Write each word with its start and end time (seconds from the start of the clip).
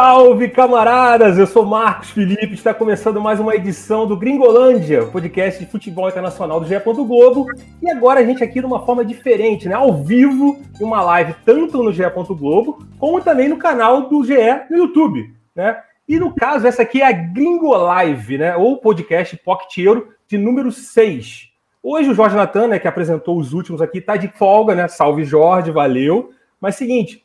Salve, 0.00 0.48
camaradas! 0.50 1.38
Eu 1.38 1.46
sou 1.48 1.66
Marcos 1.66 2.10
Felipe, 2.10 2.54
está 2.54 2.72
começando 2.72 3.20
mais 3.20 3.40
uma 3.40 3.56
edição 3.56 4.06
do 4.06 4.16
Gringolândia, 4.16 5.04
podcast 5.06 5.58
de 5.58 5.68
futebol 5.68 6.08
internacional 6.08 6.60
do 6.60 6.66
GE. 6.66 6.78
Globo. 6.78 7.46
E 7.82 7.90
agora 7.90 8.20
a 8.20 8.24
gente 8.24 8.44
aqui 8.44 8.60
de 8.60 8.66
uma 8.66 8.86
forma 8.86 9.04
diferente, 9.04 9.68
né? 9.68 9.74
Ao 9.74 9.92
vivo, 9.92 10.62
em 10.80 10.84
uma 10.84 11.02
live 11.02 11.34
tanto 11.44 11.82
no 11.82 11.92
GE. 11.92 12.04
Globo, 12.28 12.78
como 12.96 13.20
também 13.20 13.48
no 13.48 13.56
canal 13.56 14.08
do 14.08 14.22
GE 14.22 14.36
no 14.70 14.78
YouTube, 14.78 15.34
né? 15.52 15.80
E 16.08 16.16
no 16.16 16.32
caso, 16.32 16.68
essa 16.68 16.82
aqui 16.82 17.02
é 17.02 17.06
a 17.08 17.10
Gringo 17.10 17.74
Live, 17.76 18.38
né? 18.38 18.54
Ou 18.54 18.76
podcast 18.76 19.36
Pocket 19.38 19.78
Euro 19.78 20.10
de 20.28 20.38
número 20.38 20.70
6. 20.70 21.48
Hoje 21.82 22.08
o 22.08 22.14
Jorge 22.14 22.36
Natan, 22.36 22.68
né, 22.68 22.78
que 22.78 22.86
apresentou 22.86 23.36
os 23.36 23.52
últimos 23.52 23.82
aqui, 23.82 24.00
tá 24.00 24.16
de 24.16 24.28
folga, 24.28 24.76
né? 24.76 24.86
Salve 24.86 25.24
Jorge, 25.24 25.72
valeu. 25.72 26.30
Mas 26.60 26.76
seguinte, 26.76 27.24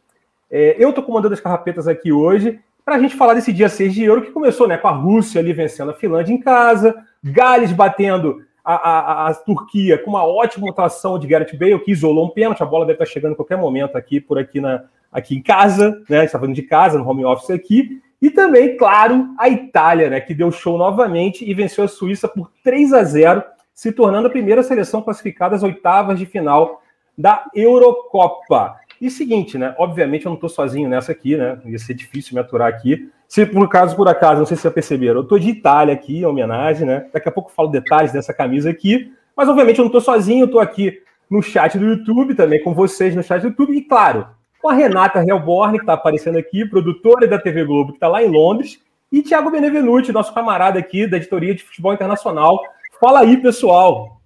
é, 0.56 0.76
eu 0.78 0.90
estou 0.90 1.04
comandando 1.04 1.34
as 1.34 1.40
carrapetas 1.40 1.88
aqui 1.88 2.12
hoje 2.12 2.60
para 2.86 2.96
a 2.96 3.00
gente 3.00 3.16
falar 3.16 3.34
desse 3.34 3.52
dia 3.52 3.68
6 3.68 3.92
de 3.92 4.04
euro 4.04 4.22
que 4.22 4.30
começou 4.30 4.68
né, 4.68 4.78
com 4.78 4.88
a 4.88 4.92
Rússia 4.92 5.42
ali 5.42 5.52
vencendo 5.52 5.90
a 5.90 5.96
Finlândia 5.96 6.32
em 6.32 6.40
casa, 6.40 6.96
Gales 7.24 7.72
batendo 7.72 8.40
a, 8.64 8.76
a, 8.76 9.28
a 9.30 9.34
Turquia 9.34 9.98
com 9.98 10.12
uma 10.12 10.24
ótima 10.24 10.70
atuação 10.70 11.18
de 11.18 11.26
Gareth 11.26 11.58
Bale, 11.58 11.80
que 11.80 11.92
isolou 11.92 12.28
um 12.28 12.30
pênalti, 12.30 12.62
a 12.62 12.68
bola 12.68 12.86
deve 12.86 13.02
estar 13.02 13.12
chegando 13.12 13.32
em 13.32 13.36
qualquer 13.36 13.58
momento 13.58 13.98
aqui 13.98 14.22
por 14.22 14.38
aqui, 14.38 14.62
na, 14.62 14.84
aqui 15.12 15.36
em 15.36 15.42
casa, 15.42 16.00
né? 16.08 16.24
Está 16.24 16.38
falando 16.38 16.56
de 16.56 16.62
casa, 16.62 17.00
no 17.00 17.10
home 17.10 17.26
office 17.26 17.50
aqui. 17.50 18.00
E 18.22 18.30
também, 18.30 18.78
claro, 18.78 19.30
a 19.40 19.50
Itália, 19.50 20.10
né, 20.10 20.22
que 20.22 20.36
deu 20.36 20.52
show 20.52 20.78
novamente 20.78 21.44
e 21.44 21.52
venceu 21.54 21.84
a 21.84 21.88
Suíça 21.88 22.28
por 22.28 22.52
3 22.64 22.94
a 22.94 23.04
0, 23.04 23.44
se 23.74 23.92
tornando 23.92 24.28
a 24.28 24.32
primeira 24.32 24.62
seleção 24.62 25.02
classificada 25.02 25.56
às 25.56 25.64
oitavas 25.64 26.20
de 26.20 26.28
final 26.28 26.84
da 27.18 27.46
Eurocopa. 27.54 28.76
E 29.04 29.12
seguinte, 29.12 29.58
né? 29.58 29.76
Obviamente 29.78 30.26
eu 30.26 30.30
não 30.30 30.36
estou 30.36 30.50
sozinho 30.50 30.88
nessa 30.88 31.12
aqui, 31.12 31.36
né? 31.36 31.60
Ia 31.66 31.78
ser 31.78 31.94
difícil 31.94 32.36
me 32.36 32.40
aturar 32.40 32.70
aqui. 32.70 33.12
Se 33.28 33.46
por 33.46 33.66
acaso, 33.66 33.98
por 33.98 34.08
acaso, 34.08 34.40
não 34.40 34.46
sei 34.46 34.56
se 34.56 34.62
vocês 34.62 34.74
perceberam, 34.74 35.16
eu 35.16 35.24
estou 35.24 35.38
de 35.38 35.50
Itália 35.50 35.94
aqui, 35.94 36.20
em 36.20 36.26
homenagem, 36.26 36.88
né? 36.88 37.10
Daqui 37.12 37.28
a 37.28 37.32
pouco 37.32 37.50
eu 37.50 37.54
falo 37.54 37.68
detalhes 37.68 38.14
dessa 38.14 38.34
camisa 38.34 38.70
aqui. 38.70 39.12
Mas 39.36 39.50
obviamente 39.50 39.78
eu 39.78 39.84
não 39.84 39.88
estou 39.88 40.00
sozinho, 40.00 40.44
eu 40.44 40.46
estou 40.46 40.62
aqui 40.62 41.02
no 41.30 41.42
chat 41.44 41.78
do 41.78 41.84
YouTube 41.86 42.34
também, 42.34 42.64
com 42.64 42.74
vocês 42.74 43.14
no 43.14 43.22
chat 43.22 43.42
do 43.42 43.50
YouTube. 43.50 43.76
E 43.76 43.82
claro, 43.82 44.26
com 44.62 44.70
a 44.70 44.74
Renata 44.74 45.22
Helborn, 45.22 45.80
que 45.80 45.84
está 45.84 45.96
aparecendo 45.96 46.38
aqui, 46.38 46.64
produtora 46.64 47.28
da 47.28 47.38
TV 47.38 47.66
Globo, 47.66 47.92
que 47.92 47.98
está 47.98 48.08
lá 48.08 48.24
em 48.24 48.30
Londres, 48.30 48.80
e 49.12 49.22
Thiago 49.22 49.52
Benevenuti, 49.52 50.14
nosso 50.14 50.34
camarada 50.34 50.80
aqui 50.80 51.06
da 51.06 51.18
editoria 51.18 51.54
de 51.54 51.62
futebol 51.62 51.94
internacional. 51.94 52.58
Fala 53.02 53.20
aí, 53.20 53.36
pessoal. 53.36 54.22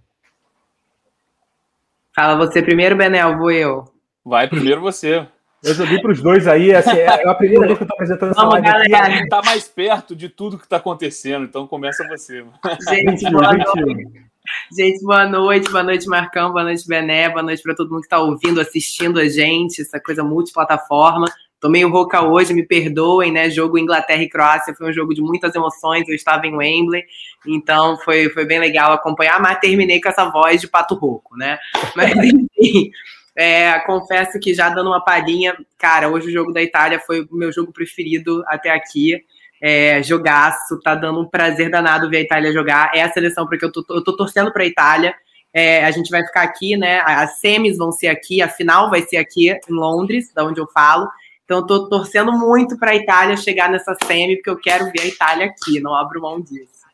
Fala 2.16 2.36
você 2.36 2.62
primeiro, 2.62 2.96
Benel, 2.96 3.40
vou 3.40 3.50
eu. 3.50 3.97
Vai 4.28 4.46
primeiro 4.50 4.82
você. 4.82 5.26
Eu 5.64 5.74
joguei 5.74 6.00
para 6.02 6.12
os 6.12 6.22
dois 6.22 6.48
aí, 6.48 6.76
assim, 6.76 6.98
é 6.98 7.08
a 7.08 7.34
primeira 7.34 7.66
vez 7.66 7.78
que 7.78 7.84
eu 7.84 7.86
estou 7.86 7.96
apresentando 7.96 8.32
essa 8.32 8.42
Vamos, 8.42 8.62
live 8.62 8.90
galera. 8.90 9.14
aqui. 9.14 9.24
Está 9.24 9.42
mais 9.42 9.68
perto 9.70 10.16
de 10.16 10.28
tudo 10.28 10.58
que 10.58 10.66
está 10.66 10.78
acontecendo, 10.78 11.46
então 11.46 11.66
começa 11.66 12.06
você. 12.10 12.46
Gente, 12.90 13.32
boa 13.32 13.54
noite. 13.54 14.28
Gente, 14.78 15.04
boa 15.04 15.26
noite, 15.26 15.72
boa 15.72 15.84
noite, 15.84 16.08
Marcão, 16.08 16.52
boa 16.52 16.64
noite, 16.64 16.86
Bené, 16.86 17.30
boa 17.30 17.42
noite 17.42 17.64
para 17.64 17.74
todo 17.74 17.90
mundo 17.90 18.02
que 18.02 18.08
está 18.08 18.20
ouvindo, 18.20 18.60
assistindo 18.60 19.18
a 19.18 19.30
gente, 19.30 19.82
essa 19.82 20.00
coisa 20.00 20.24
multiplataforma. 20.24 21.28
Tô 21.60 21.70
meio 21.70 21.90
rouca 21.90 22.22
hoje, 22.22 22.54
me 22.54 22.64
perdoem, 22.64 23.32
né? 23.32 23.50
Jogo 23.50 23.80
Inglaterra 23.80 24.22
e 24.22 24.30
Croácia 24.30 24.76
foi 24.76 24.90
um 24.90 24.94
jogo 24.94 25.14
de 25.14 25.22
muitas 25.22 25.56
emoções. 25.56 26.08
Eu 26.08 26.14
estava 26.14 26.46
em 26.46 26.56
Wembley, 26.56 27.04
então 27.48 27.98
foi, 28.00 28.30
foi 28.30 28.46
bem 28.46 28.60
legal 28.60 28.92
acompanhar, 28.92 29.42
mas 29.42 29.58
terminei 29.60 30.02
com 30.02 30.10
essa 30.10 30.30
voz 30.30 30.60
de 30.60 30.68
pato 30.68 30.96
rouco, 30.96 31.36
né? 31.38 31.58
Mas 31.96 32.12
enfim, 32.24 32.92
é, 33.38 33.80
confesso 33.82 34.40
que 34.40 34.52
já 34.52 34.68
dando 34.68 34.88
uma 34.88 35.00
palhinha, 35.00 35.56
cara, 35.78 36.10
hoje 36.10 36.30
o 36.30 36.32
jogo 36.32 36.52
da 36.52 36.60
Itália 36.60 37.00
foi 37.00 37.22
o 37.22 37.36
meu 37.36 37.52
jogo 37.54 37.72
preferido 37.72 38.44
até 38.48 38.72
aqui. 38.72 39.24
É, 39.62 40.02
jogaço, 40.02 40.80
tá 40.82 40.96
dando 40.96 41.22
um 41.22 41.30
prazer 41.30 41.70
danado 41.70 42.10
ver 42.10 42.18
a 42.18 42.22
Itália 42.22 42.52
jogar. 42.52 42.90
É 42.96 43.04
a 43.04 43.12
seleção 43.12 43.46
porque 43.46 43.64
eu 43.64 43.72
tô, 43.72 43.86
eu 43.92 44.04
tô 44.04 44.18
torcendo 44.18 44.52
pra 44.52 44.66
Itália. 44.66 45.14
É, 45.54 45.86
a 45.86 45.92
gente 45.92 46.10
vai 46.10 46.26
ficar 46.26 46.42
aqui, 46.42 46.76
né? 46.76 47.00
As 47.02 47.40
semis 47.40 47.78
vão 47.78 47.92
ser 47.92 48.08
aqui, 48.08 48.42
a 48.42 48.50
final 48.50 48.90
vai 48.90 49.04
ser 49.04 49.18
aqui 49.18 49.52
em 49.52 49.74
Londres, 49.74 50.34
da 50.34 50.44
onde 50.44 50.60
eu 50.60 50.68
falo. 50.68 51.08
Então, 51.46 51.60
eu 51.60 51.66
tô 51.68 51.88
torcendo 51.88 52.32
muito 52.34 52.76
para 52.80 52.92
a 52.92 52.96
Itália 52.96 53.38
chegar 53.38 53.70
nessa 53.70 53.96
semi, 54.04 54.38
porque 54.38 54.50
eu 54.50 54.60
quero 54.60 54.86
ver 54.86 55.02
a 55.02 55.06
Itália 55.06 55.46
aqui, 55.46 55.80
não 55.80 55.94
abro 55.94 56.22
mão 56.22 56.42
disso. 56.42 56.86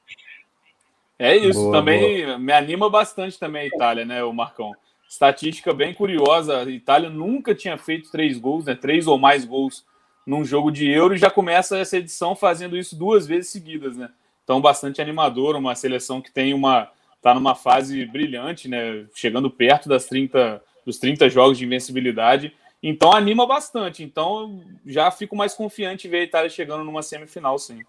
É 1.17 1.37
isso, 1.37 1.59
boa, 1.59 1.77
também 1.77 2.25
boa. 2.25 2.37
me 2.37 2.51
anima 2.51 2.89
bastante 2.89 3.39
também 3.39 3.61
a 3.61 3.65
Itália, 3.65 4.03
né, 4.03 4.23
o 4.23 4.33
Marcão? 4.33 4.73
Estatística 5.13 5.71
bem 5.71 5.93
curiosa: 5.93 6.57
a 6.57 6.69
Itália 6.71 7.07
nunca 7.07 7.53
tinha 7.53 7.77
feito 7.77 8.09
três 8.09 8.39
gols, 8.39 8.65
né? 8.65 8.73
Três 8.73 9.05
ou 9.05 9.19
mais 9.19 9.45
gols 9.45 9.85
num 10.25 10.43
jogo 10.43 10.71
de 10.71 10.89
Euro 10.89 11.13
e 11.13 11.19
já 11.19 11.29
começa 11.29 11.77
essa 11.77 11.97
edição 11.97 12.35
fazendo 12.35 12.75
isso 12.75 12.95
duas 12.95 13.27
vezes 13.27 13.51
seguidas, 13.51 13.95
né? 13.95 14.09
Então, 14.43 14.59
bastante 14.59 15.01
animador, 15.01 15.55
uma 15.55 15.75
seleção 15.75 16.19
que 16.19 16.31
tem 16.31 16.51
uma. 16.51 16.89
tá 17.21 17.31
numa 17.31 17.53
fase 17.53 18.03
brilhante, 18.07 18.67
né? 18.67 19.05
Chegando 19.13 19.51
perto 19.51 19.87
das 19.87 20.07
30, 20.07 20.59
dos 20.83 20.97
30 20.97 21.29
jogos 21.29 21.59
de 21.59 21.65
invencibilidade. 21.65 22.51
Então 22.81 23.13
anima 23.13 23.45
bastante. 23.45 24.03
Então 24.03 24.61
já 24.83 25.11
fico 25.11 25.35
mais 25.35 25.53
confiante 25.53 26.07
ver 26.07 26.21
a 26.21 26.23
Itália 26.23 26.49
chegando 26.49 26.83
numa 26.83 27.03
semifinal, 27.03 27.59
sim. 27.59 27.81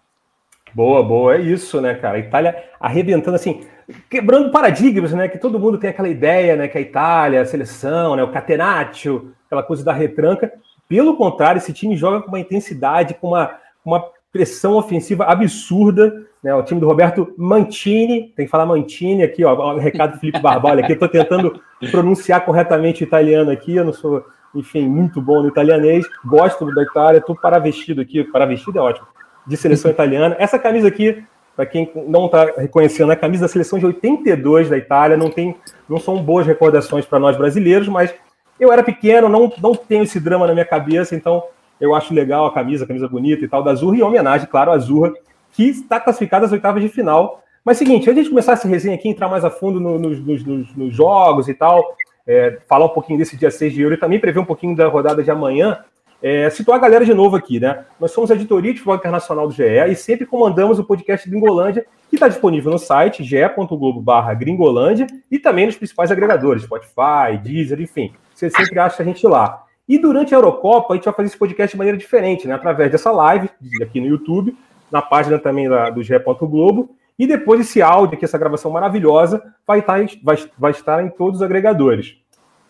Boa, 0.75 1.01
boa, 1.01 1.35
é 1.35 1.41
isso, 1.41 1.81
né, 1.81 1.95
cara? 1.95 2.17
A 2.17 2.19
Itália 2.19 2.69
arrebentando 2.79 3.35
assim, 3.35 3.67
quebrando 4.09 4.51
paradigmas, 4.51 5.11
né? 5.11 5.27
Que 5.27 5.37
todo 5.37 5.59
mundo 5.59 5.77
tem 5.77 5.89
aquela 5.89 6.09
ideia, 6.09 6.55
né? 6.55 6.67
Que 6.67 6.77
a 6.77 6.81
Itália, 6.81 7.41
a 7.41 7.45
seleção, 7.45 8.15
né? 8.15 8.23
O 8.23 8.31
catenaccio, 8.31 9.33
aquela 9.45 9.63
coisa 9.63 9.83
da 9.83 9.93
retranca. 9.93 10.51
Pelo 10.87 11.15
contrário, 11.15 11.59
esse 11.59 11.73
time 11.73 11.95
joga 11.95 12.21
com 12.21 12.27
uma 12.27 12.39
intensidade, 12.39 13.15
com 13.15 13.29
uma, 13.29 13.51
uma 13.83 14.03
pressão 14.31 14.73
ofensiva 14.73 15.25
absurda. 15.25 16.25
Né? 16.43 16.53
O 16.53 16.63
time 16.63 16.79
do 16.79 16.87
Roberto 16.87 17.33
Mantini, 17.37 18.33
tem 18.35 18.45
que 18.45 18.51
falar 18.51 18.65
Mantini 18.65 19.23
aqui, 19.23 19.43
ó. 19.43 19.73
O 19.73 19.77
recado 19.77 20.13
do 20.13 20.19
Felipe 20.19 20.39
Barbalho 20.39 20.83
aqui. 20.83 20.93
Eu 20.93 20.99
tô 20.99 21.07
tentando 21.07 21.59
pronunciar 21.91 22.43
corretamente 22.43 23.03
o 23.03 23.05
italiano 23.05 23.51
aqui, 23.51 23.75
eu 23.75 23.85
não 23.85 23.93
sou, 23.93 24.25
enfim, 24.53 24.87
muito 24.87 25.21
bom 25.21 25.41
no 25.41 25.47
italianês. 25.47 26.05
Gosto 26.23 26.73
da 26.73 26.83
Itália, 26.83 27.21
tô 27.21 27.35
paravestido 27.35 28.01
aqui. 28.01 28.23
Paravestido 28.23 28.79
é 28.79 28.81
ótimo. 28.81 29.07
De 29.47 29.55
seleção 29.55 29.91
italiana. 29.91 30.35
Essa 30.39 30.57
camisa 30.57 30.87
aqui 30.87 31.23
para 31.55 31.65
quem 31.65 31.89
não 32.07 32.25
está 32.25 32.45
reconhecendo, 32.57 33.11
a 33.11 33.15
camisa 33.15 33.43
da 33.43 33.47
seleção 33.47 33.79
de 33.79 33.85
82 33.85 34.69
da 34.69 34.77
Itália, 34.77 35.15
não 35.15 35.29
tem, 35.29 35.55
não 35.87 35.97
são 35.97 36.21
boas 36.21 36.45
recordações 36.45 37.05
para 37.05 37.19
nós 37.19 37.37
brasileiros, 37.37 37.87
mas 37.87 38.13
eu 38.59 38.71
era 38.71 38.83
pequeno, 38.83 39.29
não, 39.29 39.51
não 39.61 39.73
tenho 39.73 40.03
esse 40.03 40.19
drama 40.19 40.47
na 40.47 40.53
minha 40.53 40.65
cabeça, 40.65 41.15
então 41.15 41.43
eu 41.79 41.95
acho 41.95 42.13
legal 42.13 42.45
a 42.45 42.53
camisa, 42.53 42.83
a 42.83 42.87
camisa 42.87 43.07
bonita 43.07 43.43
e 43.43 43.47
tal 43.47 43.63
da 43.63 43.71
Azurra, 43.71 43.97
e 43.97 44.03
homenagem, 44.03 44.47
claro, 44.47 44.71
à 44.71 44.75
Azurra, 44.75 45.13
que 45.51 45.63
está 45.69 45.99
classificada 45.99 46.45
às 46.45 46.51
oitavas 46.51 46.81
de 46.81 46.89
final. 46.89 47.41
Mas 47.63 47.77
seguinte, 47.77 48.09
antes 48.09 48.25
de 48.25 48.29
começar 48.29 48.53
essa 48.53 48.67
resenha 48.67 48.95
aqui, 48.95 49.09
entrar 49.09 49.27
mais 49.27 49.43
a 49.43 49.49
fundo 49.49 49.79
no, 49.79 49.97
nos, 49.97 50.45
nos, 50.45 50.93
jogos 50.93 51.47
e 51.47 51.53
tal, 51.53 51.95
é, 52.27 52.59
falar 52.67 52.85
um 52.85 52.89
pouquinho 52.89 53.17
desse 53.17 53.35
dia 53.35 53.49
6 53.49 53.73
de 53.73 53.81
euro 53.81 53.95
e 53.95 53.97
também 53.97 54.19
prever 54.19 54.39
um 54.39 54.45
pouquinho 54.45 54.75
da 54.75 54.87
rodada 54.87 55.23
de 55.23 55.31
amanhã, 55.31 55.79
é, 56.25 56.49
situar 56.49 56.79
a 56.79 56.81
galera 56.81 57.05
de 57.05 57.13
novo 57.13 57.35
aqui, 57.35 57.59
né? 57.59 57.85
Nós 57.99 58.09
somos 58.09 58.31
a 58.31 58.33
editoria 58.33 58.73
de 58.73 58.79
futebol 58.79 58.95
internacional 58.95 59.47
do 59.47 59.53
GE 59.53 59.61
e 59.61 59.95
sempre 59.95 60.25
comandamos 60.25 60.79
o 60.79 60.83
podcast 60.83 61.29
Gringolândia, 61.29 61.85
que 62.09 62.15
está 62.15 62.27
disponível 62.27 62.71
no 62.71 62.79
site 62.79 63.23
ge.globo 63.23 64.03
gringolândia 64.35 65.05
e 65.29 65.37
também 65.37 65.67
nos 65.67 65.75
principais 65.75 66.11
agregadores, 66.11 66.63
Spotify, 66.63 67.37
Deezer, 67.43 67.79
enfim. 67.79 68.11
Você 68.33 68.49
sempre 68.49 68.79
acha 68.79 69.03
a 69.03 69.05
gente 69.05 69.27
lá. 69.27 69.65
E 69.87 69.99
durante 69.99 70.33
a 70.33 70.37
Eurocopa, 70.39 70.95
a 70.95 70.97
gente 70.97 71.05
vai 71.05 71.13
fazer 71.13 71.27
esse 71.27 71.37
podcast 71.37 71.75
de 71.75 71.77
maneira 71.77 71.95
diferente, 71.95 72.47
né? 72.47 72.55
Através 72.55 72.91
dessa 72.91 73.11
live 73.11 73.47
aqui 73.83 74.01
no 74.01 74.07
YouTube, 74.07 74.57
na 74.91 75.03
página 75.03 75.37
também 75.37 75.69
da, 75.69 75.91
do 75.91 76.01
ge.globo. 76.01 76.89
E 77.19 77.27
depois 77.27 77.61
esse 77.61 77.83
áudio 77.83 78.15
aqui, 78.15 78.25
essa 78.25 78.39
gravação 78.39 78.71
maravilhosa, 78.71 79.43
vai 79.65 79.77
estar, 79.77 80.03
tá 80.03 80.13
vai, 80.23 80.37
vai 80.57 80.71
estar 80.71 81.05
em 81.05 81.09
todos 81.09 81.41
os 81.41 81.43
agregadores. 81.43 82.17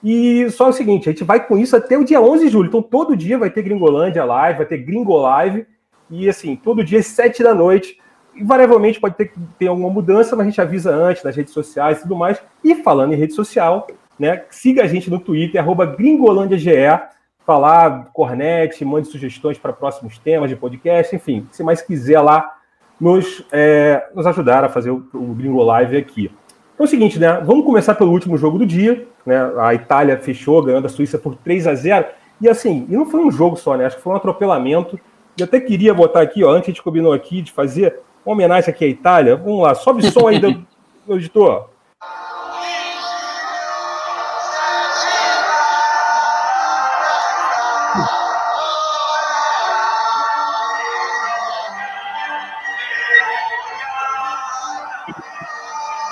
E 0.08 0.52
só 0.52 0.70
o 0.70 0.72
seguinte, 0.72 1.10
a 1.10 1.12
gente 1.12 1.24
vai 1.24 1.44
com 1.44 1.58
isso 1.58 1.76
até 1.76 1.98
o 1.98 2.04
dia 2.04 2.22
11 2.22 2.46
de 2.46 2.52
julho. 2.52 2.68
Então, 2.68 2.80
todo 2.80 3.18
dia 3.18 3.40
vai 3.40 3.50
ter 3.50 3.64
Gringolândia 3.64 4.24
Live, 4.24 4.60
vai 4.60 4.68
ter 4.68 4.78
Gringo 4.78 5.18
Live. 5.18 5.66
E, 6.12 6.30
assim, 6.30 6.56
todo 6.56 6.84
dia 6.84 7.00
às 7.00 7.08
7 7.08 7.42
da 7.42 7.56
noite. 7.56 7.98
Invariavelmente 8.36 9.00
pode 9.00 9.16
ter 9.16 9.34
ter 9.58 9.66
alguma 9.66 9.90
mudança, 9.90 10.36
mas 10.36 10.46
a 10.46 10.50
gente 10.52 10.62
avisa 10.62 10.94
antes 10.94 11.24
nas 11.24 11.36
redes 11.36 11.52
sociais 11.52 11.98
e 11.98 12.02
tudo 12.04 12.16
mais. 12.16 12.40
E 12.64 12.76
falando 12.76 13.14
em 13.14 13.18
rede 13.18 13.34
social, 13.34 13.88
né, 14.20 14.44
siga 14.52 14.84
a 14.84 14.88
gente 14.88 15.10
no 15.10 15.18
Twitter, 15.18 15.60
arroba 15.60 15.88
GringolândiaGE. 15.88 17.00
Falar, 17.44 18.12
cornete, 18.14 18.86
mande 18.86 19.08
sugestões 19.08 19.58
para 19.58 19.74
próximos 19.74 20.20
temas 20.20 20.52
de 20.52 20.56
podcast, 20.56 21.16
enfim, 21.16 21.48
se 21.52 21.64
mais 21.64 21.82
quiser 21.82 22.20
lá 22.20 22.56
nos, 23.00 23.44
é, 23.52 24.08
nos 24.14 24.28
ajudar 24.28 24.64
a 24.64 24.70
fazer 24.70 24.92
o, 24.92 25.08
o 25.14 25.34
Gringo 25.34 25.64
Live 25.64 25.98
aqui. 25.98 26.32
Então 26.76 26.84
é 26.84 26.88
o 26.88 26.90
seguinte, 26.90 27.18
né? 27.18 27.42
Vamos 27.44 27.66
começar 27.66 27.96
pelo 27.96 28.12
último 28.12 28.38
jogo 28.38 28.60
do 28.60 28.66
dia. 28.66 29.08
Né? 29.26 29.38
A 29.58 29.74
Itália 29.74 30.18
fechou, 30.18 30.62
ganhando 30.62 30.86
a 30.86 30.90
Suíça 30.90 31.18
por 31.18 31.36
3 31.38 31.68
a 31.68 31.74
0 31.74 32.06
E 32.42 32.50
assim, 32.50 32.86
e 32.90 32.94
não 32.94 33.06
foi 33.06 33.22
um 33.22 33.32
jogo 33.32 33.56
só, 33.56 33.78
né? 33.78 33.86
Acho 33.86 33.96
que 33.96 34.04
foi 34.04 34.12
um 34.12 34.18
atropelamento. 34.18 35.00
E 35.38 35.44
até 35.44 35.60
queria 35.60 35.94
botar 35.94 36.22
aqui, 36.22 36.44
ó, 36.44 36.52
antes 36.52 36.68
a 36.68 36.72
gente 36.72 36.84
combinou 36.84 37.14
aqui 37.14 37.42
de 37.42 37.52
fazer 37.52 38.00
uma 38.26 38.34
homenagem 38.34 38.70
aqui 38.70 38.84
à 38.84 38.88
Itália. 38.90 39.38
Vamos 39.38 39.62
lá, 39.62 39.74
sobe 39.74 40.04
som 40.12 40.28
aí 40.28 40.40
do, 41.08 41.16
editor. 41.16 41.70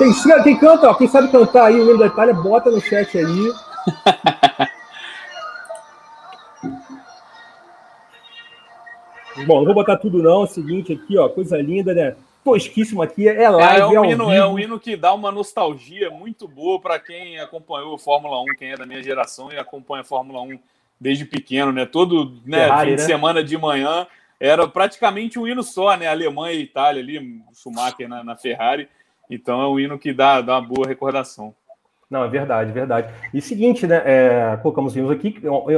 Quem, 0.04 0.44
quem 0.44 0.58
canta, 0.58 0.90
ó, 0.90 0.94
quem 0.94 1.08
sabe 1.08 1.32
cantar 1.32 1.68
aí 1.68 1.80
o 1.80 1.90
hino 1.90 1.98
da 1.98 2.08
Itália, 2.08 2.34
bota 2.34 2.70
no 2.70 2.82
chat 2.82 3.18
aí. 3.18 3.24
Bom, 9.48 9.60
não 9.60 9.66
vou 9.66 9.74
botar 9.74 9.98
tudo 9.98 10.22
não. 10.22 10.42
É 10.42 10.44
o 10.44 10.48
seguinte 10.48 10.94
aqui, 10.94 11.18
ó, 11.18 11.28
coisa 11.30 11.58
linda, 11.58 11.92
né? 11.94 12.16
Tosquíssimo 12.44 13.02
aqui, 13.02 13.28
é 13.28 13.50
live. 13.50 13.80
É, 13.80 13.96
é 13.96 14.00
um, 14.00 14.06
hino, 14.06 14.32
é 14.32 14.46
um 14.46 14.60
hino 14.60 14.80
que 14.80 14.96
dá 14.98 15.14
uma 15.14 15.32
nostalgia 15.32 16.12
muito 16.12 16.48
boa 16.48 16.80
para 16.80 17.00
quem 17.00 17.40
acompanhou 17.40 17.96
a 17.96 18.00
Fórmula 18.00 18.40
1, 18.42 18.46
quem 18.60 18.74
é 18.74 18.78
da 18.78 18.86
minha 18.86 19.02
geração 19.02 19.52
e 19.52 19.58
acompanha 19.58 20.02
a 20.02 20.06
Fórmula 20.06 20.42
1 20.42 20.60
desde 21.00 21.26
pequeno, 21.26 21.72
né? 21.72 21.86
Todo 21.86 22.38
né, 22.46 22.66
Ferrari, 22.66 22.90
fim 22.90 22.96
de 22.98 23.02
né? 23.02 23.08
semana 23.08 23.44
de 23.44 23.58
manhã 23.58 24.06
era 24.40 24.68
praticamente 24.68 25.40
um 25.40 25.48
hino 25.48 25.64
só, 25.64 25.96
né? 25.96 26.08
Alemanha 26.08 26.54
e 26.54 26.64
Itália 26.64 27.02
ali, 27.02 27.42
Schumacher 27.54 28.10
na, 28.10 28.24
na 28.24 28.36
Ferrari. 28.36 28.88
Então 29.30 29.62
é 29.62 29.68
um 29.68 29.80
hino 29.80 29.98
que 29.98 30.14
dá, 30.14 30.42
dá 30.42 30.60
uma 30.60 30.68
boa 30.68 30.88
recordação. 30.88 31.54
Não, 32.10 32.24
é 32.24 32.28
verdade, 32.28 32.72
verdade. 32.72 33.12
E 33.34 33.42
seguinte, 33.42 33.88
né? 33.88 34.02
É, 34.06 34.58
colocamos 34.62 34.96
hinos 34.96 35.10
aqui, 35.10 35.36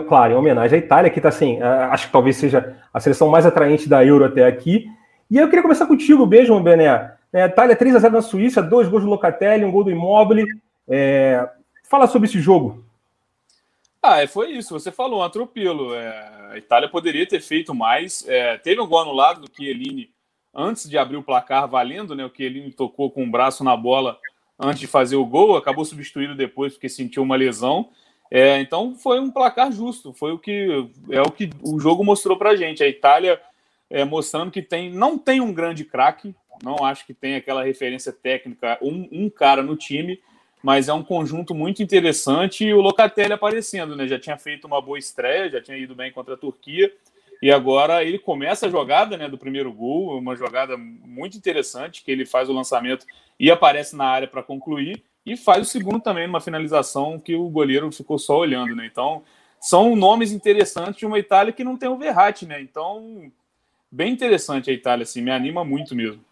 claro, 0.08 0.34
em 0.34 0.36
homenagem 0.36 0.78
à 0.78 0.82
Itália, 0.82 1.10
que 1.10 1.20
está 1.20 1.30
assim, 1.30 1.62
é, 1.62 1.64
acho 1.66 2.08
que 2.08 2.12
talvez 2.12 2.36
seja 2.36 2.76
a 2.94 3.00
seleção 3.00 3.30
mais 3.30 3.46
atraente 3.46 3.88
da 3.88 4.04
Euro 4.06 4.26
até 4.26 4.46
aqui. 4.46 4.86
E 5.32 5.38
eu 5.38 5.48
queria 5.48 5.62
começar 5.62 5.86
contigo, 5.86 6.26
beijo, 6.26 6.60
Bené. 6.60 7.14
É, 7.32 7.46
Itália 7.46 7.76
3x0 7.76 8.10
na 8.10 8.22
Suíça, 8.22 8.62
dois 8.62 8.88
gols 8.88 9.04
do 9.04 9.10
Locatelli, 9.10 9.64
um 9.64 9.72
gol 9.72 9.86
do 9.86 9.92
Immobile. 9.92 10.46
É, 10.88 11.48
fala 11.84 12.08
sobre 12.08 12.28
esse 12.28 12.40
jogo. 12.42 12.84
Ah, 14.02 14.22
é, 14.22 14.28
foi 14.28 14.52
isso, 14.52 14.78
você 14.78 14.92
falou, 14.92 15.22
um 15.22 15.24
atropelo. 15.24 15.96
É, 15.96 16.52
a 16.52 16.58
Itália 16.58 16.90
poderia 16.90 17.26
ter 17.26 17.42
feito 17.42 17.74
mais. 17.74 18.28
É, 18.28 18.58
teve 18.58 18.80
um 18.82 18.88
gol 18.88 19.00
anulado 19.00 19.42
do 19.42 19.50
Chiellini 19.56 20.10
antes 20.56 20.90
de 20.90 20.98
abrir 20.98 21.18
o 21.18 21.24
placar 21.24 21.68
valendo, 21.68 22.16
né? 22.16 22.26
O 22.26 22.32
Chiellini 22.34 22.72
tocou 22.72 23.12
com 23.12 23.24
o 23.24 23.30
braço 23.30 23.64
na 23.64 23.76
bola 23.76 24.18
antes 24.58 24.80
de 24.80 24.88
fazer 24.88 25.18
o 25.18 25.26
gol, 25.26 25.58
acabou 25.58 25.84
substituído 25.84 26.34
depois 26.34 26.74
porque 26.74 26.88
sentiu 26.88 27.24
uma 27.24 27.36
lesão. 27.36 27.90
É, 28.32 28.60
então 28.60 28.96
foi 28.96 29.20
um 29.20 29.30
placar 29.30 29.72
justo, 29.72 30.14
foi 30.14 30.32
o 30.32 30.40
que 30.40 30.90
é 31.12 31.22
o 31.22 31.30
que 31.30 31.50
o 31.62 31.80
jogo 31.80 32.04
mostrou 32.04 32.38
para 32.38 32.56
gente. 32.56 32.82
A 32.82 32.88
Itália 32.88 33.40
é, 33.90 34.04
mostrando 34.04 34.52
que 34.52 34.62
tem, 34.62 34.92
não 34.92 35.18
tem 35.18 35.42
um 35.42 35.54
grande 35.54 35.84
craque, 35.84 36.34
não 36.64 36.84
acho 36.84 37.06
que 37.06 37.14
tem 37.14 37.36
aquela 37.36 37.64
referência 37.64 38.12
técnica, 38.12 38.80
um, 38.82 39.08
um, 39.12 39.30
cara 39.30 39.62
no 39.62 39.76
time, 39.76 40.20
mas 40.64 40.88
é 40.88 40.94
um 40.94 41.04
conjunto 41.04 41.54
muito 41.54 41.84
interessante 41.84 42.66
e 42.66 42.74
o 42.74 42.82
Locatelli 42.82 43.34
aparecendo, 43.34 43.96
né? 43.96 44.08
Já 44.08 44.18
tinha 44.18 44.38
feito 44.38 44.66
uma 44.66 44.82
boa 44.82 44.98
estreia, 44.98 45.50
já 45.50 45.62
tinha 45.62 45.78
ido 45.78 45.94
bem 45.94 46.12
contra 46.12 46.34
a 46.34 46.38
Turquia 46.38 46.92
e 47.46 47.52
agora 47.52 48.04
ele 48.04 48.18
começa 48.18 48.66
a 48.66 48.70
jogada 48.72 49.16
né, 49.16 49.30
do 49.30 49.38
primeiro 49.38 49.72
gol, 49.72 50.18
uma 50.18 50.36
jogada 50.36 50.76
muito 50.76 51.38
interessante, 51.38 52.04
que 52.04 52.10
ele 52.10 52.26
faz 52.26 52.50
o 52.50 52.54
lançamento 52.54 53.06
e 53.40 53.52
aparece 53.52 53.96
na 53.96 54.06
área 54.06 54.28
para 54.28 54.42
concluir, 54.42 55.04
e 55.24 55.38
faz 55.38 55.62
o 55.62 55.70
segundo 55.70 56.00
também 56.00 56.26
numa 56.26 56.42
finalização 56.42 57.20
que 57.20 57.36
o 57.36 57.48
goleiro 57.48 57.92
ficou 57.92 58.18
só 58.18 58.40
olhando. 58.40 58.76
Né? 58.76 58.90
Então, 58.92 59.22
são 59.62 59.96
nomes 59.96 60.32
interessantes 60.32 60.96
de 60.96 61.06
uma 61.06 61.20
Itália 61.20 61.54
que 61.54 61.64
não 61.64 61.78
tem 61.78 61.88
o 61.88 61.98
Verratti, 61.98 62.48
né? 62.48 62.60
Então, 62.60 63.32
bem 63.92 64.12
interessante 64.12 64.72
a 64.72 64.74
Itália, 64.74 65.04
assim, 65.04 65.22
me 65.22 65.30
anima 65.30 65.64
muito 65.64 65.94
mesmo. 65.94 66.26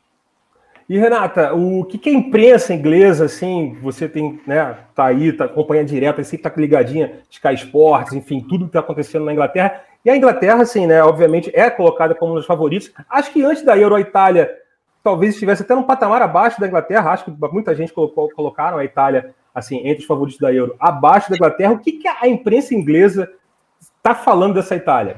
E 0.89 0.98
Renata, 0.98 1.54
o 1.54 1.86
que, 1.86 2.00
que 2.00 2.09
a 2.09 2.13
imprensa 2.13 2.74
inglesa, 2.74 3.25
assim, 3.25 3.77
você 3.83 4.09
tem, 4.09 4.42
né, 4.48 4.80
tá 4.95 5.06
aí, 5.06 5.31
tá 5.31 5.45
acompanhando 5.45 5.89
direto, 5.89 6.21
assim, 6.21 6.38
tá 6.38 6.51
ligadinha, 6.57 7.19
Sky 7.30 7.54
Sports, 7.54 8.13
enfim, 8.13 8.42
tudo 8.42 8.66
que 8.66 8.74
tá 8.74 8.80
acontecendo 8.80 9.25
na 9.25 9.31
Inglaterra, 9.31 9.83
e 10.05 10.09
a 10.09 10.17
Inglaterra, 10.17 10.61
assim, 10.61 10.85
né, 10.85 11.01
obviamente 11.03 11.51
é 11.53 11.69
colocada 11.69 12.13
como 12.13 12.33
um 12.33 12.35
dos 12.35 12.45
favoritos. 12.45 12.91
Acho 13.09 13.31
que 13.31 13.44
antes 13.44 13.63
da 13.63 13.77
Euro, 13.77 13.95
a 13.95 14.01
Itália 14.01 14.53
talvez 15.03 15.33
estivesse 15.33 15.63
até 15.63 15.75
num 15.75 15.83
patamar 15.83 16.21
abaixo 16.21 16.59
da 16.59 16.67
Inglaterra. 16.67 17.11
Acho 17.11 17.25
que 17.25 17.31
muita 17.51 17.75
gente 17.75 17.94
colocou, 17.94 18.29
colocaram 18.31 18.77
a 18.77 18.85
Itália, 18.85 19.33
assim, 19.53 19.77
entre 19.88 20.01
os 20.01 20.05
favoritos 20.05 20.39
da 20.39 20.53
Euro, 20.53 20.75
abaixo 20.79 21.29
da 21.29 21.35
Inglaterra. 21.35 21.73
O 21.73 21.79
que, 21.79 21.94
que 21.94 22.07
a 22.07 22.27
imprensa 22.27 22.73
inglesa 22.73 23.31
está 23.79 24.15
falando 24.15 24.55
dessa 24.55 24.75
Itália? 24.75 25.17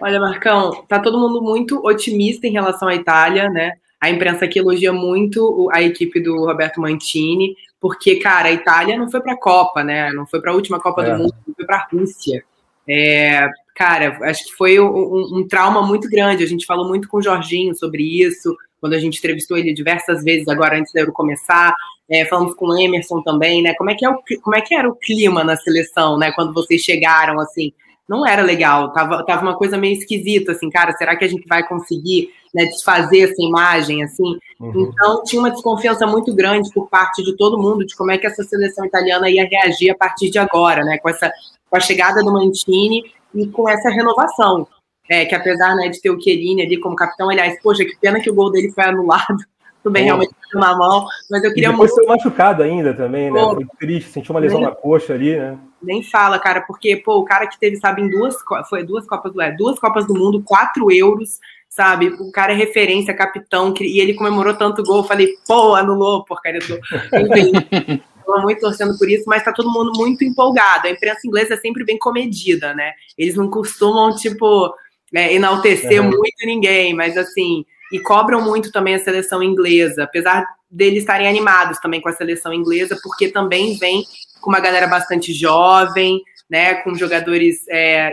Olha, 0.00 0.18
Marcão, 0.18 0.84
tá 0.88 0.98
todo 0.98 1.18
mundo 1.18 1.40
muito 1.40 1.84
otimista 1.86 2.46
em 2.46 2.52
relação 2.52 2.88
à 2.88 2.94
Itália, 2.94 3.48
né? 3.48 3.72
A 4.00 4.10
imprensa 4.10 4.44
aqui 4.44 4.58
elogia 4.58 4.92
muito 4.92 5.68
a 5.72 5.80
equipe 5.80 6.20
do 6.20 6.44
Roberto 6.44 6.80
Mantini, 6.80 7.56
porque, 7.80 8.16
cara, 8.16 8.48
a 8.48 8.52
Itália 8.52 8.98
não 8.98 9.08
foi 9.08 9.20
para 9.20 9.34
a 9.34 9.38
Copa, 9.38 9.84
né? 9.84 10.12
Não 10.12 10.26
foi 10.26 10.40
para 10.40 10.50
a 10.50 10.54
última 10.54 10.80
Copa 10.80 11.04
é. 11.04 11.10
do 11.10 11.18
Mundo, 11.18 11.34
foi 11.56 11.64
para 11.64 11.76
a 11.76 11.88
Rússia. 11.92 12.44
É, 12.88 13.48
cara, 13.74 14.18
acho 14.22 14.44
que 14.44 14.52
foi 14.52 14.78
um, 14.80 15.38
um, 15.38 15.46
trauma 15.48 15.82
muito 15.82 16.08
grande. 16.08 16.44
A 16.44 16.46
gente 16.46 16.66
falou 16.66 16.88
muito 16.88 17.08
com 17.08 17.18
o 17.18 17.22
Jorginho 17.22 17.74
sobre 17.74 18.02
isso, 18.02 18.56
quando 18.80 18.94
a 18.94 18.98
gente 18.98 19.18
entrevistou 19.18 19.56
ele 19.56 19.72
diversas 19.72 20.22
vezes 20.22 20.48
agora 20.48 20.78
antes 20.78 20.92
da 20.92 21.00
Euro 21.00 21.12
começar. 21.12 21.74
É, 22.10 22.24
falamos 22.26 22.54
com 22.54 22.66
o 22.66 22.78
Emerson 22.78 23.22
também, 23.22 23.62
né? 23.62 23.74
Como 23.74 23.90
é, 23.90 23.94
que 23.94 24.04
é 24.04 24.10
o, 24.10 24.18
como 24.42 24.56
é 24.56 24.60
que 24.60 24.74
era 24.74 24.88
o 24.88 24.94
clima 24.94 25.42
na 25.42 25.56
seleção, 25.56 26.18
né? 26.18 26.32
Quando 26.32 26.52
vocês 26.52 26.82
chegaram, 26.82 27.40
assim, 27.40 27.72
não 28.08 28.26
era 28.26 28.42
legal, 28.42 28.92
tava, 28.92 29.24
tava 29.24 29.42
uma 29.42 29.56
coisa 29.56 29.78
meio 29.78 29.94
esquisita, 29.94 30.52
assim, 30.52 30.68
cara, 30.68 30.92
será 30.92 31.16
que 31.16 31.24
a 31.24 31.28
gente 31.28 31.46
vai 31.46 31.66
conseguir 31.66 32.30
né, 32.52 32.66
desfazer 32.66 33.30
essa 33.30 33.40
imagem, 33.40 34.02
assim? 34.02 34.36
Uhum. 34.60 34.90
Então, 34.92 35.22
tinha 35.24 35.40
uma 35.40 35.50
desconfiança 35.50 36.06
muito 36.06 36.34
grande 36.34 36.70
por 36.74 36.88
parte 36.88 37.22
de 37.22 37.34
todo 37.36 37.58
mundo 37.58 37.86
de 37.86 37.96
como 37.96 38.10
é 38.10 38.18
que 38.18 38.26
essa 38.26 38.42
seleção 38.42 38.84
italiana 38.84 39.30
ia 39.30 39.48
reagir 39.48 39.90
a 39.90 39.94
partir 39.94 40.28
de 40.28 40.38
agora, 40.38 40.84
né? 40.84 40.98
Com 40.98 41.08
essa 41.08 41.32
com 41.70 41.76
a 41.78 41.80
chegada 41.80 42.22
do 42.22 42.30
Mantini 42.30 43.02
e 43.34 43.46
com 43.48 43.68
essa 43.68 43.90
renovação. 43.90 44.66
É, 45.08 45.24
que 45.24 45.34
apesar 45.34 45.74
né, 45.74 45.88
de 45.88 46.00
ter 46.00 46.10
o 46.10 46.20
Chiellini 46.20 46.62
ali 46.62 46.78
como 46.78 46.96
capitão, 46.96 47.28
aliás, 47.28 47.60
poxa, 47.60 47.84
que 47.84 47.96
pena 48.00 48.20
que 48.20 48.30
o 48.30 48.34
gol 48.34 48.50
dele 48.50 48.70
foi 48.70 48.84
anulado. 48.84 49.36
Tudo 49.82 49.92
bem, 49.92 50.04
realmente 50.04 50.32
na 50.54 50.76
mão, 50.76 51.06
mas 51.28 51.42
eu 51.42 51.52
queria 51.52 51.70
e 51.70 51.72
muito. 51.72 51.92
foi 51.92 52.06
machucado 52.06 52.62
ainda 52.62 52.94
também, 52.94 53.32
né? 53.32 53.40
Pô, 53.40 53.54
foi 53.56 53.66
triste, 53.80 54.10
sentiu 54.10 54.32
uma 54.32 54.40
lesão 54.40 54.60
nem, 54.60 54.68
na 54.68 54.74
coxa 54.74 55.14
ali, 55.14 55.36
né? 55.36 55.58
Nem 55.82 56.02
fala, 56.04 56.38
cara, 56.38 56.60
porque, 56.60 56.96
pô, 56.96 57.16
o 57.16 57.24
cara 57.24 57.48
que 57.48 57.58
teve, 57.58 57.76
sabe, 57.76 58.02
em 58.02 58.08
duas, 58.08 58.36
foi 58.68 58.84
duas 58.84 59.06
Copas 59.06 59.32
do 59.32 59.42
é, 59.42 59.50
duas 59.50 59.80
Copas 59.80 60.06
do 60.06 60.14
Mundo, 60.14 60.40
quatro 60.44 60.88
euros, 60.92 61.40
sabe? 61.68 62.08
O 62.20 62.30
cara 62.30 62.52
é 62.52 62.56
referência, 62.56 63.12
capitão, 63.12 63.74
e 63.80 64.00
ele 64.00 64.14
comemorou 64.14 64.54
tanto 64.54 64.84
gol, 64.84 64.98
eu 64.98 65.04
falei, 65.04 65.34
pô, 65.48 65.74
anulou, 65.74 66.24
porcaria 66.24 66.60
do. 66.60 66.74
Enfim. 67.18 68.02
Estou 68.22 68.42
muito 68.42 68.60
torcendo 68.60 68.96
por 68.96 69.10
isso, 69.10 69.24
mas 69.26 69.38
está 69.38 69.52
todo 69.52 69.70
mundo 69.70 69.92
muito 69.96 70.24
empolgado. 70.24 70.86
A 70.86 70.90
imprensa 70.90 71.20
inglesa 71.24 71.54
é 71.54 71.56
sempre 71.56 71.84
bem 71.84 71.98
comedida, 71.98 72.74
né? 72.74 72.92
Eles 73.18 73.34
não 73.34 73.50
costumam, 73.50 74.14
tipo, 74.14 74.74
né, 75.12 75.34
enaltecer 75.34 76.00
uhum. 76.00 76.10
muito 76.10 76.46
ninguém, 76.46 76.94
mas 76.94 77.16
assim, 77.18 77.64
e 77.92 78.00
cobram 78.00 78.40
muito 78.40 78.72
também 78.72 78.94
a 78.94 78.98
seleção 78.98 79.42
inglesa, 79.42 80.04
apesar 80.04 80.46
deles 80.70 81.00
estarem 81.00 81.28
animados 81.28 81.78
também 81.78 82.00
com 82.00 82.08
a 82.08 82.12
seleção 82.12 82.52
inglesa, 82.52 82.98
porque 83.02 83.28
também 83.28 83.76
vem 83.76 84.02
com 84.40 84.48
uma 84.48 84.60
galera 84.60 84.86
bastante 84.86 85.32
jovem, 85.34 86.22
né, 86.48 86.74
com 86.76 86.94
jogadores 86.94 87.66
é, 87.68 88.12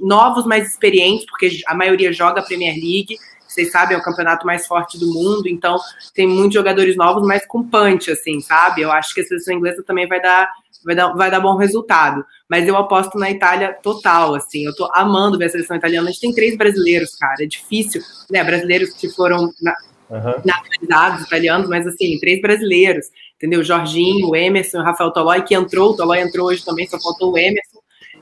novos, 0.00 0.46
mais 0.46 0.68
experientes, 0.68 1.26
porque 1.26 1.60
a 1.66 1.74
maioria 1.74 2.12
joga 2.12 2.40
a 2.40 2.44
Premier 2.44 2.74
League, 2.74 3.16
vocês 3.58 3.72
sabem, 3.72 3.96
é 3.96 4.00
o 4.00 4.02
campeonato 4.02 4.46
mais 4.46 4.66
forte 4.66 4.98
do 4.98 5.12
mundo, 5.12 5.48
então 5.48 5.76
tem 6.14 6.26
muitos 6.28 6.54
jogadores 6.54 6.96
novos, 6.96 7.26
mas 7.26 7.44
com 7.44 7.68
punch, 7.68 8.10
assim, 8.10 8.40
sabe? 8.40 8.82
Eu 8.82 8.92
acho 8.92 9.12
que 9.12 9.20
a 9.20 9.24
seleção 9.24 9.54
inglesa 9.54 9.82
também 9.82 10.06
vai 10.06 10.22
dar, 10.22 10.48
vai 10.84 10.94
dar, 10.94 11.12
vai 11.14 11.30
dar 11.30 11.40
bom 11.40 11.56
resultado. 11.56 12.24
Mas 12.48 12.68
eu 12.68 12.76
aposto 12.76 13.18
na 13.18 13.30
Itália 13.30 13.76
total, 13.82 14.34
assim. 14.34 14.64
Eu 14.64 14.74
tô 14.74 14.88
amando 14.94 15.36
ver 15.36 15.46
a 15.46 15.50
seleção 15.50 15.76
italiana. 15.76 16.08
A 16.08 16.12
gente 16.12 16.20
tem 16.20 16.34
três 16.34 16.56
brasileiros, 16.56 17.16
cara. 17.16 17.42
É 17.42 17.46
difícil, 17.46 18.00
né? 18.30 18.42
Brasileiros 18.44 18.90
que 18.94 19.08
foram 19.08 19.52
na, 19.60 19.74
uhum. 20.08 20.40
naturalizados 20.44 21.26
italianos, 21.26 21.68
mas 21.68 21.86
assim, 21.86 22.18
três 22.20 22.40
brasileiros, 22.40 23.06
entendeu? 23.36 23.62
Jorginho, 23.62 24.28
o 24.28 24.36
Emerson, 24.36 24.78
o 24.78 24.84
Rafael 24.84 25.10
Tolói, 25.10 25.42
que 25.42 25.54
entrou, 25.54 25.92
o 25.92 25.96
Tolói 25.96 26.20
entrou 26.20 26.46
hoje 26.46 26.64
também, 26.64 26.86
só 26.86 26.98
faltou 26.98 27.32
o 27.32 27.38
Emerson. 27.38 27.67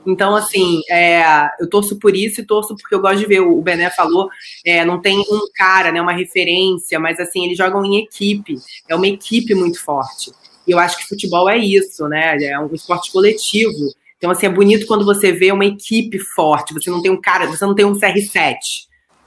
Então, 0.07 0.33
assim, 0.33 0.79
é, 0.89 1.21
eu 1.59 1.69
torço 1.69 1.99
por 1.99 2.15
isso 2.15 2.39
e 2.39 2.45
torço 2.45 2.73
porque 2.77 2.95
eu 2.95 3.01
gosto 3.01 3.19
de 3.19 3.25
ver. 3.25 3.41
O 3.41 3.61
Bené 3.61 3.89
falou, 3.89 4.29
é, 4.65 4.85
não 4.85 5.01
tem 5.01 5.19
um 5.19 5.47
cara, 5.53 5.91
né, 5.91 6.01
uma 6.01 6.13
referência, 6.13 6.97
mas 6.97 7.19
assim, 7.19 7.43
eles 7.43 7.57
jogam 7.57 7.83
em 7.83 7.97
equipe. 7.97 8.55
É 8.87 8.95
uma 8.95 9.07
equipe 9.07 9.53
muito 9.53 9.83
forte. 9.83 10.31
E 10.65 10.71
eu 10.71 10.79
acho 10.79 10.97
que 10.97 11.07
futebol 11.07 11.49
é 11.49 11.57
isso, 11.57 12.07
né? 12.07 12.41
É 12.41 12.57
um 12.57 12.73
esporte 12.73 13.11
coletivo. 13.11 13.93
Então, 14.17 14.31
assim, 14.31 14.45
é 14.45 14.49
bonito 14.49 14.87
quando 14.87 15.03
você 15.03 15.33
vê 15.33 15.51
uma 15.51 15.65
equipe 15.65 16.19
forte. 16.19 16.73
Você 16.73 16.89
não 16.89 17.01
tem 17.01 17.11
um 17.11 17.19
cara, 17.19 17.45
você 17.45 17.65
não 17.65 17.75
tem 17.75 17.85
um 17.85 17.93
CR7, 17.93 18.55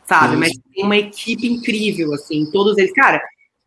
sabe? 0.06 0.36
Mas 0.36 0.52
tem 0.74 0.84
uma 0.84 0.96
equipe 0.96 1.46
incrível, 1.46 2.14
assim. 2.14 2.50
Todos 2.50 2.76
eles, 2.78 2.92
cara, 2.92 3.22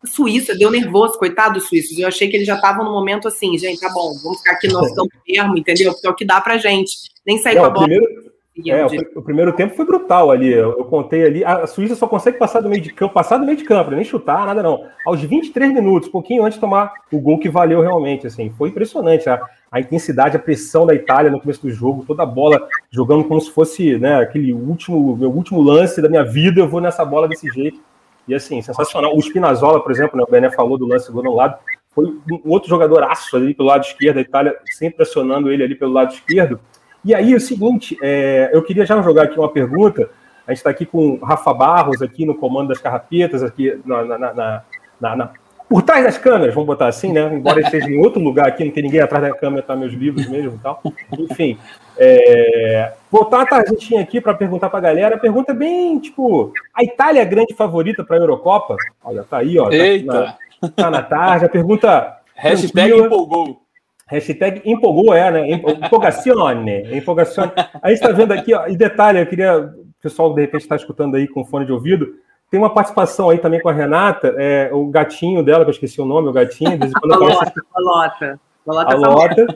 Suíça 0.06 0.56
deu 0.56 0.70
nervoso, 0.70 1.18
coitado 1.18 1.54
dos 1.54 1.68
suíços. 1.68 1.98
Eu 1.98 2.08
achei 2.08 2.28
que 2.28 2.36
eles 2.36 2.46
já 2.46 2.56
estavam 2.56 2.84
no 2.84 2.92
momento 2.92 3.28
assim, 3.28 3.56
gente, 3.58 3.80
tá 3.80 3.90
bom, 3.92 4.12
vamos 4.22 4.38
ficar 4.38 4.52
aqui 4.52 4.68
no 4.68 4.74
nosso 4.74 4.94
campo 4.96 5.10
mesmo, 5.26 5.56
entendeu? 5.56 5.92
Porque 5.92 6.06
é 6.06 6.10
o 6.10 6.14
que 6.14 6.24
dá 6.24 6.40
pra 6.40 6.58
gente. 6.58 6.96
Nem 7.26 7.38
sair 7.38 7.56
com 7.56 7.64
a 7.64 7.70
bola. 7.70 7.86
Primeiro, 7.86 8.24
é, 8.66 8.86
o, 8.86 9.18
o, 9.18 9.22
primeiro 9.22 9.52
tempo 9.52 9.74
foi 9.74 9.84
brutal 9.84 10.30
ali. 10.30 10.52
Eu, 10.52 10.78
eu, 10.78 10.84
contei 10.84 11.24
ali. 11.24 11.44
A 11.44 11.66
Suíça 11.66 11.96
só 11.96 12.06
consegue 12.06 12.38
passar 12.38 12.60
do 12.60 12.68
meio 12.68 12.80
de 12.80 12.92
campo, 12.92 13.12
passar 13.12 13.36
do 13.36 13.44
meio 13.44 13.58
de 13.58 13.64
campo, 13.64 13.90
nem 13.90 14.04
chutar, 14.04 14.46
nada 14.46 14.62
não. 14.62 14.86
Aos 15.04 15.20
23 15.20 15.72
minutos, 15.74 16.08
pouquinho 16.08 16.44
antes 16.44 16.54
de 16.54 16.60
tomar 16.60 16.92
o 17.12 17.18
gol 17.18 17.40
que 17.40 17.48
valeu 17.48 17.80
realmente. 17.80 18.28
Assim, 18.28 18.50
foi 18.56 18.68
impressionante 18.68 19.28
a, 19.28 19.40
a 19.72 19.80
intensidade, 19.80 20.36
a 20.36 20.40
pressão 20.40 20.86
da 20.86 20.94
Itália 20.94 21.32
no 21.32 21.40
começo 21.40 21.62
do 21.62 21.70
jogo, 21.70 22.04
toda 22.06 22.22
a 22.22 22.26
bola 22.26 22.68
jogando 22.92 23.24
como 23.24 23.40
se 23.40 23.50
fosse 23.50 23.98
né, 23.98 24.20
aquele 24.20 24.52
último, 24.52 25.16
meu 25.16 25.30
último 25.30 25.60
lance 25.60 26.00
da 26.00 26.08
minha 26.08 26.24
vida. 26.24 26.60
Eu 26.60 26.68
vou 26.68 26.80
nessa 26.80 27.04
bola 27.04 27.26
desse 27.26 27.48
jeito. 27.48 27.80
E 28.26 28.34
assim, 28.34 28.60
sensacional. 28.62 29.16
O 29.16 29.20
Spinazzola, 29.20 29.82
por 29.82 29.92
exemplo, 29.92 30.16
né, 30.16 30.24
o 30.26 30.30
Bené 30.30 30.50
falou 30.50 30.78
do 30.78 30.86
lance 30.86 31.12
do 31.12 31.34
lado, 31.34 31.58
foi 31.94 32.06
um 32.06 32.50
outro 32.50 32.68
jogador 32.68 33.04
aço 33.04 33.36
ali 33.36 33.54
pelo 33.54 33.68
lado 33.68 33.84
esquerdo, 33.84 34.18
a 34.18 34.22
Itália 34.22 34.56
sempre 34.66 34.98
pressionando 34.98 35.50
ele 35.50 35.62
ali 35.62 35.74
pelo 35.74 35.92
lado 35.92 36.12
esquerdo. 36.12 36.58
E 37.04 37.14
aí, 37.14 37.32
é 37.32 37.36
o 37.36 37.40
seguinte, 37.40 37.98
é, 38.02 38.50
eu 38.52 38.62
queria 38.62 38.86
já 38.86 39.00
jogar 39.02 39.24
aqui 39.24 39.38
uma 39.38 39.50
pergunta. 39.50 40.08
A 40.46 40.50
gente 40.50 40.58
está 40.58 40.70
aqui 40.70 40.86
com 40.86 41.14
o 41.14 41.24
Rafa 41.24 41.52
Barros, 41.52 42.02
aqui 42.02 42.24
no 42.24 42.34
comando 42.34 42.68
das 42.68 42.78
carrapetas, 42.78 43.42
aqui 43.42 43.80
na, 43.84 44.04
na, 44.04 44.18
na, 44.18 44.64
na, 45.00 45.32
por 45.68 45.82
trás 45.82 46.04
das 46.04 46.18
câmeras, 46.18 46.54
vamos 46.54 46.66
botar 46.66 46.88
assim, 46.88 47.12
né? 47.12 47.22
Embora 47.34 47.60
esteja 47.60 47.88
em 47.88 47.98
outro 47.98 48.22
lugar 48.22 48.46
aqui, 48.46 48.64
não 48.64 48.70
tem 48.70 48.82
ninguém 48.82 49.00
atrás 49.00 49.24
da 49.24 49.34
câmera, 49.34 49.62
tá 49.62 49.74
meus 49.74 49.92
livros 49.92 50.28
mesmo 50.28 50.54
e 50.54 50.58
tal. 50.58 50.80
Enfim, 51.18 51.58
é... 51.98 52.92
botar 53.10 53.42
a 53.42 53.46
tarjetinha 53.46 54.02
aqui 54.02 54.20
para 54.20 54.34
perguntar 54.34 54.68
para 54.68 54.78
a 54.78 54.82
galera. 54.82 55.18
Pergunta 55.18 55.54
bem, 55.54 55.98
tipo, 55.98 56.52
a 56.74 56.84
Itália 56.84 57.20
é 57.20 57.22
a 57.22 57.28
grande 57.28 57.54
favorita 57.54 58.04
para 58.04 58.16
a 58.16 58.20
Eurocopa? 58.20 58.76
Olha, 59.02 59.24
tá 59.24 59.38
aí, 59.38 59.58
ó. 59.58 59.68
Tá 59.68 59.74
Eita! 59.74 60.36
Na, 60.60 60.68
tá 60.68 60.90
na 60.90 61.02
tarde. 61.02 61.46
A 61.46 61.48
pergunta. 61.48 62.18
Hashtag 62.36 62.92
empolgou. 62.92 63.60
Hashtag 64.06 64.62
empolgou, 64.64 65.14
é, 65.14 65.30
né? 65.30 65.50
Empolgazione. 65.50 66.96
Empolgazione. 66.96 67.52
A 67.82 67.88
gente 67.88 68.00
está 68.00 68.12
vendo 68.12 68.32
aqui, 68.32 68.52
ó, 68.54 68.66
e 68.66 68.76
detalhe, 68.76 69.20
eu 69.20 69.26
queria. 69.26 69.58
O 69.58 70.02
pessoal, 70.02 70.34
de 70.34 70.42
repente, 70.42 70.60
está 70.62 70.76
escutando 70.76 71.16
aí 71.16 71.26
com 71.26 71.44
fone 71.46 71.64
de 71.64 71.72
ouvido. 71.72 72.06
Tem 72.54 72.60
uma 72.60 72.72
participação 72.72 73.30
aí 73.30 73.38
também 73.38 73.60
com 73.60 73.68
a 73.68 73.72
Renata, 73.72 74.32
é, 74.38 74.70
o 74.72 74.86
gatinho 74.86 75.42
dela, 75.42 75.64
que 75.64 75.70
eu 75.70 75.72
esqueci 75.72 76.00
o 76.00 76.04
nome, 76.04 76.28
o 76.28 76.32
gatinho, 76.32 76.78
de 76.78 76.86
a 77.02 77.04
Lota, 77.04 77.64
a 77.74 77.80
Lota. 77.80 78.38
A 78.64 78.94
Lota. 78.94 79.46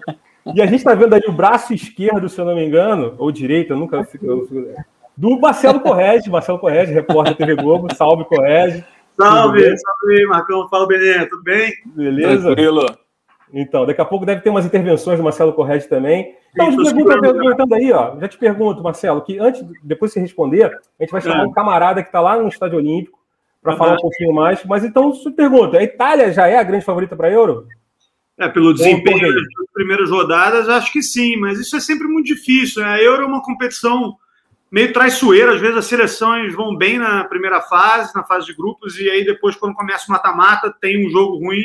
E 0.53 0.61
a 0.61 0.67
gente 0.67 0.79
está 0.79 0.97
vendo 0.97 1.15
aí 1.15 1.23
o 1.29 1.33
braço 1.33 1.73
esquerdo, 1.73 2.29
se 2.29 2.41
eu 2.41 2.45
não 2.45 2.57
me 2.57 2.67
engano, 2.67 3.15
ou 3.17 3.31
direito, 3.31 3.73
eu 3.73 3.77
nunca 3.77 4.03
fico. 4.03 4.49
do 5.17 5.39
Marcelo 5.39 5.79
Correge, 5.79 6.29
Marcelo 6.29 6.59
Correge, 6.59 6.93
repórter 6.93 7.35
da 7.35 7.47
TV 7.47 7.55
Globo. 7.55 7.87
Salve, 7.95 8.25
Correge. 8.25 8.85
Salve, 9.17 9.77
salve, 9.79 10.27
Marcão. 10.27 10.69
Fala, 10.69 10.89
Benê, 10.89 11.25
tudo 11.27 11.45
bem? 11.45 11.73
Beleza? 11.87 12.47
Tranquilo. 12.47 12.85
Então, 13.53 13.87
daqui 13.87 14.01
a 14.01 14.05
pouco 14.05 14.27
deve 14.27 14.43
ter 14.43 14.51
umas 14.51 14.67
intervenções 14.67 15.19
do 15.19 15.25
Marcelo 15.25 15.53
Correge 15.53 15.89
também. 15.89 16.37
Então, 16.53 16.71
te 16.71 16.95
pergunta, 16.95 17.21
perguntando 17.21 17.75
aí, 17.75 17.93
ó. 17.93 18.19
Já 18.21 18.29
te 18.29 18.39
pergunto, 18.39 18.83
Marcelo, 18.83 19.23
que 19.23 19.39
antes, 19.39 19.65
depois 19.83 20.11
de 20.11 20.15
você 20.15 20.21
responder, 20.21 20.65
a 20.65 21.03
gente 21.03 21.11
vai 21.11 21.21
chamar 21.21 21.45
é. 21.45 21.47
um 21.47 21.53
camarada 21.53 22.03
que 22.03 22.09
está 22.09 22.21
lá 22.21 22.37
no 22.37 22.49
Estádio 22.49 22.79
Olímpico 22.79 23.19
para 23.63 23.77
falar 23.77 23.95
um 23.95 24.01
pouquinho 24.01 24.35
mais. 24.35 24.65
Mas 24.65 24.85
então, 24.85 25.13
se 25.13 25.31
pergunta, 25.31 25.79
a 25.79 25.83
Itália 25.83 26.33
já 26.33 26.47
é 26.47 26.57
a 26.59 26.63
grande 26.63 26.85
favorita 26.85 27.17
para 27.17 27.31
Euro? 27.31 27.67
É, 28.39 28.49
pelo 28.49 28.73
desempenho 28.73 29.35
das 29.35 29.45
primeiras 29.73 30.11
rodadas, 30.11 30.69
acho 30.69 30.93
que 30.93 31.03
sim, 31.03 31.37
mas 31.37 31.59
isso 31.59 31.77
é 31.77 31.81
sempre 31.81 32.07
muito 32.07 32.27
difícil. 32.27 32.83
Né? 32.83 32.89
A 32.89 33.03
Euro 33.03 33.25
é 33.25 33.27
uma 33.27 33.43
competição 33.43 34.17
meio 34.71 34.93
traiçoeira, 34.93 35.55
às 35.55 35.61
vezes 35.61 35.77
as 35.77 35.87
seleções 35.87 36.55
vão 36.55 36.77
bem 36.77 36.99
na 36.99 37.25
primeira 37.25 37.61
fase, 37.63 38.15
na 38.15 38.23
fase 38.23 38.47
de 38.47 38.55
grupos, 38.55 38.99
e 38.99 39.11
aí 39.11 39.25
depois, 39.25 39.57
quando 39.57 39.75
começa 39.75 40.05
o 40.09 40.13
mata-mata, 40.13 40.73
tem 40.81 41.07
um 41.07 41.11
jogo 41.11 41.39
ruim 41.39 41.65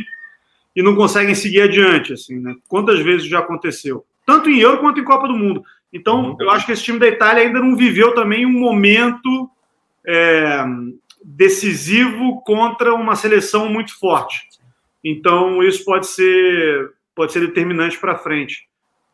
e 0.76 0.82
não 0.82 0.96
conseguem 0.96 1.36
seguir 1.36 1.62
adiante, 1.62 2.14
assim, 2.14 2.40
né? 2.40 2.56
Quantas 2.68 3.00
vezes 3.00 3.28
já 3.28 3.40
aconteceu? 3.40 4.06
Tanto 4.26 4.50
em 4.50 4.60
Euro 4.60 4.80
quanto 4.80 5.00
em 5.00 5.04
Copa 5.04 5.28
do 5.28 5.36
Mundo. 5.36 5.64
Então, 5.92 6.32
uhum. 6.32 6.38
eu 6.40 6.50
acho 6.50 6.66
que 6.66 6.72
esse 6.72 6.84
time 6.84 6.98
da 6.98 7.08
Itália 7.08 7.44
ainda 7.44 7.60
não 7.60 7.76
viveu 7.76 8.16
também 8.16 8.46
um 8.46 8.60
momento 8.60 9.50
é, 10.06 10.64
decisivo 11.24 12.42
contra 12.42 12.94
uma 12.94 13.16
seleção 13.16 13.70
muito 13.70 13.98
forte. 14.00 14.48
Então, 15.04 15.62
isso 15.62 15.86
pode 15.86 16.08
ser, 16.08 16.92
pode 17.14 17.32
ser 17.32 17.42
determinante 17.42 18.00
para 18.00 18.18
frente. 18.18 18.68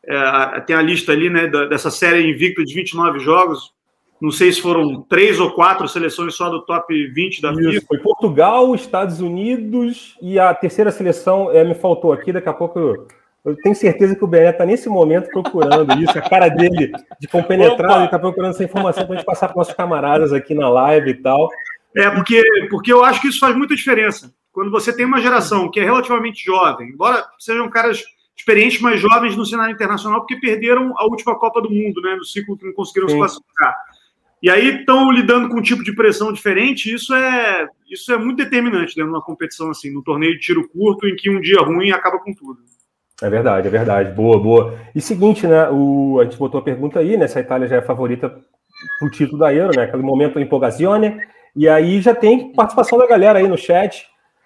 É, 0.05 0.61
tem 0.61 0.75
a 0.75 0.81
lista 0.81 1.11
ali, 1.11 1.29
né, 1.29 1.47
dessa 1.47 1.91
série 1.91 2.29
invicta 2.29 2.63
de 2.63 2.73
29 2.73 3.19
jogos, 3.19 3.73
não 4.21 4.31
sei 4.31 4.51
se 4.51 4.61
foram 4.61 5.01
três 5.03 5.39
ou 5.39 5.51
quatro 5.51 5.87
seleções 5.87 6.35
só 6.35 6.49
do 6.49 6.65
top 6.65 6.93
20 7.07 7.41
da 7.41 7.51
Isso, 7.51 7.71
FIFA. 7.71 7.85
Foi 7.87 7.97
Portugal, 7.99 8.75
Estados 8.75 9.21
Unidos 9.21 10.17
e 10.21 10.37
a 10.37 10.53
terceira 10.53 10.91
seleção 10.91 11.49
é, 11.51 11.63
me 11.63 11.73
faltou 11.73 12.11
aqui. 12.11 12.33
Daqui 12.33 12.49
a 12.49 12.53
pouco 12.53 12.77
eu, 12.77 13.07
eu 13.45 13.55
tenho 13.55 13.75
certeza 13.75 14.15
que 14.15 14.23
o 14.23 14.27
Bené 14.27 14.49
está 14.49 14.65
nesse 14.65 14.89
momento 14.89 15.29
procurando 15.29 15.93
isso. 16.01 16.17
A 16.17 16.21
cara 16.21 16.49
dele 16.49 16.91
de 17.19 17.27
compenetrado, 17.29 17.99
ele 17.99 18.05
está 18.05 18.19
procurando 18.19 18.51
essa 18.51 18.63
informação 18.63 19.05
para 19.05 19.15
a 19.15 19.17
gente 19.17 19.25
passar 19.25 19.47
para 19.47 19.57
nossos 19.57 19.73
camaradas 19.73 20.33
aqui 20.33 20.53
na 20.53 20.67
live 20.67 21.11
e 21.11 21.15
tal. 21.15 21.49
É, 21.95 22.09
porque, 22.09 22.43
porque 22.69 22.91
eu 22.91 23.03
acho 23.03 23.21
que 23.21 23.29
isso 23.29 23.39
faz 23.39 23.55
muita 23.55 23.73
diferença. 23.73 24.33
Quando 24.51 24.69
você 24.69 24.93
tem 24.93 25.05
uma 25.05 25.21
geração 25.21 25.71
que 25.71 25.79
é 25.79 25.83
relativamente 25.83 26.43
jovem, 26.43 26.89
embora 26.89 27.25
sejam 27.39 27.69
caras 27.69 28.03
experientes, 28.35 28.81
mas 28.81 28.99
jovens 28.99 29.35
no 29.35 29.45
cenário 29.45 29.73
internacional, 29.73 30.19
porque 30.19 30.35
perderam 30.35 30.93
a 30.97 31.05
última 31.05 31.37
Copa 31.37 31.61
do 31.61 31.69
Mundo, 31.69 32.01
né? 32.01 32.15
No 32.15 32.25
ciclo 32.25 32.57
que 32.57 32.65
não 32.65 32.73
conseguiram 32.73 33.07
Sim. 33.07 33.15
se 33.15 33.19
classificar. 33.19 33.75
E 34.41 34.49
aí 34.49 34.79
estão 34.79 35.11
lidando 35.11 35.49
com 35.49 35.59
um 35.59 35.61
tipo 35.61 35.83
de 35.83 35.93
pressão 35.93 36.31
diferente, 36.31 36.93
isso 36.93 37.13
é, 37.13 37.67
isso 37.89 38.11
é 38.13 38.17
muito 38.17 38.37
determinante 38.37 38.95
dentro 38.95 39.11
de 39.11 39.17
uma 39.17 39.23
competição 39.23 39.69
assim, 39.69 39.93
no 39.93 40.01
torneio 40.01 40.33
de 40.33 40.39
tiro 40.39 40.67
curto, 40.69 41.07
em 41.07 41.15
que 41.15 41.29
um 41.29 41.41
dia 41.41 41.59
ruim 41.59 41.91
acaba 41.91 42.19
com 42.19 42.33
tudo. 42.33 42.59
É 43.21 43.29
verdade, 43.29 43.67
é 43.67 43.71
verdade. 43.71 44.11
Boa, 44.13 44.39
boa. 44.39 44.79
E 44.95 45.01
seguinte, 45.01 45.45
né? 45.45 45.69
O, 45.69 46.19
a 46.21 46.23
gente 46.23 46.37
botou 46.37 46.59
a 46.61 46.63
pergunta 46.63 46.99
aí, 46.99 47.17
né? 47.17 47.27
Se 47.27 47.37
a 47.37 47.41
Itália 47.41 47.67
já 47.67 47.75
é 47.75 47.81
favorita 47.81 48.33
pro 48.97 49.11
título 49.11 49.39
da 49.39 49.53
Euro, 49.53 49.75
né? 49.75 49.83
Aquele 49.83 50.03
momento 50.03 50.39
empolgazione. 50.39 51.19
E 51.53 51.67
aí 51.67 51.99
já 51.99 52.15
tem 52.15 52.53
participação 52.53 52.97
da 52.97 53.05
galera 53.05 53.39
aí 53.39 53.47
no 53.47 53.57
chat. 53.57 54.05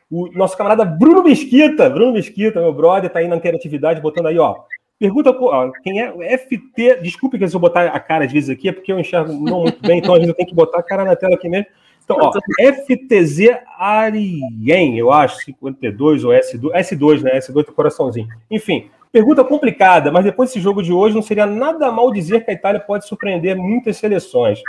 O 0.09 0.27
nosso 0.33 0.57
camarada 0.57 0.85
Bruno 0.85 1.23
Mesquita, 1.23 1.89
Bruno 1.89 2.13
Mesquita, 2.13 2.59
meu 2.59 2.73
brother, 2.73 3.11
tá 3.11 3.19
aí 3.19 3.27
na 3.27 3.35
interatividade, 3.35 4.01
botando 4.01 4.27
aí, 4.27 4.39
ó. 4.39 4.55
Pergunta 5.03 5.35
ó, 5.37 5.69
quem 5.83 5.99
é 5.99 6.37
FT. 6.37 7.01
Desculpe 7.01 7.37
que 7.37 7.43
eu 7.43 7.59
botar 7.59 7.87
a 7.87 7.99
cara 7.99 8.23
às 8.23 8.31
vezes 8.31 8.49
aqui, 8.49 8.69
é 8.69 8.71
porque 8.71 8.89
eu 8.89 8.97
enxergo 8.97 9.33
não 9.33 9.63
muito 9.63 9.81
bem, 9.81 9.99
então 9.99 10.13
às 10.13 10.19
vezes 10.19 10.29
eu 10.29 10.33
tenho 10.33 10.47
que 10.47 10.55
botar 10.55 10.79
a 10.79 10.81
cara 10.81 11.03
na 11.03 11.13
tela 11.13 11.35
aqui 11.35 11.49
mesmo. 11.49 11.65
Então, 12.05 12.15
ó, 12.21 12.31
FTZ 12.31 13.49
Arien, 13.77 14.97
eu 14.97 15.11
acho, 15.11 15.43
52 15.43 16.23
ou 16.23 16.31
S2, 16.31 16.71
S2, 16.71 17.21
né? 17.21 17.37
S2 17.37 17.65
do 17.65 17.73
coraçãozinho. 17.73 18.29
Enfim, 18.49 18.89
pergunta 19.11 19.43
complicada, 19.43 20.09
mas 20.09 20.23
depois 20.23 20.47
desse 20.47 20.61
jogo 20.61 20.81
de 20.81 20.93
hoje 20.93 21.13
não 21.13 21.21
seria 21.21 21.45
nada 21.45 21.91
mal 21.91 22.09
dizer 22.09 22.45
que 22.45 22.51
a 22.51 22.53
Itália 22.53 22.79
pode 22.79 23.05
surpreender 23.05 23.57
muitas 23.57 23.97
seleções. 23.97 24.61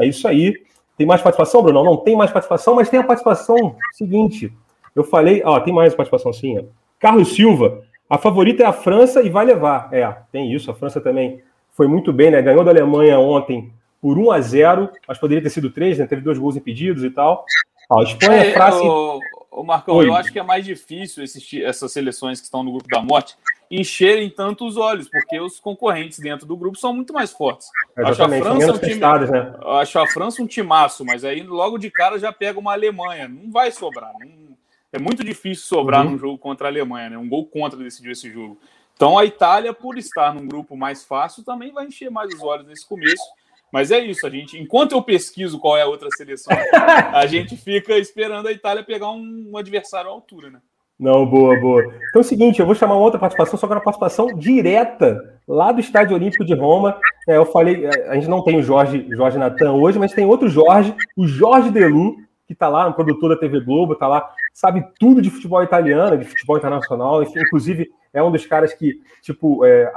É 0.00 0.06
isso 0.06 0.26
aí. 0.26 0.54
Tem 0.96 1.06
mais 1.06 1.20
participação, 1.20 1.62
Bruno? 1.62 1.84
Não, 1.84 1.90
não 1.90 1.96
tem 1.98 2.16
mais 2.16 2.30
participação, 2.30 2.76
mas 2.76 2.88
tem 2.88 2.98
a 2.98 3.04
participação 3.04 3.76
seguinte. 3.92 4.50
Eu 4.96 5.04
falei, 5.04 5.42
ó, 5.44 5.60
tem 5.60 5.74
mais 5.74 5.94
participação 5.94 6.32
sim. 6.32 6.66
Carlos 6.98 7.34
Silva, 7.34 7.82
a 8.12 8.18
favorita 8.18 8.62
é 8.62 8.66
a 8.66 8.74
França 8.74 9.22
e 9.22 9.30
vai 9.30 9.42
levar. 9.42 9.88
É, 9.90 10.06
tem 10.30 10.52
isso. 10.52 10.70
A 10.70 10.74
França 10.74 11.00
também 11.00 11.42
foi 11.70 11.88
muito 11.88 12.12
bem, 12.12 12.30
né? 12.30 12.42
Ganhou 12.42 12.62
da 12.62 12.70
Alemanha 12.70 13.18
ontem 13.18 13.72
por 14.02 14.18
1 14.18 14.30
a 14.30 14.40
0 14.42 14.90
mas 15.08 15.16
poderia 15.16 15.42
ter 15.42 15.48
sido 15.48 15.70
3, 15.70 15.98
né? 15.98 16.06
Teve 16.06 16.20
dois 16.20 16.36
gols 16.36 16.54
impedidos 16.54 17.04
e 17.04 17.08
tal. 17.08 17.46
a 17.90 18.02
Espanha, 18.02 18.44
é, 18.44 18.52
França. 18.52 18.82
O, 18.82 19.18
o 19.50 19.62
Marcão, 19.64 19.94
Oi. 19.94 20.08
eu 20.08 20.14
acho 20.14 20.30
que 20.30 20.38
é 20.38 20.42
mais 20.42 20.62
difícil 20.62 21.24
assistir 21.24 21.64
essas 21.64 21.90
seleções 21.90 22.38
que 22.38 22.44
estão 22.44 22.62
no 22.62 22.72
grupo 22.72 22.86
da 22.90 23.00
morte 23.00 23.34
encherem 23.70 24.28
tanto 24.28 24.66
os 24.66 24.76
olhos, 24.76 25.08
porque 25.08 25.40
os 25.40 25.58
concorrentes 25.58 26.18
dentro 26.18 26.46
do 26.46 26.54
grupo 26.54 26.76
são 26.76 26.92
muito 26.92 27.14
mais 27.14 27.32
fortes. 27.32 27.68
É, 27.96 28.02
acho 28.02 28.22
a 28.22 28.28
França 28.28 28.72
um 28.74 28.78
time, 28.78 29.00
né? 29.00 29.54
acho 29.80 29.98
a 29.98 30.06
França 30.06 30.42
um 30.42 30.46
timaço, 30.46 31.02
mas 31.02 31.24
aí 31.24 31.42
logo 31.42 31.78
de 31.78 31.90
cara 31.90 32.18
já 32.18 32.30
pega 32.30 32.60
uma 32.60 32.72
Alemanha. 32.72 33.26
Não 33.26 33.50
vai 33.50 33.70
sobrar. 33.70 34.12
Não, 34.20 34.51
é 34.92 34.98
muito 34.98 35.24
difícil 35.24 35.64
sobrar 35.64 36.04
uhum. 36.04 36.12
num 36.12 36.18
jogo 36.18 36.38
contra 36.38 36.68
a 36.68 36.70
Alemanha, 36.70 37.10
né? 37.10 37.18
Um 37.18 37.28
gol 37.28 37.46
contra 37.46 37.78
decidiu 37.78 38.12
esse 38.12 38.30
jogo. 38.30 38.58
Então 38.94 39.18
a 39.18 39.24
Itália, 39.24 39.72
por 39.72 39.96
estar 39.96 40.34
num 40.34 40.46
grupo 40.46 40.76
mais 40.76 41.04
fácil, 41.04 41.42
também 41.42 41.72
vai 41.72 41.86
encher 41.86 42.10
mais 42.10 42.32
os 42.32 42.42
olhos 42.42 42.66
nesse 42.66 42.86
começo. 42.86 43.24
Mas 43.72 43.90
é 43.90 43.98
isso, 43.98 44.26
a 44.26 44.30
gente, 44.30 44.60
enquanto 44.60 44.92
eu 44.92 45.02
pesquiso 45.02 45.58
qual 45.58 45.78
é 45.78 45.82
a 45.82 45.86
outra 45.86 46.08
seleção, 46.14 46.54
a 47.14 47.24
gente 47.26 47.56
fica 47.56 47.96
esperando 47.96 48.46
a 48.46 48.52
Itália 48.52 48.84
pegar 48.84 49.10
um, 49.10 49.50
um, 49.50 49.56
adversário 49.56 50.10
à 50.10 50.12
altura, 50.12 50.50
né? 50.50 50.60
Não, 51.00 51.24
boa, 51.24 51.58
boa. 51.58 51.82
Então 51.82 52.16
é 52.16 52.18
o 52.20 52.22
seguinte, 52.22 52.60
eu 52.60 52.66
vou 52.66 52.74
chamar 52.74 52.94
uma 52.94 53.02
outra 53.02 53.18
participação, 53.18 53.58
só 53.58 53.66
que 53.66 53.72
uma 53.72 53.80
participação 53.80 54.26
direta 54.36 55.40
lá 55.48 55.72
do 55.72 55.80
Estádio 55.80 56.14
Olímpico 56.14 56.44
de 56.44 56.54
Roma. 56.54 57.00
É, 57.26 57.38
eu 57.38 57.46
falei, 57.46 57.86
é, 57.86 58.10
a 58.10 58.14
gente 58.14 58.28
não 58.28 58.44
tem 58.44 58.58
o 58.58 58.62
Jorge, 58.62 59.06
Jorge 59.10 59.38
Natan 59.38 59.72
hoje, 59.72 59.98
mas 59.98 60.12
tem 60.12 60.26
outro 60.26 60.50
Jorge, 60.50 60.94
o 61.16 61.26
Jorge 61.26 61.70
Delu, 61.70 62.16
que 62.46 62.52
está 62.52 62.68
lá, 62.68 62.86
um 62.86 62.92
produtor 62.92 63.30
da 63.30 63.36
TV 63.36 63.58
Globo, 63.60 63.94
está 63.94 64.06
lá, 64.06 64.30
sabe 64.52 64.84
tudo 64.98 65.22
de 65.22 65.30
futebol 65.30 65.62
italiano, 65.62 66.18
de 66.18 66.24
futebol 66.24 66.56
internacional, 66.56 67.22
enfim, 67.22 67.40
inclusive 67.40 67.90
é 68.12 68.22
um 68.22 68.30
dos 68.30 68.44
caras 68.46 68.74
que, 68.74 69.00
tipo, 69.22 69.64
é, 69.64 69.90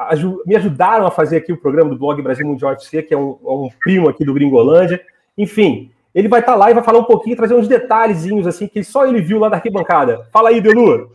me 0.45 0.55
ajudaram 0.55 1.05
a 1.05 1.11
fazer 1.11 1.37
aqui 1.37 1.51
o 1.51 1.57
programa 1.57 1.89
do 1.89 1.97
blog 1.97 2.21
Brasil 2.21 2.47
Mundial 2.47 2.71
FC, 2.71 3.03
que 3.03 3.13
é 3.13 3.17
um, 3.17 3.37
é 3.43 3.51
um 3.51 3.69
primo 3.81 4.07
aqui 4.07 4.23
do 4.23 4.33
Gringolândia. 4.33 5.01
Enfim, 5.37 5.91
ele 6.13 6.29
vai 6.29 6.39
estar 6.39 6.53
tá 6.53 6.57
lá 6.57 6.71
e 6.71 6.73
vai 6.73 6.83
falar 6.83 6.99
um 6.99 7.03
pouquinho, 7.03 7.35
trazer 7.35 7.55
uns 7.55 7.67
detalhezinhos 7.67 8.47
assim 8.47 8.67
que 8.67 8.83
só 8.83 9.05
ele 9.05 9.21
viu 9.21 9.37
lá 9.37 9.49
da 9.49 9.57
arquibancada. 9.57 10.25
Fala 10.31 10.49
aí, 10.49 10.61
Delu. 10.61 11.11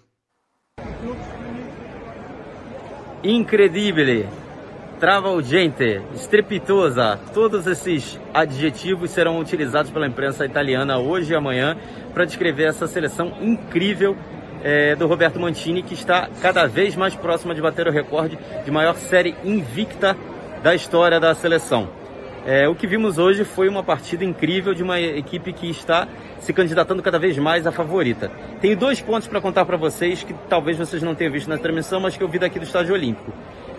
Incredibile 3.23 4.27
travolgente, 5.01 6.03
estrepitosa, 6.15 7.19
todos 7.33 7.67
esses 7.67 8.21
adjetivos 8.35 9.11
serão 9.11 9.39
utilizados 9.39 9.91
pela 9.91 10.07
imprensa 10.07 10.45
italiana 10.45 10.99
hoje 10.99 11.33
e 11.33 11.35
amanhã 11.35 11.75
para 12.13 12.27
descrever 12.27 12.65
essa 12.65 12.87
seleção 12.87 13.33
incrível 13.41 14.15
é, 14.63 14.95
do 14.95 15.07
Roberto 15.07 15.41
Mantini, 15.41 15.83
que 15.83 15.95
está 15.95 16.29
cada 16.43 16.67
vez 16.67 16.95
mais 16.97 17.17
próxima 17.17 17.55
de 17.55 17.63
bater 17.63 17.89
o 17.89 17.91
recorde 17.91 18.39
de 18.63 18.71
maior 18.71 18.95
série 18.95 19.35
invicta 19.43 20.15
da 20.63 20.75
história 20.75 21.19
da 21.19 21.35
seleção. 21.35 21.89
É, 22.45 22.69
o 22.69 22.75
que 22.75 22.87
vimos 22.87 23.17
hoje 23.17 23.43
foi 23.43 23.69
uma 23.69 23.83
partida 23.83 24.23
incrível 24.23 24.75
de 24.75 24.83
uma 24.83 25.01
equipe 25.01 25.53
que 25.55 25.71
está 25.71 26.09
se 26.41 26.53
candidatando 26.53 27.03
cada 27.03 27.19
vez 27.19 27.39
mais 27.39 27.67
à 27.67 27.73
favorita. 27.73 28.31
Tenho 28.61 28.77
dois 28.77 29.01
pontos 29.01 29.29
para 29.29 29.41
contar 29.41 29.65
para 29.65 29.79
vocês 29.79 30.23
que 30.23 30.35
talvez 30.49 30.77
vocês 30.77 31.03
não 31.03 31.15
tenham 31.15 31.33
visto 31.33 31.49
na 31.49 31.57
transmissão, 31.57 32.01
mas 32.01 32.17
que 32.17 32.23
eu 32.23 32.29
vi 32.29 32.39
daqui 32.39 32.59
do 32.59 32.65
Estádio 32.65 32.95
Olímpico. 32.95 33.33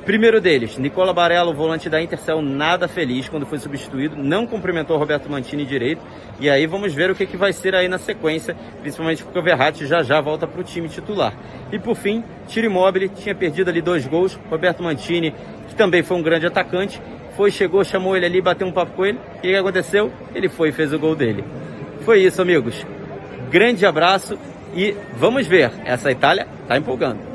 Primeiro 0.06 0.42
deles, 0.42 0.80
Nicola 0.80 1.14
Barella, 1.14 1.54
volante 1.54 1.88
da 1.88 2.02
Inter, 2.02 2.18
saiu 2.18 2.42
nada 2.42 2.88
feliz 2.88 3.30
quando 3.30 3.46
foi 3.46 3.60
substituído, 3.60 4.16
não 4.16 4.48
cumprimentou 4.48 4.98
Roberto 4.98 5.30
Mantini 5.30 5.64
direito. 5.64 6.02
E 6.40 6.50
aí 6.50 6.66
vamos 6.66 6.92
ver 6.92 7.12
o 7.12 7.16
que, 7.16 7.28
que 7.28 7.38
vai 7.38 7.54
ser 7.54 7.76
aí 7.76 7.88
na 7.88 8.00
sequência, 8.00 8.56
principalmente 8.82 9.24
porque 9.24 9.38
o 9.38 9.44
Verratti 9.44 9.86
já 9.86 10.02
já 10.02 10.20
volta 10.20 10.48
para 10.48 10.60
o 10.60 10.64
time 10.64 10.90
titular. 10.90 11.34
E 11.72 11.78
por 11.78 11.96
fim, 11.96 12.24
Tiro 12.48 12.66
Immobile, 12.66 13.10
tinha 13.10 13.36
perdido 13.36 13.70
ali 13.70 13.80
dois 13.80 14.08
gols. 14.08 14.40
Roberto 14.50 14.82
Mantini, 14.82 15.36
que 15.68 15.76
também 15.76 16.02
foi 16.02 16.18
um 16.18 16.24
grande 16.24 16.48
atacante, 16.48 17.00
foi, 17.38 17.52
chegou, 17.52 17.84
chamou 17.84 18.18
ele 18.18 18.26
ali, 18.26 18.42
bateu 18.42 18.66
um 18.66 18.72
papo 18.72 18.94
com 18.94 19.06
ele. 19.06 19.20
O 19.38 19.42
que 19.42 19.56
aconteceu? 19.56 20.12
Ele 20.34 20.50
foi 20.50 20.70
e 20.70 20.72
fez 20.72 20.92
o 20.92 20.98
gol 20.98 21.16
dele. 21.16 21.44
Foi 22.02 22.24
isso, 22.24 22.42
amigos. 22.42 22.84
Grande 23.52 23.86
abraço 23.86 24.36
e 24.76 24.96
vamos 25.16 25.46
ver. 25.46 25.72
Essa 25.86 26.12
Itália 26.12 26.48
está 26.64 26.76
empolgando. 26.76 27.31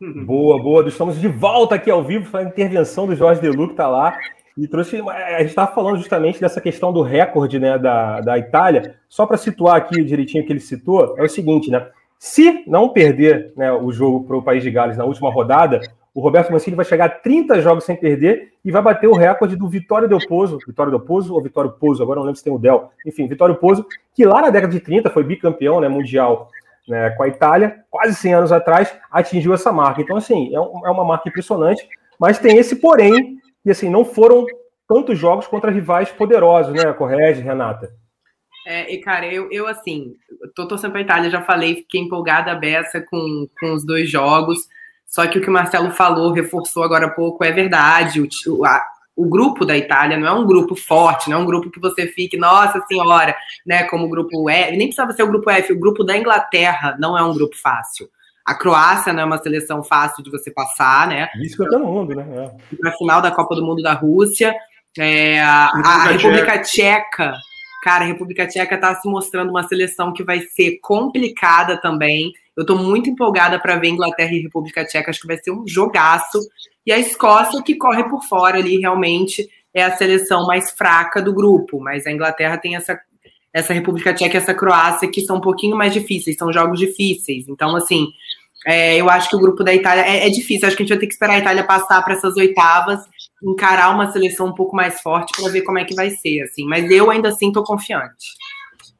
Boa, 0.00 0.62
boa. 0.62 0.86
Estamos 0.86 1.20
de 1.20 1.26
volta 1.26 1.74
aqui 1.74 1.90
ao 1.90 2.04
vivo 2.04 2.30
para 2.30 2.40
a 2.40 2.44
intervenção 2.44 3.04
do 3.04 3.16
Jorge 3.16 3.40
Delu, 3.40 3.66
que 3.66 3.72
está 3.72 3.88
lá. 3.88 4.16
E 4.56 4.68
trouxe. 4.68 5.00
A 5.00 5.40
gente 5.40 5.48
estava 5.48 5.74
falando 5.74 5.96
justamente 5.96 6.40
dessa 6.40 6.60
questão 6.60 6.92
do 6.92 7.02
recorde 7.02 7.58
né, 7.58 7.76
da, 7.76 8.20
da 8.20 8.38
Itália. 8.38 8.94
Só 9.08 9.26
para 9.26 9.36
situar 9.36 9.74
aqui 9.74 10.04
direitinho 10.04 10.46
que 10.46 10.52
ele 10.52 10.60
citou, 10.60 11.16
é 11.18 11.24
o 11.24 11.28
seguinte, 11.28 11.68
né? 11.68 11.84
Se 12.16 12.62
não 12.68 12.88
perder 12.88 13.52
né, 13.56 13.72
o 13.72 13.90
jogo 13.90 14.24
para 14.24 14.36
o 14.36 14.42
País 14.42 14.62
de 14.62 14.70
Gales 14.70 14.96
na 14.96 15.04
última 15.04 15.32
rodada, 15.32 15.80
o 16.14 16.20
Roberto 16.20 16.52
Mancini 16.52 16.76
vai 16.76 16.84
chegar 16.84 17.04
a 17.06 17.08
30 17.08 17.60
jogos 17.60 17.84
sem 17.84 17.96
perder 17.96 18.52
e 18.64 18.70
vai 18.70 18.82
bater 18.82 19.08
o 19.08 19.14
recorde 19.14 19.56
do 19.56 19.68
Vitório 19.68 20.08
Del 20.08 20.18
Pozo, 20.28 20.58
Vitório 20.64 20.90
Del 20.90 21.00
Pozo 21.00 21.34
ou 21.34 21.42
Vitório 21.42 21.70
Pozo, 21.70 22.02
agora 22.02 22.18
não 22.18 22.26
lembro 22.26 22.38
se 22.38 22.44
tem 22.44 22.52
o 22.52 22.58
Del, 22.58 22.90
enfim, 23.06 23.28
Vitório 23.28 23.54
Pozo, 23.54 23.86
que 24.14 24.24
lá 24.24 24.42
na 24.42 24.50
década 24.50 24.72
de 24.72 24.80
30 24.80 25.10
foi 25.10 25.22
bicampeão 25.22 25.80
né, 25.80 25.88
mundial 25.88 26.48
né, 26.88 27.10
com 27.10 27.22
a 27.22 27.28
Itália, 27.28 27.84
quase 27.90 28.14
100 28.14 28.34
anos 28.34 28.52
atrás, 28.52 28.94
atingiu 29.10 29.54
essa 29.54 29.72
marca. 29.72 30.00
Então, 30.00 30.16
assim, 30.16 30.54
é, 30.54 30.60
um, 30.60 30.86
é 30.86 30.90
uma 30.90 31.04
marca 31.04 31.28
impressionante, 31.28 31.86
mas 32.18 32.38
tem 32.38 32.56
esse 32.56 32.76
porém, 32.76 33.38
que 33.62 33.70
assim, 33.70 33.88
não 33.88 34.04
foram 34.04 34.46
tantos 34.88 35.18
jogos 35.18 35.46
contra 35.46 35.70
rivais 35.70 36.10
poderosos, 36.10 36.72
né, 36.72 36.92
Correge, 36.92 37.42
Renata? 37.42 37.90
É, 38.66 38.92
e 38.92 38.98
cara, 38.98 39.26
eu, 39.26 39.50
eu 39.50 39.66
assim, 39.66 40.14
tô 40.54 40.68
torcendo 40.68 40.92
pra 40.92 41.00
Itália, 41.00 41.30
já 41.30 41.42
falei, 41.42 41.76
fiquei 41.76 42.00
empolgada 42.00 42.52
a 42.52 42.54
beça 42.54 43.00
com, 43.00 43.48
com 43.58 43.72
os 43.72 43.84
dois 43.84 44.10
jogos. 44.10 44.58
Só 45.06 45.26
que 45.26 45.38
o 45.38 45.40
que 45.40 45.48
o 45.48 45.52
Marcelo 45.52 45.90
falou, 45.90 46.32
reforçou 46.32 46.82
agora 46.82 47.06
há 47.06 47.10
pouco, 47.10 47.42
é 47.42 47.50
verdade. 47.50 48.20
O, 48.20 48.64
a, 48.66 48.84
o 49.18 49.28
grupo 49.28 49.64
da 49.64 49.76
Itália 49.76 50.16
não 50.16 50.28
é 50.28 50.32
um 50.32 50.46
grupo 50.46 50.76
forte, 50.76 51.28
não 51.28 51.38
é 51.38 51.40
um 51.42 51.44
grupo 51.44 51.72
que 51.72 51.80
você 51.80 52.06
fique, 52.06 52.36
nossa 52.36 52.80
senhora, 52.86 53.34
né, 53.66 53.82
como 53.82 54.06
o 54.06 54.08
grupo 54.08 54.48
F, 54.48 54.76
nem 54.76 54.86
precisava 54.86 55.12
ser 55.12 55.24
o 55.24 55.28
grupo 55.28 55.50
F, 55.50 55.72
o 55.72 55.78
grupo 55.78 56.04
da 56.04 56.16
Inglaterra 56.16 56.96
não 57.00 57.18
é 57.18 57.22
um 57.22 57.34
grupo 57.34 57.56
fácil. 57.56 58.08
A 58.46 58.54
Croácia 58.54 59.12
não 59.12 59.22
é 59.22 59.26
uma 59.26 59.42
seleção 59.42 59.82
fácil 59.82 60.22
de 60.22 60.30
você 60.30 60.52
passar, 60.52 61.08
né? 61.08 61.28
Isso 61.42 61.62
que 61.62 61.68
todo 61.68 61.84
mundo, 61.84 62.14
né? 62.14 62.24
É. 62.32 62.76
Na 62.80 62.92
final 62.92 63.20
da 63.20 63.32
Copa 63.32 63.56
do 63.56 63.62
Mundo 63.62 63.82
da 63.82 63.92
Rússia, 63.92 64.54
é, 64.96 65.40
a, 65.40 65.66
a, 65.66 66.04
República 66.04 66.62
Tcheca, 66.62 67.34
cara, 67.82 68.04
a 68.04 68.06
República 68.06 68.46
Tcheca 68.46 68.76
está 68.76 68.94
se 68.94 69.08
mostrando 69.08 69.50
uma 69.50 69.64
seleção 69.64 70.12
que 70.12 70.22
vai 70.22 70.40
ser 70.40 70.78
complicada 70.80 71.76
também. 71.76 72.32
Eu 72.58 72.62
estou 72.62 72.76
muito 72.76 73.08
empolgada 73.08 73.56
para 73.60 73.76
ver 73.76 73.86
Inglaterra 73.86 74.32
e 74.32 74.42
República 74.42 74.84
Tcheca, 74.84 75.10
acho 75.10 75.20
que 75.20 75.28
vai 75.28 75.38
ser 75.38 75.52
um 75.52 75.62
jogaço. 75.64 76.40
E 76.84 76.90
a 76.90 76.98
Escócia, 76.98 77.62
que 77.62 77.76
corre 77.76 78.02
por 78.08 78.24
fora 78.24 78.58
ali, 78.58 78.80
realmente 78.80 79.48
é 79.72 79.84
a 79.84 79.96
seleção 79.96 80.44
mais 80.44 80.72
fraca 80.72 81.22
do 81.22 81.32
grupo. 81.32 81.78
Mas 81.78 82.04
a 82.04 82.10
Inglaterra 82.10 82.58
tem 82.58 82.74
essa, 82.74 82.98
essa 83.54 83.72
República 83.72 84.12
Tcheca 84.12 84.36
e 84.36 84.40
essa 84.40 84.52
Croácia, 84.52 85.08
que 85.08 85.20
são 85.20 85.36
um 85.36 85.40
pouquinho 85.40 85.76
mais 85.76 85.92
difíceis, 85.92 86.36
são 86.36 86.52
jogos 86.52 86.80
difíceis. 86.80 87.46
Então, 87.46 87.76
assim, 87.76 88.08
é, 88.66 88.96
eu 88.96 89.08
acho 89.08 89.30
que 89.30 89.36
o 89.36 89.40
grupo 89.40 89.62
da 89.62 89.72
Itália 89.72 90.02
é, 90.02 90.26
é, 90.26 90.28
difícil. 90.28 90.66
Acho 90.66 90.76
que 90.76 90.82
a 90.82 90.84
gente 90.84 90.94
vai 90.94 90.98
ter 90.98 91.06
que 91.06 91.12
esperar 91.12 91.34
a 91.34 91.38
Itália 91.38 91.62
passar 91.62 92.02
para 92.02 92.14
essas 92.14 92.36
oitavas, 92.36 92.98
encarar 93.40 93.94
uma 93.94 94.10
seleção 94.10 94.48
um 94.48 94.54
pouco 94.54 94.74
mais 94.74 95.00
forte 95.00 95.32
para 95.40 95.48
ver 95.48 95.62
como 95.62 95.78
é 95.78 95.84
que 95.84 95.94
vai 95.94 96.10
ser. 96.10 96.42
assim. 96.42 96.64
Mas 96.64 96.90
eu 96.90 97.08
ainda 97.08 97.28
assim 97.28 97.48
estou 97.48 97.62
confiante. 97.62 98.26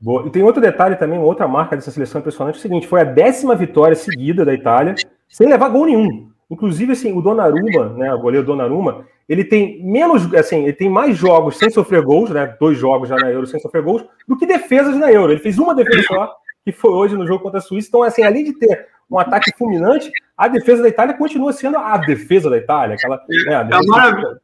Boa. 0.01 0.27
E 0.27 0.31
tem 0.31 0.43
outro 0.43 0.61
detalhe 0.61 0.97
também, 0.97 1.19
outra 1.19 1.49
marca 1.49 1.75
dessa 1.75 1.91
seleção 1.91 2.21
impressionante, 2.21 2.57
é 2.57 2.59
o 2.59 2.63
seguinte, 2.63 2.87
foi 2.87 3.01
a 3.01 3.05
décima 3.05 3.55
vitória 3.55 3.97
seguida 3.97 4.45
da 4.45 4.55
Itália, 4.55 4.95
sem 5.29 5.49
levar 5.49 5.69
gol 5.69 5.87
nenhum. 5.87 6.31
Inclusive, 6.51 6.93
assim, 6.93 7.13
o 7.13 7.21
Donnarumma, 7.21 7.91
né, 7.91 8.15
o 8.15 8.21
goleiro 8.21 8.47
Donnarumma, 8.47 9.05
ele 9.29 9.45
tem 9.45 9.85
menos, 9.85 10.33
assim, 10.35 10.63
ele 10.63 10.73
tem 10.73 10.89
mais 10.89 11.17
jogos 11.17 11.59
sem 11.59 11.69
sofrer 11.69 12.03
gols, 12.03 12.31
né, 12.31 12.57
dois 12.59 12.79
jogos 12.79 13.09
já 13.09 13.17
na 13.17 13.31
Euro 13.31 13.47
sem 13.47 13.61
sofrer 13.61 13.83
gols, 13.83 14.05
do 14.27 14.37
que 14.37 14.47
defesas 14.47 14.97
na 14.97 15.13
Euro. 15.13 15.33
Ele 15.33 15.41
fez 15.41 15.59
uma 15.59 15.75
defesa 15.75 16.03
só, 16.05 16.35
que 16.65 16.73
foi 16.73 16.91
hoje 16.91 17.17
no 17.17 17.27
jogo 17.27 17.43
contra 17.43 17.59
a 17.59 17.63
Suíça. 17.63 17.89
Então, 17.89 18.03
assim, 18.03 18.23
além 18.23 18.45
de 18.45 18.59
ter 18.59 18.87
um 19.11 19.19
ataque 19.19 19.53
fulminante, 19.59 20.11
a 20.37 20.49
defesa 20.49 20.83
da 20.83 20.89
Itália 20.89 21.17
continua 21.17 21.53
sendo 21.53 21.77
a 21.77 21.99
defesa 21.99 22.49
da 22.49 22.57
Itália. 22.57 22.95
Aquela, 22.95 23.17
né, 23.17 23.55
é, 23.55 23.65
defesa... 23.65 23.83
é, 23.83 23.87
maravilha, 23.87 24.41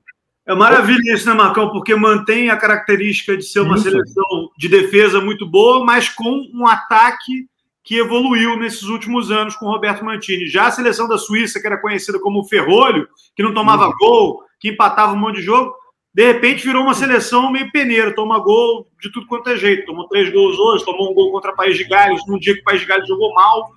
é 0.47 0.55
maravilha 0.55 1.15
isso, 1.15 1.29
né, 1.29 1.35
Marcão? 1.35 1.71
Porque 1.71 1.95
mantém 1.95 2.51
a 2.51 2.57
característica 2.57 3.37
de 3.37 3.45
ser 3.45 3.61
uma 3.61 3.77
isso. 3.77 3.85
seleção 3.85 4.51
de 4.59 4.69
defesa 4.69 5.21
muito 5.21 5.47
boa, 5.47 5.85
mas 5.85 6.09
com 6.09 6.49
um 6.53 6.67
ataque 6.67 7.47
que 7.83 7.97
evoluiu 7.97 8.57
nesses 8.59 8.85
últimos 8.85 9.31
anos 9.31 9.57
com 9.57 9.67
o 9.67 9.71
Roberto 9.71 10.05
Mantini. 10.05 10.47
Já 10.47 10.67
a 10.67 10.71
seleção 10.71 11.07
da 11.07 11.19
Suíça, 11.19 11.61
que 11.61 11.67
era 11.67 11.81
conhecida 11.81 12.19
como 12.19 12.45
ferrolho, 12.45 13.07
que 13.37 13.43
não 13.43 13.53
tomava 13.53 13.87
uhum. 13.87 13.93
gol, 13.99 14.43
que 14.59 14.71
empatava 14.71 15.13
um 15.13 15.19
monte 15.19 15.37
de 15.37 15.43
jogo, 15.43 15.75
de 16.15 16.25
repente 16.25 16.65
virou 16.65 16.83
uma 16.83 16.95
seleção 16.95 17.51
meio 17.51 17.71
peneira, 17.73 18.15
toma 18.15 18.39
gol 18.39 18.87
de 19.03 19.11
tudo 19.11 19.27
quanto 19.27 19.51
é 19.51 19.57
jeito. 19.57 19.85
Tomou 19.85 20.09
três 20.09 20.33
gols 20.33 20.59
hoje, 20.59 20.85
tomou 20.85 21.11
um 21.11 21.15
gol 21.15 21.33
contra 21.33 21.53
o 21.53 21.57
País 21.57 21.77
de 21.77 21.85
Gales, 21.85 22.23
num 22.27 22.39
dia 22.39 22.55
que 22.55 22.61
o 22.61 22.65
País 22.65 22.81
de 22.81 22.87
Gales 22.87 23.09
jogou 23.09 23.35
mal. 23.35 23.73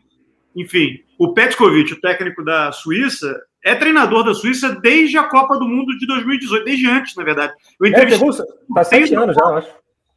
Enfim, 0.55 0.99
o 1.17 1.33
Petkovic, 1.33 1.93
o 1.93 1.99
técnico 1.99 2.43
da 2.43 2.71
Suíça, 2.71 3.37
é 3.63 3.75
treinador 3.75 4.23
da 4.23 4.33
Suíça 4.33 4.79
desde 4.81 5.17
a 5.17 5.23
Copa 5.23 5.57
do 5.57 5.67
Mundo 5.67 5.97
de 5.97 6.05
2018, 6.07 6.65
desde 6.65 6.89
antes, 6.89 7.15
na 7.15 7.23
verdade. 7.23 7.53
Eu 7.79 7.87
entrevistei... 7.87 8.29
É, 8.29 8.73
tá 8.73 8.83
sete 8.83 9.15
anos 9.15 9.35
já, 9.35 9.41
eu 9.41 9.55
acho. 9.55 9.69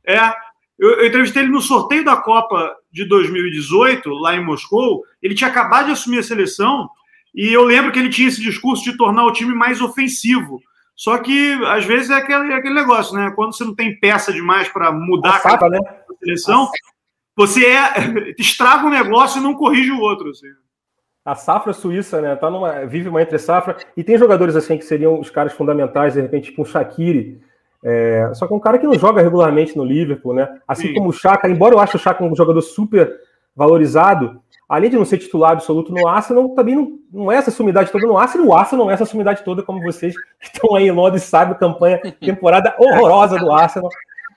É, 0.07 0.35
eu, 0.79 0.91
eu, 1.01 1.07
entrevistei 1.07 1.43
ele 1.43 1.53
no 1.53 1.61
sorteio 1.61 2.05
da 2.05 2.17
Copa 2.17 2.75
de 2.91 3.05
2018, 3.05 4.09
lá 4.11 4.35
em 4.35 4.45
Moscou. 4.45 5.05
Ele 5.23 5.35
tinha 5.35 5.51
acabado 5.51 5.87
de 5.87 5.93
assumir 5.93 6.19
a 6.19 6.23
seleção 6.23 6.89
e 7.35 7.53
eu 7.53 7.65
lembro 7.65 7.93
que 7.93 7.99
ele 7.99 8.09
tinha 8.09 8.29
esse 8.29 8.41
discurso 8.41 8.83
de 8.85 8.97
tornar 8.97 9.25
o 9.25 9.33
time 9.33 9.55
mais 9.55 9.81
ofensivo. 9.81 10.61
Só 10.97 11.17
que, 11.19 11.53
às 11.67 11.85
vezes, 11.85 12.11
é 12.11 12.15
aquele, 12.15 12.53
é 12.53 12.57
aquele 12.57 12.75
negócio, 12.75 13.15
né? 13.17 13.33
Quando 13.35 13.57
você 13.57 13.65
não 13.65 13.75
tem 13.75 13.99
peça 13.99 14.33
demais 14.33 14.69
para 14.69 14.93
mudar 14.93 15.41
a, 15.43 15.69
né? 15.69 15.79
seleção, 16.19 16.71
você 17.35 17.65
é, 17.65 18.35
estraga 18.39 18.87
um 18.87 18.91
negócio 18.91 19.41
e 19.41 19.43
não 19.43 19.55
corrige 19.55 19.91
o 19.91 20.01
outro. 20.01 20.31
Assim. 20.31 20.49
A 21.31 21.35
safra 21.35 21.73
suíça, 21.73 22.21
né? 22.21 22.35
Tá 22.37 22.51
numa, 22.51 22.87
vive 22.87 23.09
uma 23.09 23.23
entre 23.23 23.39
safra. 23.39 23.77
E 23.97 24.03
tem 24.03 24.19
jogadores 24.19 24.57
assim 24.57 24.77
que 24.77 24.85
seriam 24.85 25.19
os 25.19 25.31
caras 25.31 25.53
fundamentais, 25.53 26.15
de 26.15 26.21
repente, 26.21 26.51
tipo 26.51 26.63
um 26.63 26.65
Shaqiri, 26.65 27.41
é, 27.83 28.31
só 28.35 28.47
que 28.47 28.53
é 28.53 28.57
um 28.57 28.61
cara 28.61 28.79
que 28.79 28.87
não 28.87 28.99
joga 28.99 29.23
regularmente 29.23 29.77
no 29.77 29.85
Liverpool, 29.85 30.35
né? 30.35 30.49
Assim 30.69 30.89
Sim. 30.89 30.95
como 30.95 31.09
o 31.09 31.13
Chaka, 31.13 31.49
embora 31.49 31.75
eu 31.75 31.81
ache 31.81 31.97
o 31.97 31.99
Chaka 31.99 32.23
um 32.23 32.37
jogador 32.37 32.61
super 32.61 33.11
valorizado, 33.57 34.41
além 34.69 34.91
de 34.91 34.97
não 34.97 35.05
ser 35.05 35.19
titular 35.19 35.53
absoluto 35.53 35.93
no 35.93 36.07
Arsenal, 36.07 36.51
também 36.51 36.77
não, 36.77 36.99
não 37.13 37.33
é 37.33 37.37
essa 37.37 37.51
sumidade 37.51 37.91
toda 37.91 38.07
no 38.07 38.19
Arsenal, 38.19 38.49
o 38.49 38.55
Arsenal 38.55 38.85
não 38.85 38.91
é 38.91 38.95
essa 38.95 39.07
sumidade 39.07 39.43
toda 39.43 39.63
como 39.63 39.83
vocês 39.83 40.15
que 40.15 40.47
estão 40.47 40.75
aí 40.77 40.89
em 40.89 40.93
Londres 40.93 41.23
sabem, 41.23 41.57
campanha, 41.57 42.01
temporada 42.21 42.75
horrorosa 42.79 43.39
do 43.39 43.51
Arsenal. 43.51 43.89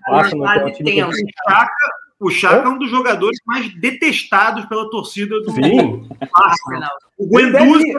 O 0.10 0.14
Arsenal 0.14 0.54
é 0.56 0.66
um 0.66 0.72
time 0.72 0.92
que... 0.92 1.04
o 1.04 1.12
Chaka, 1.12 1.90
o 2.24 2.30
Chaka 2.30 2.68
é 2.68 2.70
um 2.70 2.78
dos 2.78 2.90
jogadores 2.90 3.40
mais 3.46 3.74
detestados 3.76 4.66
pela 4.66 4.90
torcida 4.90 5.40
do 5.42 5.52
Sim. 5.52 6.08
Arsenal. 6.34 6.92
O 7.18 7.28
Guendouzi, 7.28 7.94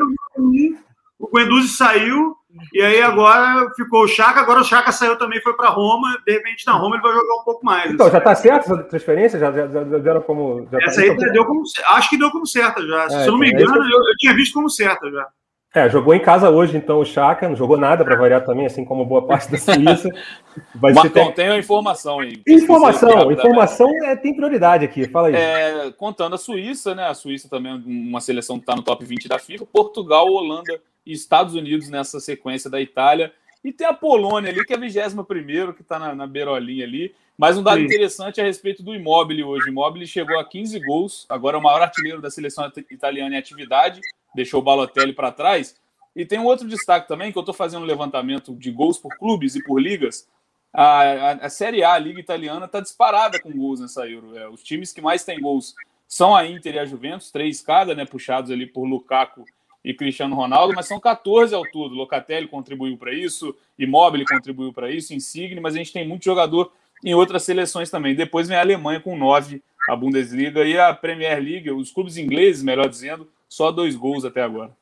o 1.18 1.28
Guendouzi 1.32 1.68
saiu 1.68 2.36
e 2.72 2.80
aí 2.80 3.02
agora 3.02 3.68
ficou 3.74 4.04
o 4.04 4.08
Chaka, 4.08 4.40
agora 4.40 4.60
o 4.60 4.64
Chaka 4.64 4.92
saiu 4.92 5.16
também, 5.16 5.40
foi 5.40 5.54
para 5.54 5.70
Roma. 5.70 6.16
De 6.24 6.32
repente, 6.32 6.64
na 6.66 6.74
Roma 6.74 6.96
ele 6.96 7.02
vai 7.02 7.12
jogar 7.12 7.34
um 7.40 7.44
pouco 7.44 7.64
mais. 7.64 7.92
Então, 7.92 8.06
assim. 8.06 8.12
já 8.12 8.18
está 8.18 8.34
certo 8.34 8.72
essa 8.72 8.82
transferência? 8.84 9.38
Já, 9.38 9.50
já, 9.50 9.66
já 9.66 9.98
deram 9.98 10.20
como. 10.22 10.66
Já 10.70 10.78
essa 10.82 11.04
tá... 11.04 11.12
aí 11.12 11.32
deu 11.32 11.44
como. 11.44 11.62
Acho 11.86 12.10
que 12.10 12.16
deu 12.16 12.30
como 12.30 12.46
certa 12.46 12.86
já. 12.86 13.04
É, 13.04 13.08
Se 13.08 13.26
eu 13.26 13.32
não 13.32 13.38
me 13.38 13.48
então, 13.48 13.60
engano, 13.60 13.82
é 13.82 13.86
eu, 13.86 13.98
eu, 13.98 14.16
tinha 14.18 14.34
visto 14.34 14.54
como 14.54 14.70
certa 14.70 15.10
já. 15.10 15.26
É, 15.74 15.90
jogou 15.90 16.14
em 16.14 16.20
casa 16.20 16.50
hoje, 16.50 16.76
então, 16.76 17.00
o 17.00 17.04
Chaka, 17.04 17.48
não 17.48 17.56
jogou 17.56 17.76
nada 17.76 18.04
para 18.04 18.14
variar 18.14 18.44
também, 18.44 18.64
assim 18.64 18.84
como 18.84 19.04
boa 19.04 19.26
parte 19.26 19.50
da 19.50 19.58
Suíça. 19.58 20.08
Vai 20.72 20.92
Marcão, 20.92 21.26
ter... 21.26 21.34
tem 21.34 21.48
a 21.48 21.58
informação 21.58 22.20
aí. 22.20 22.40
Informação, 22.46 23.32
informação 23.32 23.88
é, 24.04 24.14
tem 24.14 24.36
prioridade 24.36 24.84
aqui, 24.84 25.08
fala 25.08 25.28
aí. 25.28 25.34
É, 25.34 25.90
contando 25.96 26.34
a 26.34 26.38
Suíça, 26.38 26.94
né? 26.94 27.08
A 27.08 27.14
Suíça 27.14 27.48
também 27.48 27.72
é 27.72 27.74
uma 27.74 28.20
seleção 28.20 28.56
que 28.56 28.62
está 28.62 28.76
no 28.76 28.82
top 28.82 29.04
20 29.04 29.26
da 29.26 29.36
FIFA, 29.36 29.66
Portugal, 29.66 30.28
Holanda 30.28 30.80
e 31.04 31.12
Estados 31.12 31.56
Unidos 31.56 31.88
nessa 31.90 32.20
sequência 32.20 32.70
da 32.70 32.80
Itália. 32.80 33.32
E 33.64 33.72
tem 33.72 33.86
a 33.86 33.92
Polônia 33.92 34.50
ali, 34.50 34.64
que 34.64 34.72
é 34.72 34.76
a 34.76 34.78
21 34.78 35.72
que 35.72 35.82
está 35.82 35.98
na, 35.98 36.14
na 36.14 36.26
beirolinha 36.26 36.84
ali. 36.84 37.12
Mas 37.36 37.58
um 37.58 37.64
dado 37.64 37.78
Sim. 37.78 37.86
interessante 37.86 38.40
a 38.40 38.44
respeito 38.44 38.80
do 38.80 38.94
Immobile 38.94 39.42
hoje. 39.42 39.66
O 39.66 39.70
Immobile 39.70 40.06
chegou 40.06 40.38
a 40.38 40.44
15 40.44 40.78
gols, 40.80 41.26
agora 41.28 41.56
é 41.56 41.60
o 41.60 41.62
maior 41.62 41.82
artilheiro 41.82 42.22
da 42.22 42.30
seleção 42.30 42.70
italiana 42.90 43.34
em 43.34 43.38
atividade, 43.38 44.00
deixou 44.34 44.60
o 44.60 44.62
Balotelli 44.62 45.12
para 45.12 45.32
trás. 45.32 45.80
E 46.14 46.24
tem 46.24 46.38
um 46.38 46.44
outro 46.44 46.68
destaque 46.68 47.08
também, 47.08 47.32
que 47.32 47.38
eu 47.38 47.40
estou 47.40 47.54
fazendo 47.54 47.82
um 47.82 47.86
levantamento 47.86 48.54
de 48.54 48.70
gols 48.70 48.98
por 48.98 49.16
clubes 49.18 49.54
e 49.56 49.62
por 49.62 49.80
ligas. 49.80 50.28
a, 50.72 51.00
a, 51.00 51.32
a, 51.32 51.50
Série 51.50 51.82
A, 51.82 51.94
a 51.94 51.98
Liga 51.98 52.20
Italiana, 52.20 52.66
está 52.66 52.80
disparada 52.80 53.40
com 53.40 53.50
gols 53.50 53.80
nessa 53.80 54.08
Euro. 54.08 54.36
É, 54.36 54.48
os 54.48 54.62
times 54.62 54.92
que 54.92 55.00
mais 55.00 55.24
têm 55.24 55.40
gols 55.40 55.74
são 56.06 56.34
a 56.34 56.46
Inter 56.46 56.76
e 56.76 56.78
a 56.78 56.84
Juventus, 56.84 57.30
três 57.30 57.60
cada, 57.60 57.94
né, 57.94 58.04
puxados 58.04 58.50
ali 58.50 58.66
por 58.66 58.84
Lukaku 58.84 59.44
e 59.84 59.92
Cristiano 59.92 60.34
Ronaldo, 60.34 60.72
mas 60.74 60.86
são 60.86 60.98
14 60.98 61.54
ao 61.54 61.62
todo. 61.70 61.94
Locatelli 61.94 62.48
contribuiu 62.48 62.96
para 62.96 63.12
isso, 63.12 63.54
Immobile 63.78 64.24
contribuiu 64.24 64.72
para 64.72 64.90
isso, 64.90 65.12
Insigne, 65.12 65.60
mas 65.60 65.74
a 65.74 65.78
gente 65.78 65.92
tem 65.92 66.06
muito 66.06 66.24
jogador 66.24 66.72
em 67.04 67.14
outras 67.14 67.42
seleções 67.42 67.90
também. 67.90 68.14
Depois 68.14 68.48
vem 68.48 68.56
a 68.56 68.60
Alemanha 68.60 69.00
com 69.00 69.16
nove, 69.16 69.62
a 69.88 69.94
Bundesliga 69.94 70.64
e 70.64 70.78
a 70.78 70.94
Premier 70.94 71.38
League, 71.38 71.70
os 71.70 71.92
clubes 71.92 72.16
ingleses, 72.16 72.62
melhor 72.62 72.88
dizendo, 72.88 73.28
só 73.54 73.70
dois 73.70 73.94
gols 73.94 74.24
até 74.24 74.42
agora. 74.42 74.72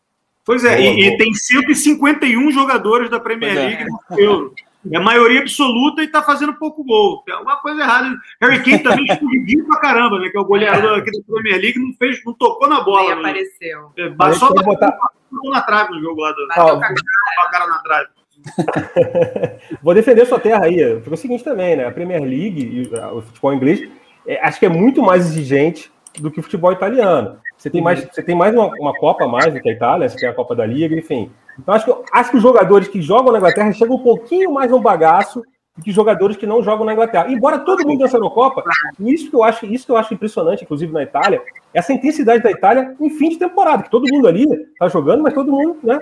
Pois 0.44 0.64
é, 0.64 0.76
boa, 0.76 0.88
e, 0.88 0.94
boa. 0.94 1.14
e, 1.14 1.16
tem 1.18 1.34
151 1.34 2.50
jogadores 2.50 3.10
da 3.10 3.20
Premier 3.20 3.56
é. 3.56 3.66
League 3.66 3.84
no 3.84 4.18
Euro. 4.18 4.54
É 4.90 4.98
maioria 4.98 5.40
absoluta 5.40 6.02
e 6.02 6.08
tá 6.08 6.22
fazendo 6.22 6.54
pouco 6.54 6.82
gol. 6.82 7.22
Tem 7.24 7.34
alguma 7.34 7.58
coisa 7.58 7.82
errada. 7.82 8.16
Harry 8.40 8.62
Kane 8.64 8.82
também 8.82 9.04
escorreguinho 9.04 9.66
pra 9.66 9.78
caramba, 9.78 10.18
né? 10.18 10.28
Que 10.30 10.36
é 10.36 10.40
o 10.40 10.44
goleador 10.44 10.98
aqui 10.98 11.10
da 11.12 11.18
Premier 11.24 11.60
League, 11.60 11.78
não 11.78 11.92
fez, 11.94 12.24
não 12.24 12.32
tocou 12.32 12.66
na 12.66 12.80
bola. 12.80 13.14
Nem 13.14 13.22
né? 13.22 13.30
apareceu. 13.30 13.92
É, 13.96 14.34
só 14.34 14.48
bateu 14.48 14.64
botar... 14.64 14.98
na 15.44 15.60
trave 15.60 15.92
no 15.92 16.00
jogo 16.00 16.20
lá 16.20 16.32
do. 16.32 16.48
Bateu 16.48 16.78
com 16.78 16.84
a 16.84 17.50
cara 17.50 17.66
na 17.66 17.78
trave. 17.78 18.08
Vou 19.82 19.94
defender 19.94 20.26
sua 20.26 20.40
terra 20.40 20.64
aí. 20.64 20.94
Porque 20.94 21.10
é 21.10 21.14
o 21.14 21.16
seguinte 21.16 21.44
também, 21.44 21.76
né? 21.76 21.86
A 21.86 21.92
Premier 21.92 22.22
League 22.22 22.60
e 22.60 22.94
o 23.14 23.22
futebol 23.22 23.54
inglês, 23.54 23.88
é, 24.26 24.44
acho 24.44 24.58
que 24.58 24.66
é 24.66 24.70
muito 24.70 25.00
mais 25.02 25.26
exigente 25.26 25.92
do 26.18 26.30
que 26.30 26.40
o 26.40 26.42
futebol 26.42 26.72
italiano. 26.72 27.38
Você 27.62 27.70
tem 27.70 27.80
mais, 27.80 28.04
você 28.04 28.20
tem 28.20 28.34
mais 28.34 28.52
uma, 28.52 28.66
uma 28.80 28.92
Copa 28.92 29.24
a 29.24 29.28
mais 29.28 29.54
do 29.54 29.60
que 29.60 29.68
a 29.68 29.72
Itália, 29.72 30.08
você 30.08 30.16
tem 30.16 30.28
a 30.28 30.34
Copa 30.34 30.52
da 30.52 30.66
Liga, 30.66 30.96
enfim. 30.96 31.30
Então, 31.56 31.72
acho 31.72 31.84
que, 31.84 31.94
acho 32.12 32.30
que 32.32 32.36
os 32.36 32.42
jogadores 32.42 32.88
que 32.88 33.00
jogam 33.00 33.30
na 33.30 33.38
Inglaterra 33.38 33.72
chegam 33.72 33.94
um 33.94 34.02
pouquinho 34.02 34.52
mais 34.52 34.68
no 34.68 34.80
bagaço 34.80 35.44
do 35.76 35.84
que 35.84 35.92
jogadores 35.92 36.36
que 36.36 36.44
não 36.44 36.60
jogam 36.60 36.84
na 36.84 36.92
Inglaterra. 36.92 37.30
Embora 37.30 37.60
todo 37.60 37.86
mundo 37.86 38.04
na 38.04 38.30
Copa, 38.30 38.64
isso 38.98 39.30
que 39.30 39.36
eu 39.36 39.44
acho, 39.44 39.64
isso 39.66 39.86
que 39.86 39.92
eu 39.92 39.96
acho 39.96 40.12
impressionante, 40.12 40.64
inclusive 40.64 40.92
na 40.92 41.04
Itália, 41.04 41.40
essa 41.72 41.92
intensidade 41.92 42.42
da 42.42 42.50
Itália 42.50 42.96
em 43.00 43.10
fim 43.10 43.28
de 43.28 43.38
temporada, 43.38 43.84
que 43.84 43.90
todo 43.90 44.12
mundo 44.12 44.26
ali 44.26 44.42
está 44.72 44.88
jogando, 44.88 45.22
mas 45.22 45.32
todo 45.32 45.52
mundo 45.52 45.78
né, 45.84 46.00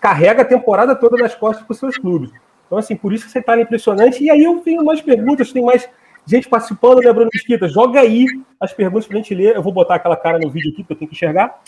carrega 0.00 0.40
a 0.40 0.46
temporada 0.46 0.96
toda 0.96 1.18
nas 1.18 1.34
costas 1.34 1.62
para 1.66 1.74
os 1.74 1.78
seus 1.78 1.98
clubes. 1.98 2.30
Então, 2.66 2.78
assim, 2.78 2.96
por 2.96 3.12
isso 3.12 3.26
que 3.26 3.32
você 3.32 3.40
está 3.40 3.60
impressionante. 3.60 4.24
E 4.24 4.30
aí 4.30 4.42
eu 4.42 4.60
tenho 4.60 4.82
mais 4.82 5.02
perguntas, 5.02 5.52
tem 5.52 5.62
mais 5.62 5.86
gente 6.26 6.48
participando, 6.48 7.00
né, 7.02 7.12
Bruno 7.12 7.30
Mesquita? 7.32 7.68
Joga 7.68 8.00
aí 8.00 8.26
as 8.60 8.72
perguntas 8.72 9.06
para 9.06 9.16
a 9.16 9.20
gente 9.20 9.34
ler. 9.34 9.56
Eu 9.56 9.62
vou 9.62 9.72
botar 9.72 9.94
aquela 9.94 10.16
cara 10.16 10.38
no 10.38 10.50
vídeo 10.50 10.72
aqui, 10.72 10.82
porque 10.82 10.92
eu 10.92 10.98
tenho 10.98 11.08
que 11.08 11.16
enxergar. 11.16 11.60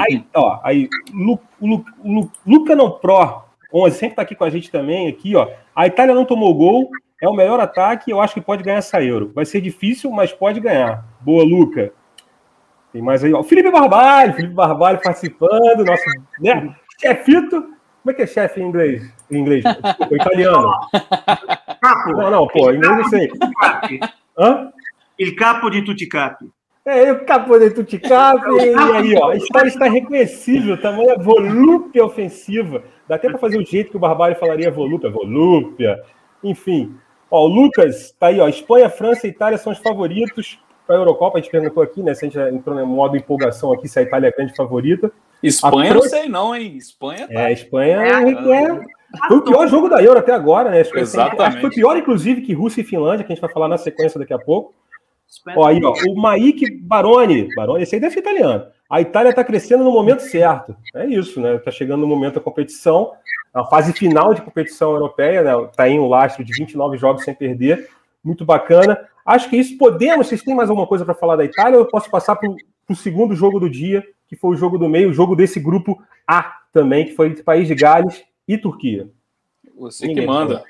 Aí, 0.00 0.24
ó, 0.34 0.58
aí, 0.64 0.88
Lu, 1.12 1.38
Lu, 1.60 1.84
Lu, 2.04 2.32
Luca 2.46 2.74
não 2.74 2.90
Pro 2.90 3.42
11, 3.72 3.96
sempre 3.96 4.16
tá 4.16 4.22
aqui 4.22 4.34
com 4.34 4.44
a 4.44 4.50
gente 4.50 4.70
também, 4.70 5.08
aqui, 5.08 5.36
ó. 5.36 5.48
A 5.74 5.86
Itália 5.86 6.14
não 6.14 6.24
tomou 6.24 6.52
gol, 6.54 6.90
é 7.22 7.28
o 7.28 7.34
melhor 7.34 7.60
ataque, 7.60 8.10
eu 8.10 8.20
acho 8.20 8.34
que 8.34 8.40
pode 8.40 8.62
ganhar 8.62 8.78
essa 8.78 9.02
Euro. 9.02 9.30
Vai 9.34 9.44
ser 9.44 9.60
difícil, 9.60 10.10
mas 10.10 10.32
pode 10.32 10.58
ganhar. 10.58 11.04
Boa, 11.20 11.44
Luca. 11.44 11.92
Tem 12.92 13.00
mais 13.00 13.22
aí, 13.22 13.32
ó. 13.32 13.42
Felipe 13.42 13.70
Barbalho, 13.70 14.34
Felipe 14.34 14.54
Barbalho 14.54 15.00
participando, 15.00 15.84
nosso, 15.84 16.02
né? 16.40 16.74
Chefito. 17.00 17.60
Como 18.02 18.10
é 18.10 18.14
que 18.14 18.22
é 18.22 18.26
chefe 18.26 18.60
em 18.60 18.64
inglês? 18.64 19.14
Em 19.30 19.38
inglês, 19.38 19.62
desculpa, 19.62 20.16
italiano. 20.16 20.68
Capo. 21.80 22.12
Não, 22.12 22.30
não, 22.30 22.46
pô, 22.46 22.70
em 22.70 22.76
inglês 22.76 22.96
não 22.96 23.04
sei. 23.04 23.30
Hã? 24.38 24.72
Il 25.18 25.34
capo 25.36 25.70
di 25.70 25.82
tutti 25.84 26.06
capi. 26.06 26.50
É, 26.84 27.12
o 27.12 27.24
capô 27.26 27.58
de 27.58 27.70
Tuticap, 27.70 28.40
e 28.56 28.74
aí, 28.74 29.14
ó, 29.14 29.30
a 29.30 29.36
história 29.36 29.68
está 29.68 29.86
reconhecível, 29.86 30.80
tamanha 30.80 31.18
volúpia 31.18 32.04
ofensiva. 32.04 32.82
Dá 33.06 33.16
até 33.16 33.28
para 33.28 33.38
fazer 33.38 33.58
o 33.58 33.66
jeito 33.66 33.90
que 33.90 33.96
o 33.98 34.00
Barbalho 34.00 34.34
falaria 34.36 34.70
volúpia, 34.70 35.10
volúpia. 35.10 36.02
Enfim, 36.42 36.96
ó, 37.30 37.44
o 37.44 37.46
Lucas 37.46 38.12
tá 38.18 38.28
aí, 38.28 38.40
ó, 38.40 38.48
Espanha, 38.48 38.88
França 38.88 39.26
e 39.26 39.30
Itália 39.30 39.58
são 39.58 39.72
os 39.72 39.78
favoritos 39.78 40.58
para 40.86 40.96
a 40.96 40.98
Eurocopa. 40.98 41.38
A 41.38 41.40
gente 41.42 41.50
perguntou 41.50 41.82
aqui, 41.82 42.02
né, 42.02 42.14
se 42.14 42.24
a 42.24 42.28
gente 42.28 42.56
entrou 42.56 42.74
no 42.74 42.86
modo 42.86 43.14
empolgação 43.14 43.72
aqui, 43.72 43.86
se 43.86 43.98
a 43.98 44.02
Itália 44.02 44.28
é 44.28 44.32
a 44.32 44.36
grande 44.36 44.56
favorita. 44.56 45.12
Espanha, 45.42 45.92
França... 45.92 46.16
não 46.16 46.22
sei 46.22 46.28
não, 46.30 46.56
hein? 46.56 46.76
Espanha 46.78 47.28
tá... 47.28 47.40
É, 47.40 47.52
Espanha 47.52 47.96
é, 48.02 48.30
é... 48.30 48.80
Foi 49.28 49.38
o 49.38 49.42
pior 49.42 49.66
jogo 49.68 49.88
da 49.88 50.02
Euro 50.02 50.18
até 50.18 50.32
agora, 50.32 50.70
né? 50.70 50.80
Acho 50.80 50.92
que, 50.92 51.00
Exatamente. 51.00 51.42
Acho 51.42 51.56
que 51.56 51.60
foi 51.62 51.70
pior, 51.70 51.96
inclusive, 51.96 52.42
que 52.42 52.52
Rússia 52.52 52.80
e 52.80 52.84
Finlândia, 52.84 53.24
que 53.24 53.32
a 53.32 53.34
gente 53.34 53.42
vai 53.42 53.52
falar 53.52 53.68
na 53.68 53.78
sequência 53.78 54.20
daqui 54.20 54.32
a 54.32 54.38
pouco. 54.38 54.74
Ó, 55.56 55.66
aí, 55.66 55.80
ó, 55.82 55.94
o 56.08 56.20
Maik 56.20 56.78
Baroni, 56.82 57.48
Baroni, 57.54 57.82
esse 57.82 57.94
aí 57.94 58.00
deve 58.00 58.14
ser 58.14 58.20
italiano. 58.20 58.64
A 58.88 59.00
Itália 59.00 59.30
está 59.30 59.44
crescendo 59.44 59.84
no 59.84 59.92
momento 59.92 60.20
certo. 60.20 60.76
É 60.94 61.06
isso, 61.06 61.40
né? 61.40 61.56
Está 61.56 61.70
chegando 61.70 62.00
no 62.00 62.06
momento 62.06 62.34
da 62.34 62.40
competição, 62.40 63.12
a 63.54 63.64
fase 63.64 63.92
final 63.92 64.34
de 64.34 64.42
competição 64.42 64.92
europeia, 64.92 65.42
né? 65.42 65.64
Está 65.64 65.88
em 65.88 66.00
um 66.00 66.08
lastro 66.08 66.44
de 66.44 66.52
29 66.52 66.96
jogos 66.96 67.24
sem 67.24 67.34
perder. 67.34 67.88
Muito 68.22 68.44
bacana. 68.44 68.98
Acho 69.24 69.48
que 69.48 69.56
isso 69.56 69.78
podemos. 69.78 70.26
Vocês 70.26 70.42
têm 70.42 70.54
mais 70.54 70.68
alguma 70.68 70.86
coisa 70.86 71.04
para 71.04 71.14
falar 71.14 71.36
da 71.36 71.44
Itália? 71.44 71.78
Ou 71.78 71.84
eu 71.84 71.88
posso 71.88 72.10
passar 72.10 72.36
para 72.36 72.48
o 72.48 72.96
segundo 72.96 73.34
jogo 73.34 73.60
do 73.60 73.70
dia, 73.70 74.04
que 74.28 74.34
foi 74.34 74.50
o 74.50 74.56
jogo 74.56 74.76
do 74.76 74.88
meio, 74.88 75.10
o 75.10 75.14
jogo 75.14 75.36
desse 75.36 75.60
grupo 75.60 76.00
A 76.26 76.58
também, 76.72 77.04
que 77.06 77.14
foi 77.14 77.28
entre 77.28 77.44
País 77.44 77.68
de 77.68 77.74
Gales 77.74 78.24
e 78.54 78.58
Turquia. 78.58 79.08
Você 79.78 80.06
Ninguém 80.06 80.24
que 80.24 80.28
manda. 80.28 80.64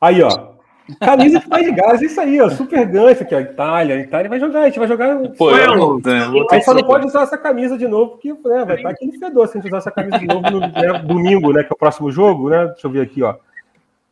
Aí, 0.00 0.22
ó. 0.22 0.50
Camisa 0.98 1.38
de 1.38 1.48
País 1.48 1.66
de 1.66 1.72
Gales, 1.72 2.02
isso 2.02 2.20
aí, 2.20 2.40
ó, 2.40 2.50
super 2.50 2.84
gancho 2.84 3.22
aqui, 3.22 3.32
a 3.32 3.40
Itália, 3.40 3.94
a 3.94 3.98
Itália 4.00 4.28
vai 4.28 4.40
jogar, 4.40 4.62
a 4.62 4.64
gente 4.64 4.78
vai 4.78 4.88
jogar. 4.88 5.16
Pô, 5.38 5.50
eu 5.52 5.76
não, 5.76 6.00
aí 6.50 6.62
só 6.62 6.74
não 6.74 6.82
pode 6.82 7.06
usar 7.06 7.22
essa 7.22 7.38
camisa 7.38 7.78
de 7.78 7.86
novo, 7.86 8.12
porque 8.12 8.32
né, 8.32 8.64
vai 8.64 8.76
estar 8.76 8.90
aquele 8.90 9.12
fedor 9.16 9.46
se 9.46 9.56
a 9.56 9.60
gente 9.60 9.68
usar 9.68 9.78
essa 9.78 9.90
camisa 9.92 10.18
de 10.18 10.26
novo 10.26 10.50
no 10.50 10.58
né, 10.58 10.98
domingo, 11.04 11.52
né, 11.52 11.62
que 11.62 11.72
é 11.72 11.74
o 11.74 11.78
próximo 11.78 12.10
jogo, 12.10 12.48
né? 12.48 12.66
Deixa 12.68 12.88
eu 12.88 12.90
ver 12.90 13.02
aqui, 13.02 13.22
ó. 13.22 13.36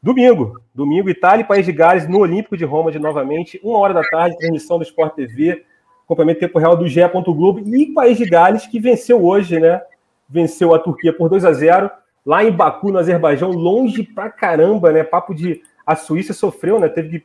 Domingo, 0.01 0.61
domingo, 0.73 1.11
Itália 1.11 1.43
e 1.43 1.47
País 1.47 1.67
de 1.67 1.73
Gales 1.73 2.07
no 2.07 2.21
Olímpico 2.21 2.57
de 2.57 2.65
Roma 2.65 2.93
de 2.93 3.01
novamente, 3.01 3.59
uma 3.65 3.79
hora 3.79 3.93
da 3.93 4.03
tarde, 4.03 4.39
transmissão 4.39 4.79
do 4.79 4.85
Sport 4.85 5.17
TV, 5.17 5.65
acompanhamento 6.05 6.39
tempo 6.39 6.61
real 6.61 6.77
do 6.77 6.87
GE. 6.87 7.01
Globo 7.09 7.59
e 7.59 7.93
País 7.93 8.17
de 8.17 8.25
Gales, 8.25 8.67
que 8.69 8.79
venceu 8.79 9.25
hoje, 9.25 9.59
né? 9.59 9.83
Venceu 10.29 10.73
a 10.73 10.79
Turquia 10.79 11.13
por 11.13 11.29
2 11.29 11.45
a 11.45 11.53
0 11.53 11.91
lá 12.29 12.45
em 12.45 12.53
Baku, 12.53 12.93
no 12.93 12.99
Azerbaijão, 12.99 13.51
longe 13.51 14.03
pra 14.03 14.29
caramba, 14.29 14.93
né? 14.93 15.03
Papo 15.03 15.35
de 15.35 15.63
a 15.87 15.97
Suíça 15.97 16.35
sofreu, 16.35 16.79
né? 16.79 16.87
Teve 16.87 17.25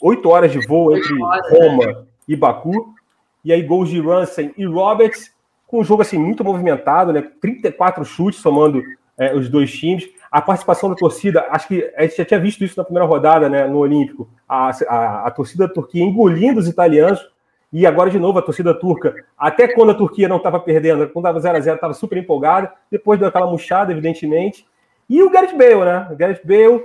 oito 0.00 0.30
horas 0.30 0.50
de 0.50 0.66
voo 0.66 0.96
entre 0.96 1.14
Roma 1.18 2.06
e 2.26 2.34
Baku. 2.34 2.94
E 3.44 3.52
aí 3.52 3.62
gols 3.62 3.90
de 3.90 4.00
Ransom 4.00 4.50
e 4.56 4.64
Roberts, 4.64 5.30
com 5.66 5.80
um 5.80 5.84
jogo 5.84 6.00
assim 6.00 6.16
muito 6.16 6.42
movimentado, 6.42 7.12
né? 7.12 7.28
34 7.42 8.02
chutes 8.06 8.40
somando 8.40 8.82
é, 9.18 9.34
os 9.34 9.50
dois 9.50 9.70
times. 9.70 10.08
A 10.30 10.40
participação 10.40 10.88
da 10.88 10.96
torcida, 10.96 11.46
acho 11.50 11.68
que 11.68 11.92
a 11.94 12.04
gente 12.04 12.16
já 12.16 12.24
tinha 12.24 12.40
visto 12.40 12.64
isso 12.64 12.78
na 12.78 12.84
primeira 12.84 13.06
rodada, 13.06 13.50
né? 13.50 13.66
No 13.66 13.80
Olímpico. 13.80 14.30
A, 14.48 14.70
a, 14.88 15.26
a 15.26 15.30
torcida 15.30 15.68
da 15.68 15.74
Turquia 15.74 16.02
engolindo 16.02 16.58
os 16.58 16.66
italianos. 16.66 17.20
E 17.72 17.86
agora, 17.86 18.10
de 18.10 18.18
novo, 18.18 18.38
a 18.38 18.42
torcida 18.42 18.72
turca, 18.72 19.14
até 19.36 19.68
quando 19.68 19.90
a 19.90 19.94
Turquia 19.94 20.28
não 20.28 20.38
estava 20.38 20.58
perdendo, 20.58 21.06
quando 21.08 21.26
estava 21.26 21.40
0 21.40 21.56
a 21.58 21.60
0 21.60 21.74
estava 21.74 21.94
super 21.94 22.16
empolgada. 22.16 22.72
Depois 22.90 23.18
deu 23.18 23.28
aquela 23.28 23.46
murchada, 23.46 23.92
evidentemente. 23.92 24.66
E 25.08 25.22
o 25.22 25.30
Gareth 25.30 25.56
Bale, 25.56 25.84
né? 25.84 26.08
O 26.10 26.16
Gareth 26.16 26.40
Bale 26.44 26.84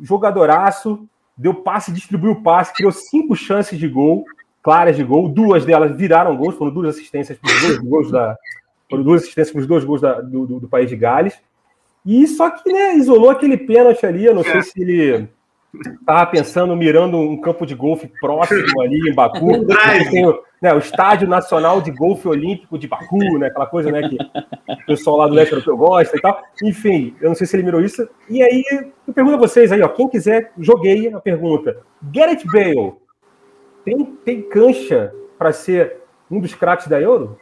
jogadoraço, 0.00 1.06
deu 1.36 1.54
passe, 1.54 1.92
distribuiu 1.92 2.42
passe, 2.42 2.72
criou 2.72 2.92
cinco 2.92 3.34
chances 3.34 3.78
de 3.78 3.88
gol, 3.88 4.24
claras 4.62 4.96
de 4.96 5.04
gol, 5.04 5.28
duas 5.28 5.64
delas 5.64 5.96
viraram 5.96 6.36
gols, 6.36 6.54
foram 6.56 6.72
duas 6.72 6.94
assistências 6.94 7.38
para 7.38 7.50
os 7.50 7.60
dois 7.60 7.78
gols 7.78 8.10
da. 8.10 8.36
Foram 8.88 9.04
duas 9.04 9.22
assistências 9.22 9.52
para 9.52 9.60
os 9.60 9.66
dois 9.66 9.84
gols 9.84 10.00
da, 10.02 10.20
do, 10.20 10.46
do, 10.46 10.60
do, 10.60 10.68
país 10.68 10.88
de 10.88 10.96
Gales. 10.96 11.34
E 12.04 12.26
só 12.26 12.50
que 12.50 12.70
né, 12.70 12.94
isolou 12.96 13.30
aquele 13.30 13.56
pênalti 13.56 14.04
ali, 14.04 14.26
eu 14.26 14.34
não 14.34 14.42
sei 14.42 14.62
se 14.62 14.82
ele 14.82 15.28
estava 15.74 16.26
pensando, 16.26 16.76
mirando 16.76 17.18
um 17.18 17.40
campo 17.40 17.64
de 17.64 17.74
golfe 17.74 18.10
próximo 18.20 18.80
ali 18.80 19.10
em 19.10 19.14
Baku. 19.14 19.64
Tem 20.10 20.26
o, 20.26 20.42
né, 20.60 20.74
o 20.74 20.78
Estádio 20.78 21.26
Nacional 21.26 21.80
de 21.80 21.90
Golfe 21.90 22.28
Olímpico 22.28 22.78
de 22.78 22.86
Baku, 22.86 23.38
né, 23.38 23.46
aquela 23.46 23.66
coisa 23.66 23.90
né, 23.90 24.08
que 24.08 24.16
o 24.16 24.86
pessoal 24.86 25.16
lá 25.16 25.26
do 25.26 25.34
leste 25.34 25.52
europeu 25.52 25.76
gosta 25.76 26.16
e 26.16 26.20
tal. 26.20 26.42
Enfim, 26.62 27.16
eu 27.20 27.28
não 27.28 27.34
sei 27.34 27.46
se 27.46 27.56
ele 27.56 27.62
mirou 27.62 27.80
isso. 27.80 28.06
E 28.28 28.42
aí, 28.42 28.62
eu 29.06 29.14
pergunto 29.14 29.36
a 29.36 29.40
vocês 29.40 29.72
aí, 29.72 29.82
ó, 29.82 29.88
quem 29.88 30.08
quiser, 30.08 30.52
joguei 30.58 31.12
a 31.12 31.20
pergunta. 31.20 31.78
Gareth 32.02 32.44
Bale 32.44 32.94
tem, 33.84 34.04
tem 34.24 34.42
cancha 34.42 35.12
para 35.38 35.52
ser 35.52 36.02
um 36.30 36.38
dos 36.38 36.54
craques 36.54 36.86
da 36.86 37.00
Euro? 37.00 37.38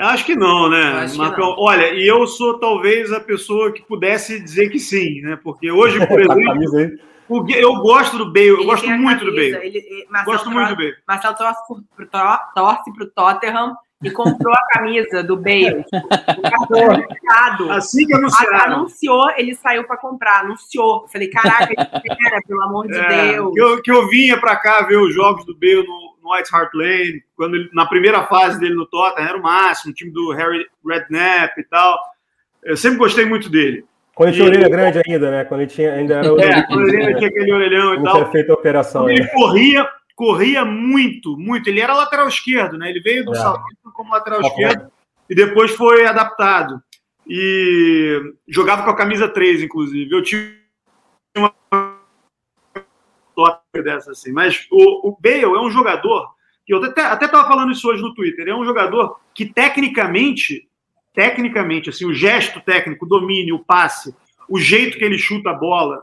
Acho 0.00 0.24
que 0.24 0.34
não, 0.34 0.68
né, 0.70 1.06
Marcão? 1.16 1.54
Olha, 1.58 1.92
e 1.92 2.06
eu 2.06 2.26
sou 2.26 2.58
talvez 2.58 3.12
a 3.12 3.20
pessoa 3.20 3.72
que 3.72 3.82
pudesse 3.82 4.40
dizer 4.40 4.70
que 4.70 4.78
sim, 4.78 5.20
né? 5.20 5.38
Porque 5.42 5.70
hoje, 5.70 6.04
por 6.06 6.18
exemplo, 6.20 6.98
eu 7.48 7.74
gosto 7.76 8.18
do 8.18 8.32
Bale, 8.32 8.48
eu 8.48 8.64
gosto 8.64 8.88
muito 8.88 9.24
do 9.24 9.32
Bale. 9.32 9.56
Ele, 9.62 10.06
gosto 10.24 10.50
muito 10.50 10.70
do 10.70 10.76
Bale. 10.76 10.94
Marcelo 11.06 11.36
torce 11.36 11.60
pro, 11.94 12.08
torce 12.54 12.92
pro 12.92 13.10
Tottenham 13.10 13.76
e 14.02 14.10
comprou 14.10 14.54
a 14.54 14.66
camisa 14.72 15.22
do 15.22 15.36
Bale. 15.36 15.84
Tipo, 17.50 17.70
assim 17.70 18.06
que 18.06 18.14
anunciaram. 18.14 18.76
Anunciou, 18.76 19.30
ele 19.36 19.54
saiu 19.54 19.84
para 19.84 19.96
comprar, 19.96 20.40
anunciou. 20.40 21.06
Falei, 21.08 21.28
caraca, 21.28 21.72
era, 21.72 22.40
pelo 22.46 22.62
amor 22.62 22.86
de 22.86 22.96
é, 22.96 23.32
Deus. 23.32 23.52
Que 23.52 23.60
eu, 23.60 23.82
que 23.82 23.90
eu 23.90 24.08
vinha 24.08 24.38
para 24.40 24.56
cá 24.56 24.82
ver 24.82 24.96
os 24.96 25.14
jogos 25.14 25.44
do 25.44 25.54
Bale 25.54 25.86
no 25.86 26.09
White 26.30 26.54
Hart 26.54 26.72
Lane, 26.74 27.22
quando 27.36 27.56
ele, 27.56 27.70
na 27.72 27.86
primeira 27.86 28.22
fase 28.24 28.58
dele 28.58 28.74
no 28.74 28.86
Tottenham, 28.86 29.28
era 29.28 29.38
o 29.38 29.42
máximo, 29.42 29.92
o 29.92 29.94
time 29.94 30.10
do 30.10 30.32
Harry 30.32 30.66
Redknapp 30.86 31.60
e 31.60 31.64
tal. 31.64 31.98
Eu 32.62 32.76
sempre 32.76 32.98
gostei 32.98 33.24
muito 33.24 33.48
dele. 33.48 33.84
Quando 34.14 34.28
ele 34.28 34.36
tinha 34.36 34.48
orelha 34.48 34.68
grande 34.68 35.02
ainda, 35.06 35.30
né? 35.30 35.44
Quando 35.44 35.60
ele 35.62 35.70
tinha, 35.70 35.92
ainda 35.94 36.14
era 36.16 36.32
o. 36.32 36.38
É, 36.38 36.62
quando 36.66 36.88
ele 36.88 37.14
tinha 37.14 37.28
aquele 37.28 37.52
orelhão 37.52 37.94
e 37.94 38.02
tal. 38.02 38.14
Tinha 38.14 38.26
feito 38.26 38.50
a 38.50 38.54
operação. 38.54 39.08
Ele 39.08 39.26
corria, 39.28 39.88
corria 40.14 40.64
muito, 40.64 41.36
muito. 41.38 41.68
Ele 41.68 41.80
era 41.80 41.94
lateral 41.94 42.28
esquerdo, 42.28 42.76
né? 42.76 42.90
Ele 42.90 43.00
veio 43.00 43.24
do 43.24 43.32
é. 43.32 43.36
Southampton 43.36 43.90
como 43.94 44.12
lateral 44.12 44.42
esquerdo 44.42 44.90
e 45.30 45.34
depois 45.34 45.70
foi 45.70 46.04
adaptado. 46.04 46.82
E 47.26 48.20
jogava 48.48 48.82
com 48.82 48.90
a 48.90 48.96
camisa 48.96 49.28
3, 49.28 49.62
inclusive. 49.62 50.12
Eu 50.12 50.22
tive 50.22 50.58
uma 51.36 51.54
dessa 53.72 54.12
assim. 54.12 54.32
Mas 54.32 54.66
o, 54.70 55.08
o 55.08 55.18
Bale 55.20 55.42
é 55.42 55.60
um 55.60 55.70
jogador 55.70 56.28
que 56.64 56.74
eu 56.74 56.82
até 56.84 57.26
estava 57.26 57.48
falando 57.48 57.72
isso 57.72 57.88
hoje 57.88 58.02
no 58.02 58.14
Twitter. 58.14 58.48
É 58.48 58.54
um 58.54 58.64
jogador 58.64 59.18
que 59.34 59.46
tecnicamente, 59.46 60.68
tecnicamente, 61.14 61.90
assim, 61.90 62.06
o 62.06 62.14
gesto 62.14 62.60
técnico, 62.60 63.04
o 63.04 63.08
domínio, 63.08 63.56
o 63.56 63.64
passe, 63.64 64.14
o 64.48 64.58
jeito 64.58 64.98
que 64.98 65.04
ele 65.04 65.18
chuta 65.18 65.50
a 65.50 65.54
bola, 65.54 66.02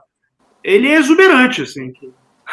ele 0.63 0.87
é 0.87 0.95
exuberante, 0.95 1.61
assim. 1.61 1.93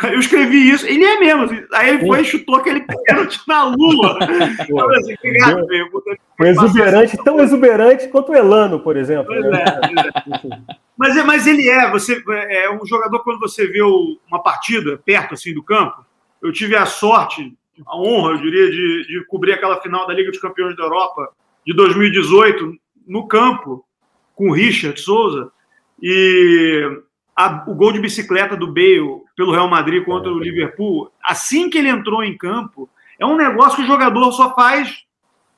Eu 0.02 0.18
escrevi 0.18 0.70
isso, 0.70 0.86
ele 0.86 1.04
é 1.04 1.20
mesmo. 1.20 1.44
Assim. 1.44 1.64
Aí 1.72 1.90
ele 1.90 2.06
foi 2.06 2.22
e 2.22 2.24
chutou 2.24 2.56
aquele 2.56 2.80
pênalti 2.80 3.40
na 3.46 3.64
lua. 3.64 4.18
assim, 4.98 5.14
exuberante, 6.40 7.24
tão 7.24 7.40
exuberante 7.40 8.08
quanto 8.08 8.32
o 8.32 8.34
Elano, 8.34 8.80
por 8.80 8.96
exemplo. 8.96 9.32
Né? 9.32 9.64
É, 9.64 10.48
é. 10.48 10.58
mas, 10.98 11.16
é, 11.16 11.22
mas 11.22 11.46
ele 11.46 11.68
é, 11.68 11.88
você 11.90 12.22
é 12.28 12.70
um 12.70 12.84
jogador 12.84 13.20
quando 13.20 13.38
você 13.38 13.68
vê 13.68 13.82
uma 13.82 14.42
partida 14.42 15.00
perto 15.04 15.34
assim 15.34 15.54
do 15.54 15.62
campo. 15.62 16.04
Eu 16.42 16.52
tive 16.52 16.74
a 16.74 16.86
sorte, 16.86 17.56
a 17.86 17.96
honra, 17.96 18.32
eu 18.32 18.38
diria, 18.38 18.70
de, 18.70 19.06
de 19.06 19.24
cobrir 19.26 19.52
aquela 19.52 19.80
final 19.80 20.06
da 20.06 20.12
Liga 20.12 20.30
dos 20.30 20.40
Campeões 20.40 20.76
da 20.76 20.82
Europa 20.82 21.30
de 21.64 21.72
2018 21.72 22.74
no 23.06 23.28
campo 23.28 23.84
com 24.34 24.48
o 24.48 24.52
Richard 24.52 25.00
Souza. 25.00 25.52
E 26.02 26.82
a, 27.36 27.64
o 27.68 27.74
gol 27.74 27.92
de 27.92 28.00
bicicleta 28.00 28.56
do 28.56 28.66
Bale 28.66 29.23
pelo 29.36 29.52
Real 29.52 29.68
Madrid 29.68 30.04
contra 30.04 30.32
o 30.32 30.38
Liverpool, 30.38 31.10
assim 31.22 31.68
que 31.68 31.78
ele 31.78 31.88
entrou 31.88 32.22
em 32.22 32.36
campo, 32.36 32.88
é 33.18 33.26
um 33.26 33.36
negócio 33.36 33.76
que 33.76 33.82
o 33.82 33.86
jogador 33.86 34.32
só 34.32 34.54
faz 34.54 35.04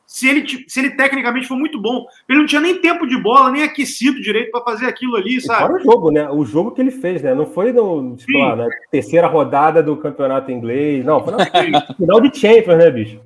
se 0.06 0.28
ele, 0.28 0.64
se 0.68 0.78
ele 0.78 0.90
tecnicamente 0.90 1.48
for 1.48 1.56
muito 1.56 1.80
bom. 1.80 2.06
Ele 2.28 2.38
não 2.38 2.46
tinha 2.46 2.60
nem 2.60 2.80
tempo 2.80 3.06
de 3.06 3.20
bola, 3.20 3.50
nem 3.50 3.64
aquecido 3.64 4.20
direito 4.20 4.52
para 4.52 4.62
fazer 4.62 4.86
aquilo 4.86 5.16
ali, 5.16 5.40
sabe? 5.40 5.62
Fora 5.62 5.74
o 5.74 5.84
jogo, 5.84 6.10
né? 6.10 6.30
O 6.30 6.44
jogo 6.44 6.70
que 6.70 6.80
ele 6.80 6.92
fez, 6.92 7.22
né? 7.22 7.34
Não 7.34 7.46
foi 7.46 7.72
no, 7.72 8.14
tipo, 8.16 8.38
lá, 8.38 8.54
na 8.54 8.68
terceira 8.90 9.26
rodada 9.26 9.82
do 9.82 9.96
campeonato 9.96 10.52
inglês, 10.52 11.04
não, 11.04 11.22
foi 11.22 11.34
no 11.34 11.94
final 11.96 12.20
de 12.20 12.38
Champions, 12.38 12.78
né, 12.78 12.90
bicho? 12.90 13.20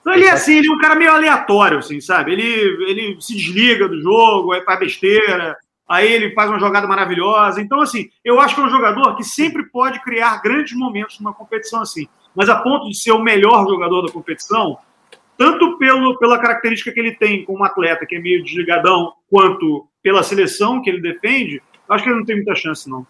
Então 0.00 0.14
ele 0.14 0.24
é 0.24 0.30
assim, 0.30 0.56
ele 0.56 0.68
é 0.68 0.72
um 0.72 0.78
cara 0.78 0.94
meio 0.94 1.12
aleatório, 1.12 1.78
assim, 1.78 2.00
sabe? 2.00 2.32
Ele, 2.32 2.42
ele 2.90 3.16
se 3.20 3.34
desliga 3.36 3.88
do 3.88 4.00
jogo, 4.00 4.52
aí 4.52 4.62
faz 4.64 4.78
besteira, 4.78 5.56
aí 5.88 6.12
ele 6.12 6.34
faz 6.34 6.50
uma 6.50 6.60
jogada 6.60 6.86
maravilhosa. 6.86 7.60
Então, 7.60 7.80
assim, 7.80 8.10
eu 8.24 8.40
acho 8.40 8.54
que 8.54 8.60
é 8.60 8.64
um 8.64 8.70
jogador 8.70 9.16
que 9.16 9.24
sempre 9.24 9.64
pode 9.70 10.00
criar 10.02 10.42
grandes 10.42 10.76
momentos 10.76 11.18
numa 11.18 11.32
competição 11.32 11.80
assim. 11.80 12.06
Mas 12.34 12.48
a 12.48 12.56
ponto 12.56 12.88
de 12.88 12.96
ser 12.96 13.12
o 13.12 13.22
melhor 13.22 13.66
jogador 13.66 14.02
da 14.02 14.12
competição, 14.12 14.78
tanto 15.36 15.78
pelo, 15.78 16.18
pela 16.18 16.38
característica 16.38 16.92
que 16.92 17.00
ele 17.00 17.16
tem 17.16 17.44
como 17.44 17.64
atleta, 17.64 18.04
que 18.04 18.16
é 18.16 18.20
meio 18.20 18.44
desligadão, 18.44 19.14
quanto 19.30 19.88
pela 20.02 20.22
seleção 20.22 20.82
que 20.82 20.90
ele 20.90 21.00
defende, 21.00 21.62
acho 21.88 22.04
que 22.04 22.10
ele 22.10 22.18
não 22.18 22.26
tem 22.26 22.36
muita 22.36 22.54
chance, 22.54 22.88
não. 22.88 23.06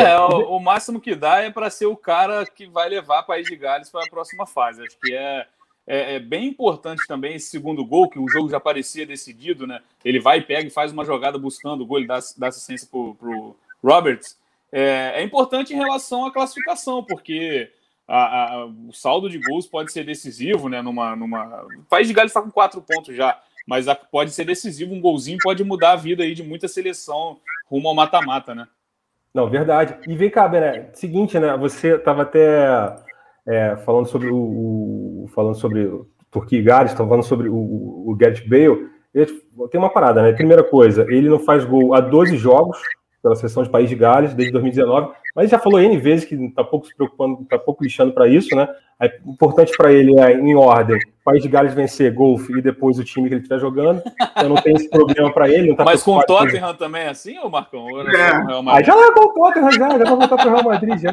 É, 0.00 0.18
o, 0.18 0.56
o 0.56 0.60
máximo 0.60 1.00
que 1.00 1.14
dá 1.14 1.38
é 1.40 1.50
para 1.50 1.70
ser 1.70 1.86
o 1.86 1.96
cara 1.96 2.44
que 2.44 2.66
vai 2.66 2.88
levar 2.88 3.20
o 3.20 3.26
País 3.26 3.46
de 3.46 3.54
Gales 3.54 3.88
para 3.88 4.04
a 4.04 4.10
próxima 4.10 4.44
fase. 4.44 4.82
Acho 4.82 4.98
que 5.00 5.14
é 5.14 5.46
é, 5.86 6.16
é, 6.16 6.18
bem 6.20 6.46
importante 6.46 7.06
também 7.06 7.34
esse 7.34 7.48
segundo 7.48 7.84
gol, 7.84 8.08
que 8.08 8.18
o 8.18 8.28
jogo 8.28 8.48
já 8.48 8.60
parecia 8.60 9.06
decidido, 9.06 9.66
né? 9.66 9.80
Ele 10.04 10.20
vai, 10.20 10.40
pega 10.40 10.68
e 10.68 10.70
faz 10.70 10.92
uma 10.92 11.04
jogada 11.04 11.38
buscando 11.38 11.82
o 11.82 11.86
gol, 11.86 11.98
ele 11.98 12.06
dá, 12.06 12.18
dá 12.36 12.48
assistência 12.48 12.88
para 12.90 12.98
o 12.98 13.56
Roberts. 13.82 14.38
É, 14.70 15.14
é, 15.16 15.22
importante 15.22 15.72
em 15.72 15.76
relação 15.76 16.24
à 16.24 16.32
classificação, 16.32 17.02
porque 17.02 17.70
a, 18.06 18.54
a, 18.54 18.66
o 18.66 18.92
saldo 18.92 19.28
de 19.28 19.38
gols 19.38 19.66
pode 19.66 19.92
ser 19.92 20.04
decisivo, 20.04 20.68
né? 20.68 20.80
Numa, 20.80 21.16
numa... 21.16 21.64
O 21.78 21.84
País 21.88 22.06
de 22.06 22.14
Gales 22.14 22.30
está 22.30 22.40
com 22.40 22.50
quatro 22.50 22.80
pontos 22.80 23.16
já, 23.16 23.40
mas 23.66 23.88
a, 23.88 23.94
pode 23.94 24.30
ser 24.30 24.44
decisivo, 24.44 24.94
um 24.94 25.00
golzinho 25.00 25.38
pode 25.42 25.64
mudar 25.64 25.92
a 25.92 25.96
vida 25.96 26.22
aí 26.22 26.34
de 26.34 26.42
muita 26.42 26.68
seleção 26.68 27.38
rumo 27.66 27.88
ao 27.88 27.94
mata-mata, 27.94 28.54
né? 28.54 28.68
Não, 29.32 29.48
verdade. 29.48 29.96
E 30.08 30.14
vem 30.14 30.28
cá, 30.28 30.46
Bené, 30.48 30.90
seguinte, 30.92 31.38
né? 31.38 31.56
Você 31.56 31.94
estava 31.94 32.22
até 32.22 32.96
é, 33.50 33.76
falando 33.78 34.06
sobre 34.06 34.28
o, 34.28 34.36
o, 34.36 35.30
falando 35.34 35.56
sobre 35.56 35.90
Turquia 36.30 36.60
e 36.60 36.62
Gales, 36.62 36.92
estão 36.92 37.08
falando 37.08 37.24
sobre 37.24 37.48
o, 37.48 37.56
o 37.56 38.16
Gareth 38.16 38.46
Bale. 38.46 38.88
Tem 39.70 39.80
uma 39.80 39.90
parada, 39.90 40.22
né? 40.22 40.32
Primeira 40.32 40.62
coisa, 40.62 41.04
ele 41.08 41.28
não 41.28 41.40
faz 41.40 41.64
gol 41.64 41.92
há 41.94 42.00
12 42.00 42.36
jogos 42.36 42.78
pela 43.20 43.34
seleção 43.34 43.62
de 43.62 43.68
País 43.68 43.88
de 43.88 43.96
Gales 43.96 44.32
desde 44.32 44.52
2019, 44.52 45.12
mas 45.34 45.50
já 45.50 45.58
falou 45.58 45.80
N 45.80 45.96
vezes 45.98 46.24
que 46.24 46.34
está 46.34 46.64
pouco 46.64 46.86
se 46.86 46.94
preocupando, 46.94 47.42
está 47.42 47.58
pouco 47.58 47.82
lixando 47.84 48.12
para 48.12 48.28
isso, 48.28 48.54
né? 48.54 48.68
É 49.02 49.18
importante 49.26 49.72
para 49.76 49.92
ele 49.92 50.18
é, 50.18 50.32
em 50.32 50.54
ordem, 50.54 50.98
País 51.24 51.42
de 51.42 51.48
Gales 51.48 51.74
vencer 51.74 52.12
golfe 52.12 52.52
e 52.52 52.62
depois 52.62 52.98
o 52.98 53.04
time 53.04 53.28
que 53.28 53.34
ele 53.34 53.40
estiver 53.42 53.60
jogando. 53.60 54.02
Então 54.36 54.48
não 54.48 54.56
tem 54.56 54.74
esse 54.74 54.88
problema 54.88 55.32
para 55.32 55.48
ele. 55.48 55.74
Tá 55.74 55.84
mas 55.84 56.02
com 56.02 56.16
o 56.16 56.22
Tottenham 56.22 56.74
também 56.74 57.02
é 57.02 57.08
assim, 57.08 57.38
ou 57.38 57.50
Marcão? 57.50 57.80
Ou 57.80 58.02
é. 58.08 58.30
Aí 58.68 58.84
já 58.84 58.94
largou 58.94 59.24
o 59.24 59.32
Tottenham 59.32 59.72
já, 59.72 59.90
já 59.90 59.98
vai 59.98 60.06
voltar 60.06 60.36
para 60.36 60.48
o 60.48 60.50
Real 60.50 60.64
Madrid 60.64 60.98
já. 60.98 61.12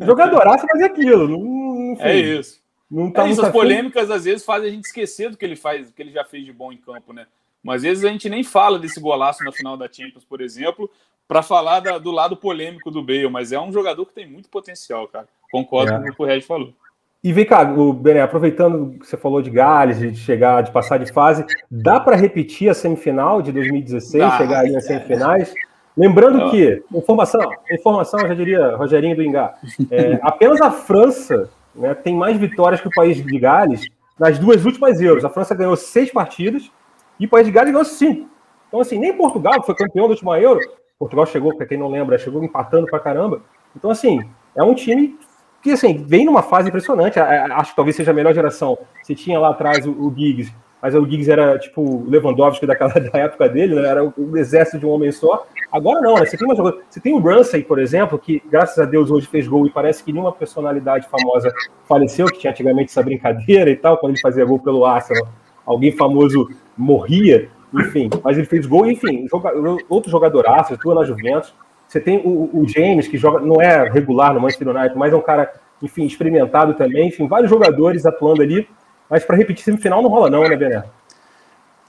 Jogadoraço, 0.00 0.66
mas 0.70 0.82
é 0.82 0.84
aquilo. 0.86 1.28
Não, 1.28 1.92
enfim, 1.92 2.02
é 2.02 2.16
isso. 2.16 2.62
Não 2.90 3.10
tá 3.10 3.26
é 3.26 3.30
isso, 3.30 3.44
as 3.44 3.52
polêmicas 3.52 4.10
às 4.10 4.24
vezes 4.24 4.44
fazem 4.44 4.68
a 4.68 4.72
gente 4.72 4.84
esquecer 4.84 5.30
do 5.30 5.36
que 5.36 5.44
ele 5.44 5.56
faz, 5.56 5.88
do 5.88 5.92
que 5.92 6.02
ele 6.02 6.12
já 6.12 6.24
fez 6.24 6.44
de 6.44 6.52
bom 6.52 6.72
em 6.72 6.76
campo, 6.76 7.12
né? 7.12 7.26
Mas 7.62 7.76
às 7.76 7.82
vezes 7.82 8.04
a 8.04 8.08
gente 8.08 8.28
nem 8.28 8.44
fala 8.44 8.78
desse 8.78 9.00
golaço 9.00 9.42
na 9.42 9.50
final 9.50 9.76
da 9.76 9.88
Champions, 9.90 10.24
por 10.24 10.40
exemplo, 10.40 10.90
para 11.26 11.42
falar 11.42 11.80
da, 11.80 11.98
do 11.98 12.10
lado 12.10 12.36
polêmico 12.36 12.90
do 12.90 13.02
Bale, 13.02 13.28
mas 13.30 13.52
é 13.52 13.60
um 13.60 13.72
jogador 13.72 14.04
que 14.04 14.12
tem 14.12 14.28
muito 14.28 14.50
potencial, 14.50 15.08
cara. 15.08 15.26
Concordo 15.50 15.92
é. 15.92 15.98
com 15.98 16.08
o 16.10 16.14
que 16.14 16.22
o 16.22 16.26
Red 16.26 16.42
falou. 16.42 16.74
E 17.22 17.32
vem 17.32 17.46
cá, 17.46 17.62
o 17.62 17.90
Bené, 17.90 18.20
aproveitando 18.20 18.98
que 18.98 19.06
você 19.06 19.16
falou 19.16 19.40
de 19.40 19.48
Gales, 19.48 19.98
de 19.98 20.14
chegar, 20.14 20.62
de 20.62 20.70
passar 20.70 20.98
de 20.98 21.10
fase, 21.10 21.42
dá 21.70 21.98
para 21.98 22.16
repetir 22.16 22.68
a 22.68 22.74
semifinal 22.74 23.40
de 23.40 23.50
2016, 23.50 24.22
dá, 24.22 24.36
chegar 24.36 24.60
aí 24.60 24.70
nas 24.70 24.84
semifinais? 24.84 25.54
Lembrando 25.96 26.50
que, 26.50 26.82
informação, 26.92 27.40
informação, 27.70 28.20
eu 28.20 28.28
já 28.28 28.34
diria, 28.34 28.76
Rogerinho 28.76 29.14
do 29.14 29.22
Ingá, 29.22 29.54
é, 29.90 30.18
apenas 30.22 30.60
a 30.60 30.70
França 30.70 31.48
né, 31.74 31.94
tem 31.94 32.14
mais 32.16 32.36
vitórias 32.36 32.80
que 32.80 32.88
o 32.88 32.94
país 32.94 33.16
de 33.16 33.38
Gales 33.38 33.86
nas 34.18 34.38
duas 34.38 34.64
últimas 34.64 35.00
Euros. 35.00 35.24
A 35.24 35.30
França 35.30 35.54
ganhou 35.54 35.76
seis 35.76 36.10
partidas 36.10 36.70
e 37.18 37.26
o 37.26 37.28
país 37.28 37.46
de 37.46 37.52
Gales 37.52 37.72
ganhou 37.72 37.84
cinco. 37.84 38.28
Então, 38.68 38.80
assim, 38.80 38.98
nem 38.98 39.16
Portugal, 39.16 39.60
que 39.60 39.66
foi 39.66 39.74
campeão 39.74 40.06
da 40.06 40.10
última 40.10 40.38
Euro, 40.40 40.60
Portugal 40.98 41.26
chegou, 41.26 41.56
para 41.56 41.66
quem 41.66 41.78
não 41.78 41.88
lembra, 41.88 42.18
chegou 42.18 42.42
empatando 42.42 42.86
pra 42.86 42.98
caramba. 42.98 43.40
Então, 43.76 43.90
assim, 43.90 44.20
é 44.56 44.62
um 44.62 44.74
time 44.74 45.16
que, 45.64 45.70
assim, 45.70 46.04
vem 46.06 46.26
numa 46.26 46.42
fase 46.42 46.68
impressionante. 46.68 47.18
Acho 47.18 47.70
que 47.70 47.76
talvez 47.76 47.96
seja 47.96 48.10
a 48.10 48.14
melhor 48.14 48.34
geração. 48.34 48.76
Você 49.02 49.14
tinha 49.14 49.40
lá 49.40 49.48
atrás 49.48 49.86
o, 49.86 50.12
Giggs, 50.14 50.54
mas 50.80 50.94
o 50.94 51.02
Giggs 51.08 51.30
era 51.30 51.58
tipo 51.58 51.80
o 51.80 52.06
Lewandowski 52.06 52.66
daquela 52.66 52.92
da 53.00 53.18
época 53.18 53.48
dele, 53.48 53.74
né? 53.74 53.88
era 53.88 54.04
o, 54.04 54.36
exército 54.36 54.78
de 54.78 54.84
um 54.84 54.90
homem 54.90 55.10
só. 55.10 55.46
Agora 55.72 56.02
não, 56.02 56.16
né? 56.16 56.26
Você 56.26 56.36
tem, 56.36 56.46
uma, 56.46 56.76
você 56.86 57.00
tem 57.00 57.14
o 57.14 57.18
Ramsey, 57.18 57.64
por 57.64 57.78
exemplo, 57.78 58.18
que 58.18 58.42
graças 58.50 58.78
a 58.78 58.84
Deus 58.84 59.10
hoje 59.10 59.26
fez 59.26 59.48
gol 59.48 59.66
e 59.66 59.70
parece 59.70 60.04
que 60.04 60.12
nenhuma 60.12 60.32
personalidade 60.32 61.08
famosa 61.08 61.50
faleceu, 61.88 62.26
que 62.26 62.40
tinha 62.40 62.50
antigamente 62.50 62.90
essa 62.90 63.02
brincadeira 63.02 63.70
e 63.70 63.76
tal, 63.76 63.96
quando 63.96 64.12
ele 64.12 64.20
fazia 64.20 64.44
gol 64.44 64.58
pelo 64.58 64.84
Arsenal, 64.84 65.26
alguém 65.64 65.92
famoso 65.92 66.46
morria, 66.76 67.48
enfim, 67.72 68.10
mas 68.22 68.36
ele 68.36 68.46
fez 68.46 68.66
gol, 68.66 68.84
enfim, 68.84 69.26
joga, 69.30 69.50
outro 69.88 70.10
jogador 70.10 70.46
Arsenal, 70.46 70.78
atua 70.78 70.94
na 70.94 71.04
Juventus. 71.04 71.54
Você 71.94 72.00
tem 72.00 72.18
o, 72.24 72.50
o, 72.52 72.66
James, 72.66 73.06
que 73.06 73.16
joga, 73.16 73.38
não 73.38 73.62
é 73.62 73.88
regular 73.88 74.34
no 74.34 74.40
Manchester 74.40 74.66
United, 74.66 74.98
mas 74.98 75.12
é 75.12 75.16
um 75.16 75.22
cara, 75.22 75.54
enfim, 75.80 76.04
experimentado 76.04 76.74
também, 76.74 77.06
enfim, 77.06 77.28
vários 77.28 77.48
jogadores 77.48 78.04
atuando 78.04 78.42
ali. 78.42 78.68
Mas 79.08 79.24
para 79.24 79.36
repetir 79.36 79.62
semifinal 79.62 80.02
não 80.02 80.10
rola, 80.10 80.28
não, 80.28 80.42
né, 80.42 80.56
Bené? 80.56 80.82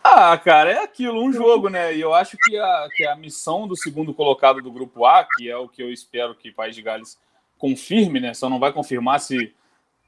Ah, 0.04 0.38
cara, 0.38 0.70
é 0.70 0.84
aquilo, 0.84 1.24
um 1.24 1.34
jogo, 1.34 1.70
né? 1.70 1.96
E 1.96 2.02
eu 2.02 2.14
acho 2.14 2.38
que 2.38 2.56
a, 2.56 2.88
que 2.96 3.04
a 3.04 3.16
missão 3.16 3.68
do 3.68 3.76
segundo 3.76 4.14
colocado 4.14 4.62
do 4.62 4.72
grupo 4.72 5.08
A, 5.08 5.26
que 5.36 5.50
é 5.50 5.58
o 5.58 5.68
que 5.68 5.82
eu 5.82 5.92
espero 5.92 6.36
que 6.36 6.52
País 6.52 6.76
de 6.76 6.84
Gales 6.84 7.18
confirme, 7.58 8.20
né? 8.20 8.36
Só 8.36 8.48
não 8.48 8.60
vai 8.60 8.72
confirmar 8.72 9.20
se 9.20 9.56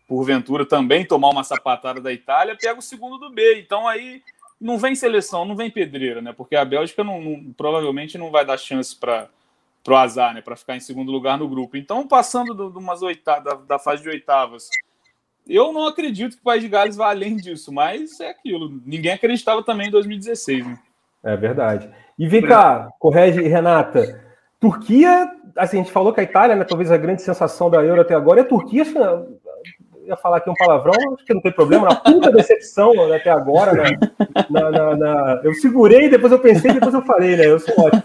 porventura 0.08 0.64
também 0.64 1.08
tomar 1.08 1.32
uma 1.32 1.44
sapatada 1.44 2.00
da 2.00 2.14
Itália, 2.14 2.56
pega 2.56 2.78
o 2.78 2.84
segundo 2.84 3.18
do 3.18 3.32
B. 3.32 3.60
Então 3.62 3.88
aí 3.88 4.22
não 4.62 4.78
vem 4.78 4.94
seleção, 4.94 5.44
não 5.44 5.56
vem 5.56 5.72
pedreira, 5.72 6.22
né? 6.22 6.32
Porque 6.34 6.56
a 6.56 6.64
Bélgica 6.64 7.04
não, 7.04 7.20
não, 7.20 7.54
provavelmente 7.54 8.16
não 8.16 8.30
vai 8.30 8.46
dar 8.46 8.60
chance 8.60 8.96
para 8.96 9.28
o 9.86 9.96
azar, 9.96 10.34
né? 10.34 10.42
Para 10.42 10.56
ficar 10.56 10.76
em 10.76 10.80
segundo 10.80 11.12
lugar 11.12 11.38
no 11.38 11.48
grupo. 11.48 11.78
Então, 11.78 12.08
passando 12.08 12.54
de 12.54 12.78
umas 12.78 13.02
oitavas, 13.02 13.66
da, 13.66 13.80
fase 13.80 14.04
de 14.04 14.10
oitavas 14.10 14.70
eu 15.50 15.72
não 15.72 15.88
acredito 15.88 16.36
que 16.36 16.42
o 16.42 16.44
País 16.44 16.62
de 16.62 16.68
Gales 16.68 16.96
vá 16.96 17.10
além 17.10 17.38
disso, 17.38 17.72
mas 17.72 18.20
é 18.20 18.30
aquilo. 18.30 18.82
Ninguém 18.86 19.14
acreditava 19.14 19.64
também 19.64 19.88
em 19.88 19.92
2016, 19.92 20.66
né? 20.66 20.78
É 21.24 21.36
verdade. 21.36 21.90
E 22.18 22.28
vem 22.28 22.42
cá, 22.42 22.90
corrige, 23.00 23.42
Renata. 23.42 24.24
Turquia, 24.60 25.30
assim, 25.56 25.80
a 25.80 25.84
gente 25.84 25.92
falou 25.92 26.14
que 26.14 26.20
a 26.20 26.24
Itália, 26.24 26.56
né, 26.56 26.64
talvez 26.64 26.92
a 26.92 26.98
grande 26.98 27.22
sensação 27.22 27.70
da 27.70 27.84
Euro 27.84 28.02
até 28.02 28.14
agora, 28.14 28.42
é 28.42 28.44
a 28.44 28.48
Turquia, 28.48 28.84
ia 30.08 30.16
falar 30.16 30.38
aqui 30.38 30.50
um 30.50 30.54
palavrão, 30.54 30.94
acho 31.14 31.26
que 31.26 31.34
não 31.34 31.42
tem 31.42 31.52
problema, 31.52 31.88
na 31.88 31.96
puta 31.96 32.32
decepção 32.32 32.94
né, 33.08 33.18
até 33.18 33.30
agora, 33.30 33.74
né? 33.74 33.98
Na, 34.50 34.72
na, 34.72 34.96
na, 34.96 35.42
eu 35.44 35.54
segurei, 35.54 36.10
depois 36.10 36.32
eu 36.32 36.40
pensei, 36.40 36.72
depois 36.72 36.94
eu 36.94 37.02
falei, 37.02 37.36
né? 37.36 37.46
Eu 37.46 37.60
sou 37.60 37.74
ótimo. 37.78 38.04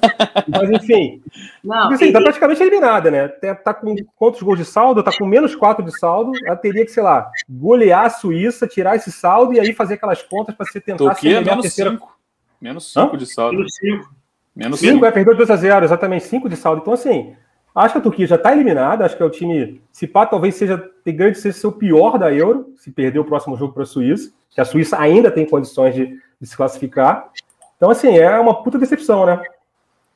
Mas 0.48 0.70
enfim. 0.70 1.22
Não, 1.62 1.92
assim, 1.92 2.06
e... 2.06 2.12
tá 2.12 2.20
praticamente 2.20 2.62
eliminada, 2.62 3.10
né? 3.10 3.28
Tá 3.28 3.72
com 3.72 3.94
quantos 4.16 4.42
gols 4.42 4.58
de 4.58 4.64
saldo? 4.64 5.02
Tá 5.02 5.12
com 5.16 5.26
menos 5.26 5.54
4 5.54 5.84
de 5.84 5.96
saldo. 5.98 6.32
Ela 6.44 6.56
teria 6.56 6.84
que, 6.84 6.90
sei 6.90 7.02
lá, 7.02 7.30
golear 7.48 8.06
a 8.06 8.10
Suíça, 8.10 8.66
tirar 8.66 8.96
esse 8.96 9.12
saldo 9.12 9.52
e 9.54 9.60
aí 9.60 9.72
fazer 9.72 9.94
aquelas 9.94 10.22
contas 10.22 10.54
para 10.54 10.66
você 10.66 10.80
tentar 10.80 11.04
Turquia, 11.04 11.38
ser 11.38 11.44
menos 11.44 11.72
5. 11.72 12.18
Menos 12.60 12.92
5 12.92 13.16
de 13.16 13.26
saldo. 13.26 13.56
Menos 13.56 13.74
5. 13.76 14.22
Menos 14.54 14.80
5, 14.80 15.06
é, 15.06 15.10
perdeu 15.10 15.34
2 15.34 15.50
a 15.50 15.56
0 15.56 15.84
exatamente 15.84 16.24
5 16.24 16.48
de 16.48 16.56
saldo. 16.56 16.82
Então, 16.82 16.92
assim, 16.92 17.34
Acho 17.74 17.94
que 17.94 17.98
a 17.98 18.02
Turquia 18.02 18.26
já 18.26 18.36
está 18.36 18.52
eliminada, 18.52 19.04
acho 19.04 19.16
que 19.16 19.22
é 19.22 19.26
o 19.26 19.30
time, 19.30 19.80
se 19.90 20.06
pá, 20.06 20.26
talvez 20.26 20.54
seja, 20.54 20.78
tem 21.02 21.16
grande 21.16 21.38
ser 21.38 21.52
seu 21.52 21.72
pior 21.72 22.18
da 22.18 22.32
Euro, 22.32 22.72
se 22.76 22.90
perder 22.90 23.18
o 23.18 23.24
próximo 23.24 23.56
jogo 23.56 23.72
para 23.72 23.84
a 23.84 23.86
Suíça, 23.86 24.30
que 24.50 24.60
a 24.60 24.64
Suíça 24.64 24.98
ainda 25.00 25.30
tem 25.30 25.46
condições 25.46 25.94
de, 25.94 26.18
de, 26.40 26.46
se 26.46 26.54
classificar. 26.54 27.30
Então, 27.76 27.90
assim, 27.90 28.18
é 28.18 28.38
uma 28.38 28.62
puta 28.62 28.78
decepção, 28.78 29.24
né? 29.24 29.42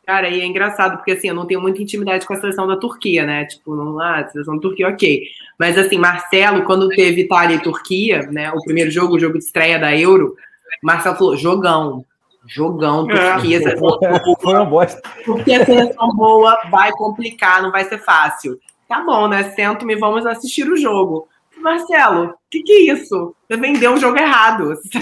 Cara, 0.07 0.29
e 0.29 0.41
é 0.41 0.47
engraçado, 0.47 0.99
porque 0.99 1.13
assim, 1.13 1.29
eu 1.29 1.35
não 1.35 1.47
tenho 1.47 1.61
muita 1.61 1.83
intimidade 1.83 2.27
com 2.27 2.35
a 2.35 2.37
seleção 2.37 2.67
da 2.67 2.77
Turquia, 2.77 3.25
né? 3.25 3.47
Tipo, 3.47 3.75
não, 3.75 3.99
ah, 3.99 4.21
a 4.21 4.29
seleção 4.29 4.55
da 4.55 4.61
Turquia, 4.61 4.89
ok. 4.89 5.23
Mas 5.59 5.77
assim, 5.77 5.99
Marcelo, 5.99 6.63
quando 6.65 6.89
teve 6.91 7.23
Itália 7.23 7.57
e 7.57 7.63
Turquia, 7.63 8.23
né? 8.31 8.53
O 8.53 8.63
primeiro 8.63 8.91
jogo, 8.91 9.17
o 9.17 9.19
jogo 9.19 9.39
de 9.39 9.45
estreia 9.45 9.79
da 9.79 9.97
Euro, 9.97 10.37
Marcelo 10.83 11.17
falou, 11.17 11.37
jogão, 11.37 12.05
Jogão, 12.47 13.07
Turquia. 13.07 13.59
É. 13.59 13.77
Foi 14.41 14.55
uma 14.55 14.65
bosta. 14.65 15.01
Porque 15.25 15.53
a 15.53 15.65
seleção 15.65 16.09
boa 16.15 16.59
vai 16.71 16.91
complicar, 16.93 17.63
não 17.63 17.71
vai 17.71 17.85
ser 17.85 17.99
fácil. 17.99 18.59
Tá 18.89 19.03
bom, 19.03 19.29
né? 19.29 19.51
Sento-me 19.51 19.95
e 19.95 19.99
vamos 19.99 20.25
assistir 20.27 20.69
o 20.69 20.77
jogo. 20.77 21.29
Marcelo, 21.59 22.27
o 22.27 22.35
que, 22.51 22.63
que 22.63 22.73
é 22.73 22.93
isso? 22.93 23.35
Você 23.49 23.57
vendeu 23.59 23.93
um 23.93 23.97
jogo 23.99 24.17
errado. 24.19 24.69
Você 24.79 24.99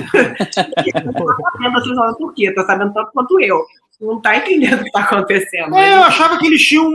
tá 1.95 2.07
da 2.07 2.15
Turquia, 2.15 2.55
tá 2.55 2.65
sabendo 2.65 2.95
tanto 2.95 3.11
quanto 3.13 3.41
eu. 3.41 3.63
Não 4.01 4.21
tá 4.21 4.37
entendendo 4.37 4.81
o 4.81 4.85
que 4.85 4.91
tá 4.91 5.01
acontecendo. 5.01 5.75
É, 5.77 5.95
eu 5.95 6.03
achava 6.03 6.39
que 6.39 6.47
eles, 6.47 6.63
tinham, 6.63 6.91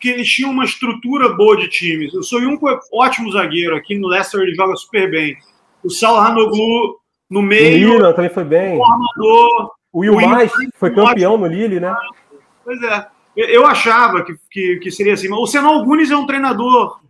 que 0.00 0.08
eles 0.08 0.28
tinham 0.28 0.50
uma 0.50 0.64
estrutura 0.64 1.30
boa 1.30 1.56
de 1.56 1.68
times. 1.68 2.14
O 2.14 2.22
Soyuncu 2.22 2.68
é 2.68 2.78
ótimo 2.92 3.32
zagueiro. 3.32 3.76
Aqui 3.76 3.98
no 3.98 4.08
Leicester 4.08 4.40
ele 4.40 4.54
joga 4.54 4.76
super 4.76 5.10
bem. 5.10 5.36
O 5.82 5.90
Salhanoglu 5.90 6.98
no 7.28 7.42
meio. 7.42 7.90
O 7.90 7.94
Milan 7.94 8.12
também 8.12 8.30
foi 8.30 8.44
bem. 8.44 8.78
O 8.78 8.84
armador. 8.84 9.72
O 9.94 10.00
Will 10.00 10.20
Mais 10.28 10.50
foi 10.74 10.92
campeão 10.92 11.38
no 11.38 11.46
Lille, 11.46 11.78
né? 11.78 11.94
Pois 12.64 12.82
é. 12.82 13.06
Eu 13.36 13.64
achava 13.64 14.24
que, 14.24 14.34
que, 14.50 14.76
que 14.78 14.90
seria 14.90 15.14
assim. 15.14 15.32
O 15.32 15.46
Senão 15.46 15.70
Algunes 15.70 16.10
é 16.10 16.16
um 16.16 16.26
treinador 16.26 17.00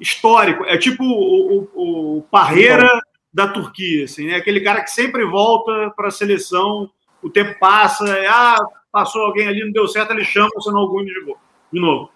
histórico. 0.00 0.64
É 0.64 0.76
tipo 0.76 1.04
o, 1.04 1.68
o, 1.72 2.18
o 2.18 2.22
Parreira 2.22 2.90
da 3.32 3.46
Turquia, 3.46 4.04
assim, 4.04 4.26
né? 4.26 4.34
Aquele 4.34 4.60
cara 4.60 4.82
que 4.82 4.90
sempre 4.90 5.24
volta 5.24 5.92
para 5.94 6.08
a 6.08 6.10
seleção, 6.10 6.90
o 7.22 7.30
tempo 7.30 7.56
passa, 7.60 8.08
é, 8.08 8.26
ah, 8.26 8.58
passou 8.90 9.22
alguém 9.22 9.46
ali, 9.46 9.64
não 9.64 9.70
deu 9.70 9.86
certo, 9.86 10.10
ele 10.10 10.24
chama 10.24 10.50
o 10.56 10.60
Senão 10.60 10.80
Algunes 10.80 11.14
de 11.72 11.80
novo. 11.80 12.10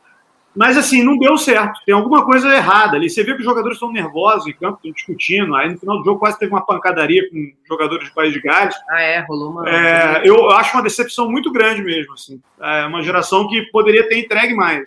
Mas 0.57 0.79
assim, 0.79 1.03
não 1.03 1.19
deu 1.19 1.37
certo. 1.37 1.81
Tem 1.85 1.95
alguma 1.95 2.25
coisa 2.25 2.49
errada 2.55 2.97
ali. 2.97 3.11
Você 3.11 3.23
vê 3.23 3.33
que 3.35 3.41
os 3.41 3.45
jogadores 3.45 3.77
estão 3.77 3.93
nervosos 3.93 4.47
em 4.47 4.53
campo, 4.53 4.77
estão 4.77 4.93
discutindo. 4.93 5.55
Aí 5.55 5.71
no 5.71 5.79
final 5.79 5.99
do 5.99 6.05
jogo 6.05 6.19
quase 6.19 6.39
teve 6.39 6.53
uma 6.53 6.65
pancadaria 6.65 7.29
com 7.31 7.53
jogadores 7.69 8.09
de 8.09 8.15
País 8.15 8.33
de 8.33 8.41
Gales. 8.41 8.75
Ah, 8.89 9.03
é, 9.03 9.21
rolou 9.21 9.51
uma. 9.51 9.69
É, 9.69 10.23
eu 10.25 10.51
acho 10.51 10.75
uma 10.75 10.83
decepção 10.83 11.31
muito 11.31 11.53
grande 11.53 11.83
mesmo. 11.83 12.15
Assim. 12.15 12.41
É 12.61 12.87
uma 12.87 13.03
geração 13.03 13.47
que 13.47 13.63
poderia 13.71 14.09
ter 14.09 14.19
entregue 14.19 14.55
mais. 14.55 14.85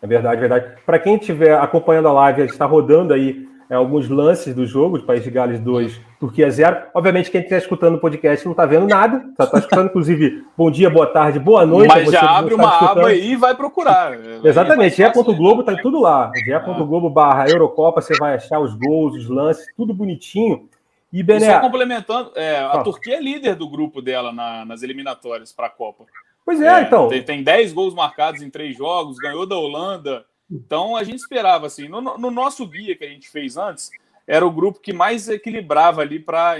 É 0.00 0.06
verdade, 0.06 0.40
verdade. 0.40 0.76
Para 0.86 0.98
quem 0.98 1.16
estiver 1.16 1.58
acompanhando 1.58 2.08
a 2.08 2.12
live, 2.12 2.42
está 2.42 2.66
rodando 2.66 3.12
aí 3.12 3.48
é, 3.68 3.74
alguns 3.74 4.08
lances 4.08 4.54
do 4.54 4.66
jogo 4.66 4.98
de 4.98 5.04
País 5.04 5.22
de 5.22 5.30
Gales 5.30 5.60
2, 5.60 6.00
Turquia 6.20 6.50
0. 6.50 6.88
Obviamente, 6.94 7.30
quem 7.30 7.40
está 7.40 7.56
escutando 7.56 7.96
o 7.96 8.00
podcast 8.00 8.44
não 8.44 8.52
está 8.52 8.66
vendo 8.66 8.86
nada. 8.86 9.24
Está 9.30 9.46
tá 9.46 9.58
escutando, 9.58 9.86
inclusive, 9.86 10.44
bom 10.56 10.70
dia, 10.70 10.90
boa 10.90 11.06
tarde, 11.06 11.38
boa 11.38 11.64
noite. 11.64 11.88
Mas 11.88 12.10
já 12.10 12.38
abre 12.38 12.54
uma 12.54 12.90
aba 12.90 13.08
aí 13.08 13.32
e 13.32 13.36
vai 13.36 13.54
procurar. 13.54 14.18
Exatamente, 14.44 14.96
ge.globo 14.96 15.60
está 15.60 15.76
tudo 15.76 16.00
lá. 16.00 16.30
ge.globo 16.44 17.10
barra 17.10 17.48
Eurocopa, 17.48 18.00
você 18.00 18.16
vai 18.18 18.34
achar 18.34 18.60
os 18.60 18.74
gols, 18.74 19.14
os 19.16 19.28
lances, 19.28 19.66
tudo 19.76 19.94
bonitinho. 19.94 20.68
E, 21.12 21.22
Bené... 21.22 21.52
só 21.52 21.60
complementando, 21.60 22.32
é, 22.34 22.58
a 22.58 22.82
Turquia 22.82 23.16
é 23.16 23.20
líder 23.20 23.54
do 23.54 23.68
grupo 23.68 24.02
dela 24.02 24.32
na, 24.32 24.64
nas 24.64 24.82
eliminatórias 24.82 25.52
para 25.52 25.68
a 25.68 25.70
Copa. 25.70 26.04
Pois 26.44 26.60
é, 26.60 26.66
é, 26.66 26.82
então. 26.82 27.08
Tem, 27.08 27.22
tem 27.22 27.42
10 27.42 27.72
gols 27.72 27.94
marcados 27.94 28.42
em 28.42 28.50
três 28.50 28.76
jogos, 28.76 29.16
ganhou 29.16 29.46
da 29.46 29.56
Holanda, 29.56 30.24
então 30.54 30.96
a 30.96 31.02
gente 31.02 31.18
esperava 31.18 31.66
assim. 31.66 31.88
No, 31.88 32.00
no, 32.00 32.30
nosso 32.30 32.64
guia 32.66 32.96
que 32.96 33.04
a 33.04 33.08
gente 33.08 33.28
fez 33.28 33.56
antes, 33.56 33.90
era 34.26 34.46
o 34.46 34.52
grupo 34.52 34.78
que 34.78 34.92
mais 34.92 35.28
equilibrava 35.28 36.00
ali 36.00 36.20
para 36.20 36.56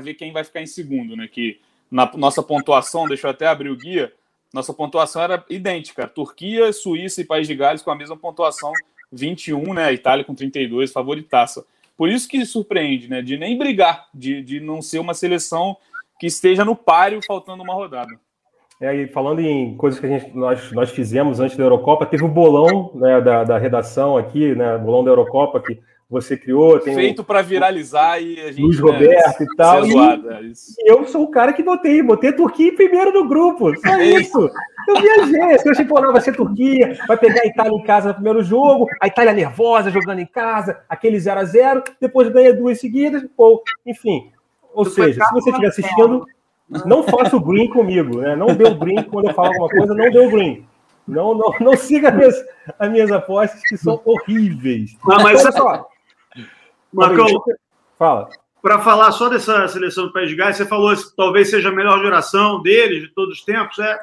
ver 0.00 0.14
quem 0.14 0.32
vai 0.32 0.42
ficar 0.42 0.62
em 0.62 0.66
segundo, 0.66 1.14
né? 1.14 1.28
Que 1.28 1.60
na 1.90 2.10
nossa 2.14 2.42
pontuação, 2.42 3.06
deixa 3.06 3.26
eu 3.26 3.30
até 3.30 3.46
abrir 3.46 3.68
o 3.68 3.76
guia, 3.76 4.12
nossa 4.52 4.72
pontuação 4.72 5.20
era 5.20 5.44
idêntica: 5.50 6.08
Turquia, 6.08 6.72
Suíça 6.72 7.20
e 7.20 7.24
País 7.24 7.46
de 7.46 7.54
Gales 7.54 7.82
com 7.82 7.90
a 7.90 7.96
mesma 7.96 8.16
pontuação, 8.16 8.72
21, 9.12 9.74
né? 9.74 9.84
A 9.84 9.92
Itália 9.92 10.24
com 10.24 10.34
32, 10.34 10.90
favoritaça. 10.90 11.66
Por 11.96 12.08
isso 12.08 12.28
que 12.28 12.44
surpreende, 12.44 13.08
né? 13.08 13.20
De 13.20 13.36
nem 13.36 13.56
brigar, 13.56 14.08
de, 14.14 14.42
de 14.42 14.60
não 14.60 14.80
ser 14.80 14.98
uma 14.98 15.14
seleção 15.14 15.76
que 16.18 16.26
esteja 16.26 16.64
no 16.64 16.74
páreo 16.74 17.20
faltando 17.26 17.62
uma 17.62 17.74
rodada. 17.74 18.18
É, 18.80 18.94
e 18.94 19.06
falando 19.08 19.40
em 19.40 19.74
coisas 19.76 19.98
que 19.98 20.06
a 20.06 20.08
gente, 20.08 20.36
nós, 20.36 20.70
nós 20.72 20.90
fizemos 20.90 21.40
antes 21.40 21.56
da 21.56 21.64
Eurocopa, 21.64 22.04
teve 22.04 22.24
o 22.24 22.28
bolão 22.28 22.90
né, 22.94 23.20
da, 23.22 23.42
da 23.42 23.58
redação 23.58 24.16
aqui, 24.18 24.54
né, 24.54 24.76
bolão 24.76 25.02
da 25.02 25.10
Eurocopa 25.10 25.60
que 25.60 25.80
você 26.08 26.36
criou. 26.36 26.78
Feito 26.80 27.24
para 27.24 27.42
viralizar 27.42 28.20
e 28.20 28.40
a 28.40 28.52
gente. 28.52 28.60
Luiz 28.60 28.78
né, 28.78 28.82
Roberto 28.82 29.42
e 29.42 29.56
tal. 29.56 29.86
E, 29.86 29.92
zoada, 29.92 30.40
e, 30.42 30.90
eu 30.90 31.04
sou 31.06 31.24
o 31.24 31.30
cara 31.30 31.52
que 31.52 31.62
botei, 31.62 32.02
botei 32.02 32.30
a 32.30 32.36
Turquia 32.36 32.68
em 32.68 32.74
primeiro 32.74 33.12
no 33.12 33.26
grupo. 33.26 33.74
Só 33.80 33.94
é 33.94 34.04
isso. 34.04 34.50
Eu 34.86 35.00
viajei. 35.00 35.58
Eu 35.64 35.72
achei, 35.72 35.84
pô, 35.84 36.00
não, 36.00 36.12
vai 36.12 36.20
ser 36.20 36.36
Turquia, 36.36 36.98
vai 37.08 37.16
pegar 37.16 37.42
a 37.42 37.46
Itália 37.46 37.72
em 37.72 37.82
casa 37.82 38.08
no 38.08 38.14
primeiro 38.14 38.42
jogo, 38.42 38.86
a 39.00 39.06
Itália 39.08 39.32
nervosa 39.32 39.90
jogando 39.90 40.20
em 40.20 40.26
casa, 40.26 40.80
aquele 40.88 41.18
0 41.18 41.40
a 41.40 41.44
0 41.44 41.82
depois 42.00 42.28
ganha 42.28 42.54
duas 42.54 42.78
seguidas, 42.78 43.26
ou, 43.36 43.62
enfim. 43.84 44.30
Ou 44.72 44.84
seja, 44.84 45.24
se 45.24 45.32
você 45.32 45.50
estiver 45.50 45.68
assistindo 45.68 46.26
não 46.68 47.02
faça 47.04 47.36
o 47.36 47.40
green 47.40 47.68
comigo, 47.68 48.20
né? 48.20 48.34
Não 48.34 48.48
dê 48.48 48.64
o 48.64 48.74
green 48.74 49.02
quando 49.04 49.28
eu 49.28 49.34
falo 49.34 49.48
alguma 49.48 49.68
coisa, 49.68 49.94
não 49.94 50.10
dê 50.10 50.18
o 50.18 50.30
green. 50.30 50.66
Não, 51.06 51.34
não, 51.34 51.54
não 51.60 51.76
siga 51.76 52.08
as 52.08 52.16
minhas, 52.16 52.44
as 52.78 52.90
minhas 52.90 53.12
apostas, 53.12 53.60
que 53.62 53.76
são 53.76 54.00
horríveis. 54.04 54.96
Não, 55.06 55.22
mas 55.22 55.40
olha 55.42 55.52
só. 55.52 55.88
Marcão, 56.92 57.26
fala. 57.96 58.28
Para 58.60 58.80
falar 58.80 59.12
só 59.12 59.28
dessa 59.28 59.68
seleção 59.68 60.06
do 60.06 60.12
País 60.12 60.28
de 60.28 60.34
Gales, 60.34 60.56
você 60.56 60.66
falou 60.66 60.94
que 60.96 61.16
talvez 61.16 61.50
seja 61.50 61.68
a 61.68 61.72
melhor 61.72 62.00
geração 62.00 62.60
deles 62.60 63.02
de 63.02 63.08
todos 63.14 63.38
os 63.38 63.44
tempos. 63.44 63.78
É, 63.78 64.00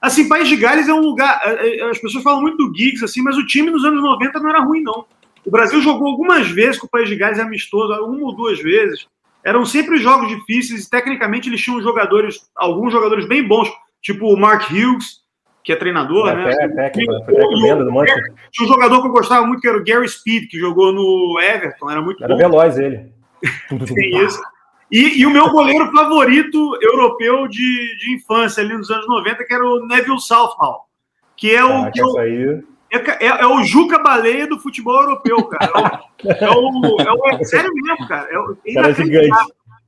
assim, 0.00 0.28
País 0.28 0.48
de 0.48 0.54
Gales 0.54 0.86
é 0.86 0.94
um 0.94 1.00
lugar. 1.00 1.40
É, 1.42 1.78
é, 1.78 1.90
as 1.90 1.98
pessoas 1.98 2.22
falam 2.22 2.40
muito 2.40 2.58
do 2.58 2.72
Giggs, 2.72 3.04
assim, 3.04 3.22
mas 3.22 3.36
o 3.36 3.44
time 3.44 3.70
nos 3.70 3.84
anos 3.84 4.00
90 4.00 4.38
não 4.38 4.50
era 4.50 4.60
ruim, 4.60 4.82
não. 4.82 5.04
O 5.44 5.50
Brasil 5.50 5.80
jogou 5.82 6.06
algumas 6.06 6.48
vezes 6.48 6.78
com 6.78 6.86
o 6.86 6.90
País 6.90 7.08
de 7.08 7.16
Gales 7.16 7.40
amistoso, 7.40 7.92
uma 8.04 8.26
ou 8.26 8.36
duas 8.36 8.60
vezes 8.60 9.08
eram 9.44 9.64
sempre 9.64 9.98
jogos 9.98 10.28
difíceis 10.28 10.84
e 10.84 10.90
tecnicamente 10.90 11.48
eles 11.48 11.60
tinham 11.60 11.82
jogadores, 11.82 12.40
alguns 12.56 12.92
jogadores 12.92 13.28
bem 13.28 13.46
bons, 13.46 13.70
tipo 14.00 14.26
o 14.26 14.36
Mark 14.36 14.70
Hughes, 14.70 15.22
que 15.62 15.72
é 15.72 15.76
treinador, 15.76 16.28
é, 16.28 16.34
né? 16.34 16.50
É, 16.50 16.68
técnico, 16.68 17.12
do 17.12 17.92
Manchester. 17.92 18.34
Tinha 18.50 18.68
um 18.68 18.72
jogador 18.72 19.00
que 19.00 19.08
eu 19.08 19.12
gostava 19.12 19.46
muito, 19.46 19.60
que 19.60 19.68
era 19.68 19.78
o 19.78 19.84
Gary 19.84 20.08
Speed, 20.08 20.48
que 20.50 20.58
jogou 20.58 20.92
no 20.92 21.38
Everton, 21.40 21.90
era 21.90 22.00
muito 22.00 22.22
Era 22.24 22.34
bom. 22.34 22.38
veloz 22.38 22.78
ele. 22.78 23.12
Tem 23.94 24.24
isso. 24.24 24.40
E, 24.90 25.20
e, 25.20 25.26
o 25.26 25.30
meu 25.30 25.50
goleiro 25.50 25.90
favorito 25.90 26.78
europeu 26.80 27.48
de, 27.48 27.96
de 27.98 28.14
infância, 28.14 28.62
ali 28.62 28.76
nos 28.76 28.90
anos 28.90 29.08
90, 29.08 29.44
que 29.44 29.54
era 29.54 29.64
o 29.64 29.86
Neville 29.86 30.20
Southall, 30.20 30.82
que 31.36 31.54
é 31.54 31.64
o... 31.64 31.84
Ah, 31.84 31.90
que 31.90 32.00
eu, 32.00 32.18
aí... 32.18 32.62
É, 32.94 33.26
é, 33.26 33.28
é, 33.42 33.46
o 33.46 33.62
Juca 33.64 33.98
Baleia 33.98 34.46
do 34.46 34.58
futebol 34.58 35.00
europeu, 35.00 35.42
cara. 35.44 36.02
É 36.24 36.48
o, 36.50 37.00
é 37.00 37.12
o, 37.12 37.28
é 37.28 37.40
o 37.40 37.44
sério 37.44 37.70
mesmo, 37.74 38.06
cara. 38.06 38.28
É. 38.30 39.28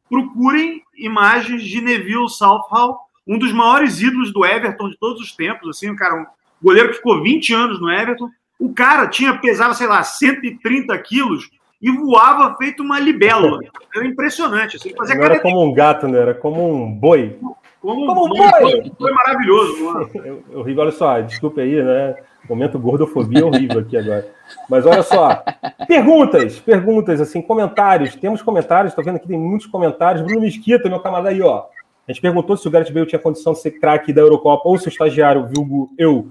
Procurem 0.08 0.82
imagens 0.96 1.62
de 1.62 1.80
Neville 1.80 2.28
Southall, 2.28 2.98
um 3.26 3.38
dos 3.38 3.52
maiores 3.52 4.00
ídolos 4.00 4.32
do 4.32 4.44
Everton 4.44 4.90
de 4.90 4.98
todos 4.98 5.20
os 5.20 5.32
tempos. 5.32 5.68
Assim, 5.68 5.90
um 5.90 5.96
cara, 5.96 6.14
um 6.16 6.26
goleiro 6.62 6.90
que 6.90 6.96
ficou 6.96 7.22
20 7.22 7.54
anos 7.54 7.80
no 7.80 7.90
Everton. 7.90 8.28
O 8.58 8.72
cara 8.72 9.06
tinha 9.06 9.38
pesava, 9.38 9.74
sei 9.74 9.86
lá, 9.86 10.02
130 10.02 10.96
quilos 10.98 11.50
e 11.80 11.90
voava 11.90 12.56
feito 12.56 12.82
uma 12.82 12.98
libélula. 12.98 13.60
Era 13.94 14.06
impressionante. 14.06 14.76
Assim, 14.76 14.94
fazia 14.96 15.14
Não 15.14 15.24
era 15.24 15.40
como 15.40 15.62
um 15.62 15.72
gato, 15.72 16.08
né? 16.08 16.18
Era 16.18 16.34
como 16.34 16.72
um 16.72 16.90
boi. 16.92 17.38
Como, 17.80 18.06
como 18.06 18.26
um 18.26 18.28
boi. 18.28 18.50
Foi, 18.60 18.92
foi 18.98 19.12
maravilhoso. 19.12 19.84
Mano. 19.84 20.42
Horrível, 20.54 20.82
olha 20.82 20.92
só, 20.92 21.20
desculpa 21.20 21.60
aí, 21.60 21.82
né? 21.82 22.16
Momento 22.48 22.78
gordofobia 22.78 23.44
horrível 23.46 23.80
aqui 23.80 23.96
agora. 23.96 24.26
Mas 24.68 24.86
olha 24.86 25.02
só. 25.02 25.42
Perguntas, 25.86 26.58
perguntas, 26.58 27.20
assim, 27.20 27.42
comentários. 27.42 28.14
Temos 28.16 28.42
comentários, 28.42 28.92
estou 28.92 29.04
vendo 29.04 29.16
aqui, 29.16 29.28
tem 29.28 29.38
muitos 29.38 29.66
comentários. 29.66 30.22
Bruno 30.22 30.40
Mesquita, 30.40 30.88
meu 30.88 31.00
camarada 31.00 31.30
aí, 31.30 31.42
ó. 31.42 31.64
A 32.08 32.12
gente 32.12 32.20
perguntou 32.20 32.56
se 32.56 32.68
o 32.68 32.70
Gareth 32.70 32.92
Bale 32.92 33.06
tinha 33.06 33.18
condição 33.18 33.52
de 33.52 33.60
ser 33.60 33.72
craque 33.72 34.12
da 34.12 34.20
Eurocopa 34.20 34.68
ou 34.68 34.78
se 34.78 34.86
o 34.86 34.90
estagiário, 34.90 35.46
Vilgo, 35.46 35.90
eu, 35.98 36.28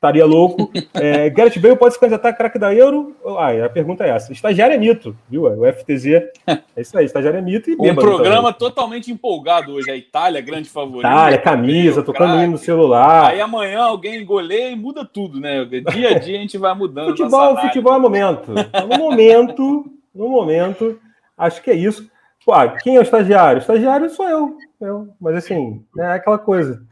estaria 0.00 0.24
louco. 0.24 0.70
É, 0.94 1.28
Gareth 1.28 1.60
Bale 1.60 1.76
pode 1.76 1.94
se 1.94 2.00
candidatar 2.00 2.30
a 2.30 2.32
craque 2.32 2.58
da 2.58 2.74
Euro? 2.74 3.14
Ah, 3.38 3.66
a 3.66 3.68
pergunta 3.68 4.02
é 4.04 4.08
essa. 4.08 4.32
Estagiário 4.32 4.74
é 4.74 4.78
mito, 4.78 5.14
viu? 5.28 5.44
O 5.44 5.72
FTZ 5.72 6.06
é 6.48 6.80
isso 6.80 6.96
aí, 6.96 7.04
estagiário 7.04 7.38
é 7.38 7.42
mito 7.42 7.70
e 7.70 7.74
Um 7.74 7.94
programa 7.94 8.52
também. 8.52 8.58
totalmente 8.58 9.12
empolgado 9.12 9.72
hoje. 9.72 9.90
A 9.90 9.96
Itália, 9.96 10.40
grande 10.40 10.70
favorita. 10.70 11.06
Itália, 11.06 11.38
camisa, 11.38 12.02
tocando 12.02 12.32
craque. 12.32 12.46
no 12.50 12.56
celular. 12.58 13.30
Aí 13.30 13.40
amanhã 13.40 13.82
alguém 13.82 14.24
goleia 14.24 14.70
e 14.70 14.76
muda 14.76 15.04
tudo, 15.04 15.38
né? 15.38 15.64
Dia 15.66 16.16
a 16.16 16.18
dia 16.18 16.38
a 16.38 16.40
gente 16.40 16.56
vai 16.56 16.74
mudando. 16.74 17.08
futebol, 17.08 17.56
futebol 17.58 17.94
é 17.94 17.98
momento. 17.98 18.52
No 18.88 18.98
momento, 18.98 19.84
no 20.14 20.28
momento, 20.28 20.98
acho 21.36 21.62
que 21.62 21.70
é 21.70 21.74
isso. 21.74 22.10
Pô, 22.44 22.52
quem 22.82 22.96
é 22.96 22.98
o 22.98 23.02
estagiário? 23.02 23.58
O 23.58 23.60
estagiário 23.60 24.08
sou 24.08 24.26
eu. 24.26 24.56
eu. 24.80 25.08
Mas 25.20 25.36
assim, 25.36 25.84
é 25.98 26.12
aquela 26.12 26.38
coisa. 26.38 26.82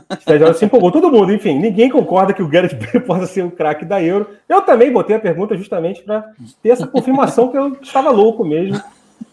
Estagiário 0.18 0.54
se 0.54 0.64
empolgou, 0.64 0.90
todo 0.90 1.10
mundo, 1.10 1.32
enfim, 1.32 1.58
ninguém 1.58 1.88
concorda 1.90 2.32
que 2.32 2.42
o 2.42 2.48
Gareth 2.48 2.74
Bale 2.74 3.00
possa 3.06 3.26
ser 3.26 3.44
o 3.44 3.50
craque 3.50 3.84
da 3.84 4.02
Euro. 4.02 4.28
Eu 4.48 4.62
também 4.62 4.92
botei 4.92 5.16
a 5.16 5.20
pergunta 5.20 5.56
justamente 5.56 6.02
para 6.02 6.24
ter 6.62 6.70
essa 6.70 6.86
confirmação 6.86 7.48
que 7.48 7.56
eu 7.56 7.76
estava 7.80 8.10
louco 8.10 8.44
mesmo. 8.44 8.82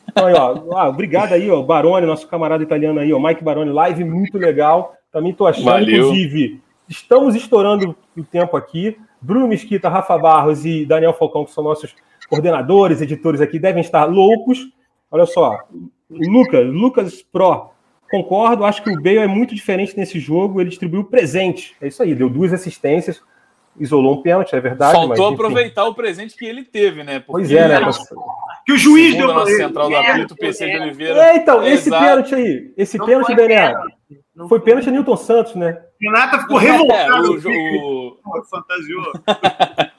Então, 0.07 0.27
aí, 0.27 0.33
ó, 0.33 0.77
ah, 0.77 0.87
obrigado 0.87 1.33
aí, 1.33 1.49
ó, 1.51 1.61
Baroni, 1.61 2.05
nosso 2.07 2.27
camarada 2.27 2.63
italiano 2.63 2.99
aí, 2.99 3.11
ó, 3.11 3.19
Mike 3.19 3.43
Baroni, 3.43 3.71
live 3.71 4.03
muito 4.03 4.37
legal. 4.37 4.95
Também 5.11 5.31
estou 5.31 5.47
achando, 5.47 5.65
Valeu. 5.65 6.07
inclusive, 6.07 6.61
estamos 6.87 7.35
estourando 7.35 7.95
o 8.17 8.23
tempo 8.23 8.55
aqui. 8.55 8.97
Bruno 9.21 9.47
Mesquita, 9.47 9.89
Rafa 9.89 10.17
Barros 10.17 10.65
e 10.65 10.85
Daniel 10.85 11.13
Falcão, 11.13 11.45
que 11.45 11.51
são 11.51 11.63
nossos 11.63 11.95
coordenadores, 12.29 13.01
editores 13.01 13.41
aqui, 13.41 13.57
devem 13.57 13.81
estar 13.81 14.05
loucos. 14.05 14.67
Olha 15.11 15.25
só, 15.25 15.59
Lucas, 16.09 16.67
Lucas 16.67 17.21
Pro, 17.21 17.71
concordo, 18.23 18.63
acho 18.63 18.83
que 18.83 18.89
o 18.89 18.95
Bale 18.95 19.17
é 19.17 19.27
muito 19.27 19.53
diferente 19.53 19.97
nesse 19.97 20.19
jogo, 20.19 20.61
ele 20.61 20.69
distribuiu 20.69 21.03
presente. 21.03 21.75
É 21.81 21.87
isso 21.87 22.01
aí, 22.01 22.15
deu 22.15 22.29
duas 22.29 22.53
assistências, 22.53 23.21
isolou 23.79 24.19
um 24.19 24.21
pênalti, 24.21 24.55
é 24.55 24.59
verdade. 24.59 24.93
Faltou 24.93 25.31
mas, 25.31 25.33
aproveitar 25.33 25.85
o 25.85 25.93
presente 25.93 26.35
que 26.35 26.45
ele 26.45 26.63
teve, 26.63 27.03
né? 27.03 27.19
Porque 27.19 27.31
pois 27.31 27.51
é, 27.51 27.67
né? 27.67 27.79
Mas... 27.79 27.99
Que 28.65 28.73
o 28.73 28.77
juiz 28.77 29.15
deu 29.15 29.33
na 29.33 29.45
central 29.45 29.89
do 29.89 29.95
apito, 29.95 30.35
PC 30.35 30.67
de 30.67 30.77
Oliveira. 30.77 31.23
É, 31.23 31.35
então, 31.35 31.63
esse 31.63 31.89
Exato. 31.89 32.03
pênalti 32.03 32.35
aí, 32.35 32.73
esse 32.75 32.97
não 32.97 33.05
pênalti, 33.05 33.35
Bené, 33.35 33.73
foi, 34.37 34.47
foi 34.47 34.59
pênalti 34.61 34.89
a 34.89 34.91
Newton 34.91 35.17
Santos, 35.17 35.55
né? 35.55 35.81
Renata 36.01 36.39
ficou 36.39 36.57
revoltada. 36.57 37.15
É, 37.15 37.21
o, 37.21 38.17
o... 38.25 38.43
Fantasiou. 38.49 39.13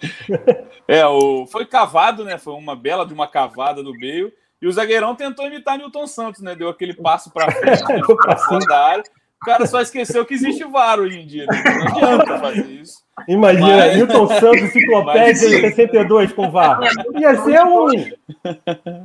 é, 0.89 1.07
o... 1.07 1.47
foi 1.47 1.65
cavado, 1.65 2.25
né? 2.25 2.39
Foi 2.39 2.55
uma 2.55 2.75
bela 2.75 3.07
de 3.07 3.15
uma 3.15 3.29
cavada 3.29 3.83
do 3.83 3.93
Bale. 3.93 4.33
E 4.67 4.69
o 4.69 4.73
zagueirão 4.73 5.15
tentou 5.15 5.47
imitar 5.47 5.79
Newton 5.79 6.09
Santos, 6.09 6.43
né? 6.43 6.57
Deu 6.57 6.69
aquele 6.69 6.93
passo 7.01 7.31
para 7.31 7.53
frente, 7.53 7.85
para 8.17 8.37
fora 8.37 8.67
da 8.67 8.85
área. 8.85 9.05
O 9.47 9.49
cara 9.49 9.65
só 9.65 9.81
esqueceu 9.81 10.27
que 10.27 10.35
existe 10.35 10.65
VAR 10.65 10.99
hoje 10.99 11.21
em 11.21 11.25
dia. 11.25 11.47
Né? 11.47 11.63
Não 11.65 11.87
adianta 11.87 12.39
fazer 12.41 12.67
isso. 12.67 12.99
Imagina, 13.29 13.77
Mas... 13.77 13.97
Newton 13.97 14.27
Santos, 14.41 14.63
enciclopédia 14.63 15.27
Mas... 15.29 15.39
62 15.39 16.33
com 16.33 16.51
VAR. 16.51 16.81
Ia 17.15 17.37
ser 17.37 17.63
um. 17.63 17.93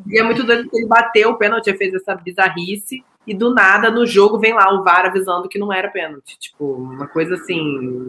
E 0.08 0.20
é 0.20 0.24
muito 0.24 0.44
doido 0.44 0.68
que 0.68 0.78
ele 0.78 0.88
bateu 0.88 1.30
o 1.30 1.38
pênalti, 1.38 1.72
fez 1.78 1.94
essa 1.94 2.16
bizarrice 2.16 3.04
e 3.28 3.36
do 3.36 3.54
nada 3.54 3.92
no 3.92 4.04
jogo 4.04 4.40
vem 4.40 4.52
lá 4.52 4.74
o 4.74 4.84
VAR 4.84 5.06
avisando 5.06 5.48
que 5.48 5.60
não 5.60 5.72
era 5.72 5.90
pênalti. 5.90 6.40
Tipo, 6.40 6.74
uma 6.74 7.08
coisa 7.08 7.36
assim, 7.36 7.62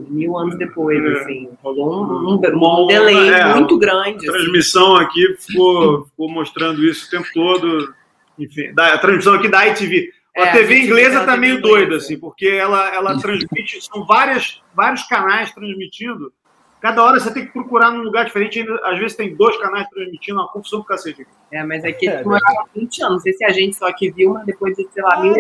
mil 0.09 0.35
anos 0.39 0.57
depois, 0.57 1.05
é. 1.05 1.13
assim. 1.21 1.51
Rolou 1.63 2.03
um, 2.03 2.31
um, 2.31 2.85
um 2.85 2.87
delay 2.87 3.29
é, 3.29 3.55
muito 3.55 3.79
grande. 3.79 4.27
A 4.27 4.31
assim. 4.31 4.41
transmissão 4.41 4.97
assim. 4.97 5.05
aqui 5.05 5.37
ficou, 5.39 6.07
ficou 6.07 6.31
mostrando 6.31 6.83
isso 6.83 7.09
o 7.09 7.11
tempo 7.11 7.29
todo. 7.35 7.95
Enfim, 8.39 8.73
da, 8.73 8.95
a 8.95 8.99
transmissão 8.99 9.35
aqui 9.35 9.49
da 9.49 9.69
ITV. 9.69 10.22
A 10.37 10.47
é, 10.47 10.53
TV 10.53 10.75
a 10.75 10.79
inglesa 10.79 11.27
tá 11.27 11.37
meio 11.37 11.61
doida, 11.61 11.97
assim, 11.97 12.19
porque 12.19 12.47
ela, 12.47 12.95
ela 12.95 13.19
transmite, 13.19 13.81
são 13.83 14.07
várias, 14.07 14.63
vários 14.75 15.03
canais 15.05 15.53
transmitindo 15.53 16.33
Cada 16.83 17.01
hora 17.05 17.21
você 17.21 17.33
tem 17.33 17.47
que 17.47 17.53
procurar 17.53 17.93
num 17.93 18.03
lugar 18.03 18.25
diferente. 18.25 18.61
Às 18.83 18.99
vezes 18.99 19.17
tem 19.17 19.37
dois 19.37 19.57
canais 19.59 19.89
transmitindo 19.89 20.41
uma 20.41 20.49
confusão 20.49 20.81
do 20.81 20.85
cacete. 20.85 21.25
É, 21.53 21.63
mas 21.63 21.85
é 21.85 21.91
ele 21.91 22.09
é, 22.09 22.23
há 22.23 22.65
20 22.75 23.03
anos. 23.05 23.15
Não 23.15 23.21
sei 23.21 23.33
se 23.35 23.45
a 23.45 23.51
gente 23.51 23.77
só 23.77 23.91
que 23.93 24.11
viu, 24.11 24.33
mas 24.33 24.45
depois 24.45 24.77
de, 24.77 24.89
sei 24.93 25.03
lá, 25.05 25.23
mil, 25.23 25.33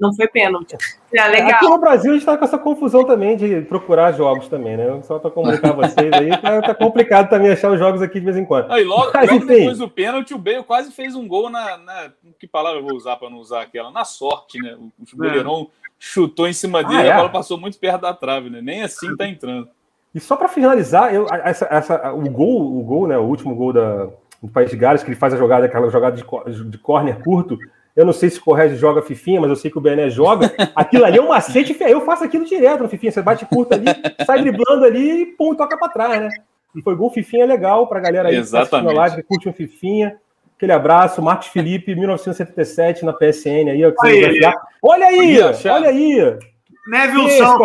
não 0.00 0.14
foi 0.14 0.28
pênalti. 0.28 0.76
É 1.12 1.28
legal. 1.28 1.50
Aqui 1.50 1.68
no 1.68 1.78
Brasil 1.78 2.10
a 2.10 2.14
gente 2.14 2.22
está 2.22 2.36
com 2.36 2.44
essa 2.44 2.58
confusão 2.58 3.04
também 3.04 3.36
de 3.36 3.62
procurar 3.62 4.12
jogos 4.12 4.48
também, 4.48 4.76
né? 4.76 5.00
Só 5.02 5.18
para 5.18 5.30
comunicar 5.30 5.72
vocês 5.72 6.12
aí, 6.12 6.30
tá, 6.40 6.60
tá, 6.62 6.74
complicado 6.74 7.28
também 7.28 7.50
achar 7.50 7.70
os 7.70 7.78
jogos 7.78 8.02
aqui 8.02 8.18
de 8.18 8.24
vez 8.24 8.36
em 8.36 8.44
quando. 8.44 8.70
Ah, 8.70 8.80
e 8.80 8.84
logo, 8.84 9.10
Mas, 9.14 9.30
logo 9.30 9.46
depois 9.46 9.78
do 9.78 9.88
pênalti, 9.88 10.34
o 10.34 10.38
Bale 10.38 10.64
quase 10.64 10.92
fez 10.92 11.14
um 11.14 11.26
gol 11.26 11.48
na, 11.48 11.78
na. 11.78 12.12
Que 12.38 12.46
palavra 12.46 12.80
eu 12.80 12.84
vou 12.84 12.96
usar 12.96 13.16
para 13.16 13.30
não 13.30 13.38
usar 13.38 13.62
aquela? 13.62 13.90
Na 13.90 14.04
sorte, 14.04 14.60
né? 14.60 14.76
O, 14.78 14.92
o 15.00 15.16
goleirão 15.16 15.62
é. 15.62 15.90
chutou 15.98 16.48
em 16.48 16.52
cima 16.52 16.82
dele, 16.82 17.00
ah, 17.00 17.04
é? 17.04 17.12
a 17.12 17.16
bola 17.16 17.30
passou 17.30 17.58
muito 17.58 17.78
perto 17.78 18.02
da 18.02 18.12
trave, 18.12 18.50
né? 18.50 18.60
Nem 18.60 18.82
assim 18.82 19.16
tá 19.16 19.26
entrando. 19.26 19.68
E 20.16 20.20
só 20.20 20.34
para 20.34 20.48
finalizar, 20.48 21.14
eu, 21.14 21.26
essa, 21.44 21.66
essa, 21.70 22.12
o 22.12 22.30
gol, 22.30 22.78
o 22.78 22.82
gol, 22.82 23.06
né, 23.06 23.18
o 23.18 23.24
último 23.24 23.54
gol 23.54 23.70
da, 23.70 24.08
do 24.42 24.48
País 24.48 24.70
de 24.70 24.76
Gales, 24.76 25.02
que 25.02 25.10
ele 25.10 25.16
faz 25.16 25.34
a 25.34 25.36
jogada, 25.36 25.66
aquela 25.66 25.90
jogada 25.90 26.16
de, 26.16 26.70
de 26.70 26.78
corner 26.78 27.22
curto. 27.22 27.58
Eu 27.96 28.04
não 28.04 28.12
sei 28.12 28.28
se 28.28 28.38
o 28.38 28.42
Correge 28.42 28.76
joga 28.76 29.00
Fifinha, 29.00 29.40
mas 29.40 29.48
eu 29.48 29.56
sei 29.56 29.70
que 29.70 29.78
o 29.78 29.80
Bené 29.80 30.10
joga. 30.10 30.52
Aquilo 30.74 31.06
ali 31.06 31.16
é 31.16 31.22
um 31.22 31.28
macete, 31.28 31.74
eu 31.80 32.02
faço 32.02 32.22
aquilo 32.22 32.44
direto 32.44 32.82
no 32.82 32.88
Fifinha. 32.90 33.10
Você 33.10 33.22
bate 33.22 33.46
curto 33.46 33.72
ali, 33.72 33.86
sai 34.26 34.42
driblando 34.42 34.84
ali 34.84 35.22
e 35.22 35.26
pum, 35.26 35.54
toca 35.54 35.78
para 35.78 35.88
trás, 35.88 36.20
né? 36.20 36.28
E 36.74 36.82
foi 36.82 36.94
gol 36.94 37.10
Fifinha 37.10 37.46
legal 37.46 37.86
para 37.86 37.98
a 37.98 38.02
galera 38.02 38.28
aí 38.28 38.36
Exatamente. 38.36 38.90
que 38.90 38.98
live, 38.98 39.16
que 39.16 39.22
curte 39.22 39.48
um 39.48 39.52
Fifinha. 39.52 40.18
Aquele 40.56 40.72
abraço, 40.72 41.22
Marcos 41.22 41.48
Felipe, 41.48 41.94
1977 41.94 43.04
na 43.04 43.14
PSN 43.14 43.70
aí. 43.70 43.82
Olha 43.84 44.26
aí, 44.28 44.40
olha 44.82 45.06
aí, 45.06 45.40
olha 45.70 45.88
aí. 45.88 46.38
Neville 46.86 47.30
Sal, 47.32 47.58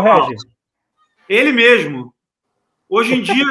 Ele 1.28 1.52
mesmo. 1.52 2.14
Hoje 2.90 3.16
em 3.16 3.22
dia, 3.24 3.46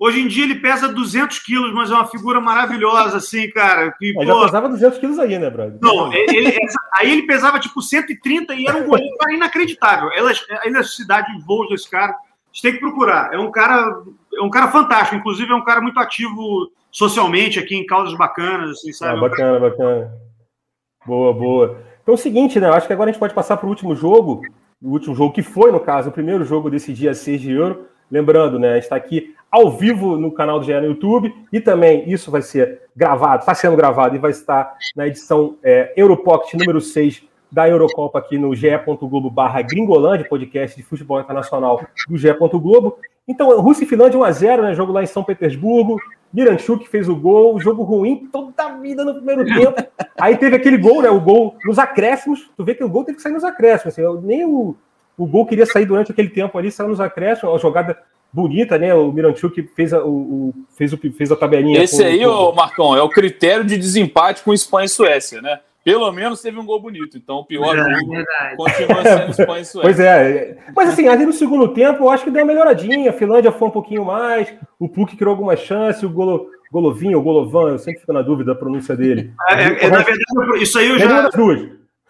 hoje 0.00 0.20
em 0.20 0.26
dia 0.26 0.44
ele 0.44 0.54
pesa 0.56 0.88
200 0.88 1.38
quilos, 1.40 1.74
mas 1.74 1.90
é 1.90 1.94
uma 1.94 2.06
figura 2.06 2.40
maravilhosa, 2.40 3.18
assim, 3.18 3.50
cara. 3.50 3.92
Que, 3.92 4.14
pô... 4.14 4.24
Já 4.24 4.40
pesava 4.46 4.68
200 4.70 4.98
quilos 4.98 5.18
aí, 5.18 5.38
né, 5.38 5.50
brother? 5.50 5.78
Não, 5.82 6.10
ele, 6.12 6.56
aí 6.98 7.12
ele 7.12 7.26
pesava 7.26 7.60
tipo 7.60 7.82
130 7.82 8.54
e 8.54 8.66
era 8.66 8.78
um 8.78 8.86
goleiro 8.86 9.14
inacreditável. 9.30 10.08
A 10.08 10.66
elasticidade 10.66 11.36
de 11.36 11.44
voos 11.44 11.68
desse 11.68 11.88
cara, 11.88 12.16
você 12.50 12.62
tem 12.62 12.72
que 12.72 12.80
procurar. 12.80 13.32
É 13.32 13.38
um 13.38 13.50
cara, 13.50 14.02
é 14.34 14.42
um 14.42 14.50
cara 14.50 14.68
fantástico. 14.68 15.16
Inclusive, 15.16 15.52
é 15.52 15.54
um 15.54 15.64
cara 15.64 15.82
muito 15.82 16.00
ativo 16.00 16.70
socialmente 16.90 17.58
aqui 17.58 17.76
em 17.76 17.86
causas 17.86 18.16
bacanas, 18.16 18.70
assim, 18.70 18.92
sabe? 18.92 19.18
Ah, 19.18 19.20
bacana, 19.20 19.60
bacana. 19.60 20.12
Boa, 21.06 21.32
boa. 21.32 21.82
Então 22.02 22.14
é 22.14 22.16
o 22.16 22.20
seguinte, 22.20 22.58
né? 22.58 22.68
Eu 22.68 22.74
acho 22.74 22.86
que 22.86 22.92
agora 22.92 23.10
a 23.10 23.12
gente 23.12 23.20
pode 23.20 23.34
passar 23.34 23.58
para 23.58 23.66
o 23.66 23.68
último 23.68 23.94
jogo. 23.94 24.42
O 24.82 24.92
último 24.92 25.14
jogo 25.14 25.34
que 25.34 25.42
foi, 25.42 25.70
no 25.70 25.78
caso, 25.78 26.08
o 26.08 26.12
primeiro 26.12 26.42
jogo 26.42 26.70
desse 26.70 26.92
dia 26.94 27.12
6 27.12 27.40
de 27.40 27.52
euro. 27.52 27.86
Lembrando, 28.10 28.58
né, 28.58 28.76
está 28.76 28.96
aqui 28.96 29.36
ao 29.50 29.70
vivo 29.70 30.16
no 30.16 30.30
canal 30.30 30.60
do 30.60 30.64
GE 30.64 30.74
no 30.74 30.86
YouTube 30.86 31.34
e 31.52 31.60
também 31.60 32.08
isso 32.10 32.30
vai 32.30 32.42
ser 32.42 32.82
gravado, 32.94 33.40
está 33.40 33.54
sendo 33.54 33.76
gravado 33.76 34.14
e 34.14 34.18
vai 34.18 34.30
estar 34.30 34.76
na 34.94 35.06
edição 35.06 35.56
é, 35.62 35.92
Europocket 35.96 36.54
número 36.54 36.80
6 36.80 37.22
da 37.50 37.68
Eurocopa 37.68 38.18
aqui 38.18 38.38
no 38.38 38.54
ge.globo 38.54 39.28
barra 39.28 39.60
Gringolândia, 39.62 40.28
podcast 40.28 40.76
de 40.76 40.82
futebol 40.82 41.20
internacional 41.20 41.84
do 42.08 42.16
GE. 42.16 42.32
Globo. 42.32 42.98
Então, 43.26 43.60
Rússia 43.60 43.84
e 43.84 43.86
Finlândia 43.86 44.18
1x0, 44.18 44.62
né? 44.62 44.74
Jogo 44.74 44.92
lá 44.92 45.02
em 45.02 45.06
São 45.06 45.24
Petersburgo. 45.24 45.96
Miranchuk 46.32 46.88
fez 46.88 47.08
o 47.08 47.16
gol, 47.16 47.58
jogo 47.58 47.82
ruim 47.82 48.28
toda 48.30 48.52
a 48.62 48.76
vida 48.76 49.04
no 49.04 49.14
primeiro 49.14 49.44
tempo. 49.44 49.82
Aí 50.20 50.36
teve 50.36 50.54
aquele 50.54 50.78
gol, 50.78 51.02
né? 51.02 51.10
O 51.10 51.20
gol 51.20 51.56
nos 51.64 51.78
acréscimos. 51.78 52.50
Tu 52.56 52.64
vê 52.64 52.74
que 52.74 52.84
o 52.84 52.88
gol 52.88 53.04
teve 53.04 53.16
que 53.16 53.22
sair 53.22 53.32
nos 53.32 53.44
acréscimos. 53.44 53.98
Assim, 53.98 54.20
nem 54.22 54.44
o, 54.44 54.76
o 55.18 55.26
gol 55.26 55.44
queria 55.44 55.66
sair 55.66 55.86
durante 55.86 56.12
aquele 56.12 56.28
tempo 56.28 56.56
ali, 56.56 56.70
saiu 56.70 56.88
nos 56.88 57.00
acréscimos, 57.00 57.52
uma 57.52 57.58
jogada 57.58 57.98
bonita, 58.32 58.78
né? 58.78 58.94
O 58.94 59.12
Miranchuk 59.12 59.62
fez 59.74 59.92
a, 59.92 60.04
o, 60.04 60.54
fez, 60.76 60.92
o, 60.92 60.98
fez 60.98 61.32
a 61.32 61.36
tabelinha. 61.36 61.82
Esse 61.82 62.02
com, 62.02 62.08
aí, 62.08 62.18
com... 62.20 62.30
Ô, 62.30 62.52
Marcão, 62.52 62.96
é 62.96 63.02
o 63.02 63.08
critério 63.08 63.64
de 63.64 63.76
desempate 63.76 64.42
com 64.42 64.52
Espanha 64.52 64.86
e 64.86 64.88
Suécia, 64.88 65.40
né? 65.40 65.60
Pelo 65.82 66.12
menos 66.12 66.42
teve 66.42 66.58
um 66.58 66.66
gol 66.66 66.80
bonito. 66.80 67.16
Então 67.16 67.36
o 67.36 67.44
pior 67.44 67.74
é, 67.76 67.82
jogo 67.82 68.10
verdade. 68.10 68.56
continua 68.56 69.02
sendo 69.02 69.30
Espanha 69.40 69.60
e 69.60 69.64
Suécia. 69.64 69.82
Pois 69.82 70.00
é. 70.00 70.58
Mas 70.76 70.88
assim, 70.90 71.08
ali 71.08 71.24
no 71.24 71.32
segundo 71.32 71.68
tempo, 71.68 72.04
eu 72.04 72.10
acho 72.10 72.24
que 72.24 72.30
deu 72.30 72.42
uma 72.42 72.48
melhoradinha. 72.48 73.10
A 73.10 73.14
Finlândia 73.14 73.50
foi 73.50 73.68
um 73.68 73.72
pouquinho 73.72 74.04
mais. 74.04 74.52
O 74.78 74.88
Puk 74.88 75.16
criou 75.16 75.32
alguma 75.32 75.56
chance. 75.56 76.04
O 76.04 76.10
Golo, 76.10 76.48
Golovinho, 76.70 77.16
ou 77.16 77.24
Golovan, 77.24 77.70
eu 77.70 77.78
sempre 77.78 78.00
fico 78.00 78.12
na 78.12 78.22
dúvida 78.22 78.52
da 78.52 78.58
pronúncia 78.58 78.94
dele. 78.94 79.32
É, 79.48 79.54
é, 79.54 79.84
é 79.86 79.90
na 79.90 80.02
verdade, 80.02 80.62
isso 80.62 80.78
aí 80.78 80.88
eu 80.88 80.98
já. 80.98 81.30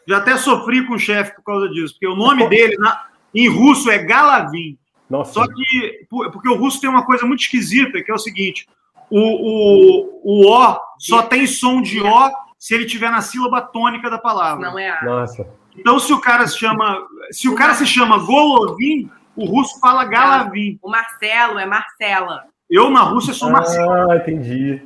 Já 0.09 0.17
até 0.17 0.37
sofri 0.37 0.85
com 0.87 0.95
o 0.95 0.99
chefe 0.99 1.37
por 1.37 1.45
causa 1.45 1.69
disso, 1.69 1.95
porque 1.95 2.09
o 2.09 2.17
nome 2.17 2.49
dele 2.49 2.77
na, 2.79 3.07
em 3.33 3.49
russo 3.49 3.89
é 3.91 3.99
Galavin. 3.99 4.77
Nossa. 5.11 5.33
Só 5.33 5.47
que, 5.47 6.07
porque 6.09 6.49
o 6.49 6.55
russo 6.55 6.81
tem 6.81 6.89
uma 6.89 7.05
coisa 7.05 7.27
muito 7.27 7.41
esquisita, 7.41 8.01
que 8.01 8.11
é 8.11 8.15
o 8.15 8.19
seguinte: 8.19 8.69
o, 9.11 9.19
o, 9.19 10.21
o 10.23 10.55
O 10.55 10.81
só 10.99 11.23
tem 11.23 11.47
som 11.47 11.83
de 11.83 12.01
O 12.01 12.31
se 12.57 12.75
ele 12.75 12.87
tiver 12.87 13.11
na 13.11 13.21
sílaba 13.21 13.61
tônica 13.61 14.09
da 14.09 14.19
palavra. 14.19 14.71
Não 14.71 14.79
é 14.79 14.91
A. 14.91 15.03
Nossa. 15.03 15.47
Então, 15.77 15.99
se 15.99 16.13
o 16.13 16.21
cara 16.21 16.47
se 16.47 16.59
chama. 16.59 16.99
Se 17.33 17.49
o 17.49 17.55
cara 17.57 17.75
se 17.75 17.87
chama 17.87 18.19
Golovin, 18.19 19.11
o 19.35 19.47
russo 19.47 19.81
fala 19.81 20.05
Galavin. 20.05 20.79
O 20.81 20.91
Marcelo 20.91 21.59
é 21.59 21.67
Marcela. 21.67 22.45
Eu, 22.69 22.89
na 22.91 23.01
Rússia, 23.01 23.35
sou 23.35 23.51
Marcelo. 23.51 24.11
Ah, 24.11 24.17
entendi. 24.17 24.81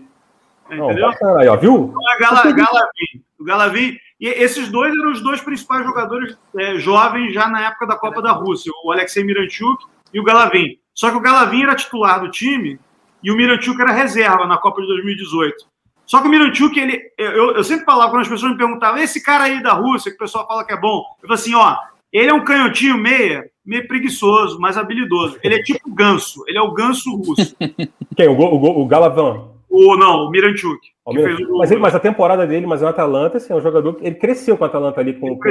Entendeu? 0.70 1.10
Não, 1.20 1.38
aí, 1.38 1.48
ó, 1.48 1.56
viu? 1.56 1.90
Então 1.90 2.12
é 2.12 2.18
Gala, 2.18 2.42
Galavin. 2.52 3.24
O 3.38 3.44
Galavin. 3.44 3.98
E 4.18 4.28
esses 4.28 4.70
dois 4.70 4.94
eram 4.94 5.12
os 5.12 5.20
dois 5.20 5.42
principais 5.42 5.84
jogadores 5.84 6.38
é, 6.56 6.78
jovens 6.78 7.34
já 7.34 7.46
na 7.48 7.66
época 7.66 7.86
da 7.86 7.96
Copa 7.96 8.22
da 8.22 8.32
Rússia, 8.32 8.72
o 8.84 8.92
Alexei 8.92 9.22
Miranchuk 9.24 9.84
e 10.14 10.20
o 10.20 10.24
Galavin. 10.24 10.78
Só 10.94 11.10
que 11.10 11.16
o 11.16 11.20
Galavin 11.20 11.64
era 11.64 11.74
titular 11.74 12.20
do 12.20 12.30
time 12.30 12.78
e 13.22 13.30
o 13.32 13.36
Miranchuk 13.36 13.80
era 13.80 13.92
reserva 13.92 14.46
na 14.46 14.56
Copa 14.56 14.80
de 14.80 14.86
2018. 14.86 15.66
Só 16.06 16.20
que 16.20 16.28
o 16.28 16.30
Miranchuk, 16.30 16.78
ele, 16.78 17.02
eu, 17.18 17.52
eu 17.52 17.64
sempre 17.64 17.84
falava, 17.84 18.10
quando 18.10 18.22
as 18.22 18.28
pessoas 18.28 18.52
me 18.52 18.58
perguntavam, 18.58 19.02
esse 19.02 19.22
cara 19.22 19.44
aí 19.44 19.62
da 19.62 19.72
Rússia, 19.72 20.10
que 20.10 20.16
o 20.16 20.20
pessoal 20.20 20.46
fala 20.46 20.64
que 20.64 20.72
é 20.72 20.80
bom, 20.80 21.02
eu 21.22 21.28
falo 21.28 21.34
assim, 21.34 21.54
ó, 21.54 21.76
ele 22.12 22.30
é 22.30 22.34
um 22.34 22.44
canhotinho 22.44 22.96
meia, 22.96 23.50
meio 23.66 23.88
preguiçoso, 23.88 24.60
mas 24.60 24.76
habilidoso. 24.76 25.38
Ele 25.42 25.56
é 25.56 25.62
tipo 25.62 25.92
ganso, 25.92 26.44
ele 26.46 26.58
é 26.58 26.62
o 26.62 26.72
ganso 26.72 27.16
russo. 27.16 27.56
Quem? 28.14 28.28
O, 28.28 28.38
o, 28.38 28.82
o 28.82 28.86
Galavan? 28.86 29.53
O, 29.76 29.96
não, 29.96 30.26
o 30.26 30.30
Miranchuk. 30.30 30.78
O 31.04 31.12
mas, 31.58 31.68
ele, 31.72 31.80
mas 31.80 31.94
a 31.96 31.98
temporada 31.98 32.46
dele, 32.46 32.64
mas 32.64 32.80
é 32.80 32.84
o 32.84 32.88
Atalanta, 32.88 33.38
assim, 33.38 33.52
é 33.52 33.56
um 33.56 33.60
jogador 33.60 33.94
que 33.94 34.06
ele 34.06 34.14
cresceu 34.14 34.56
com 34.56 34.62
o 34.62 34.66
Atalanta 34.68 35.00
ali, 35.00 35.14
com, 35.14 35.36
com, 35.36 35.50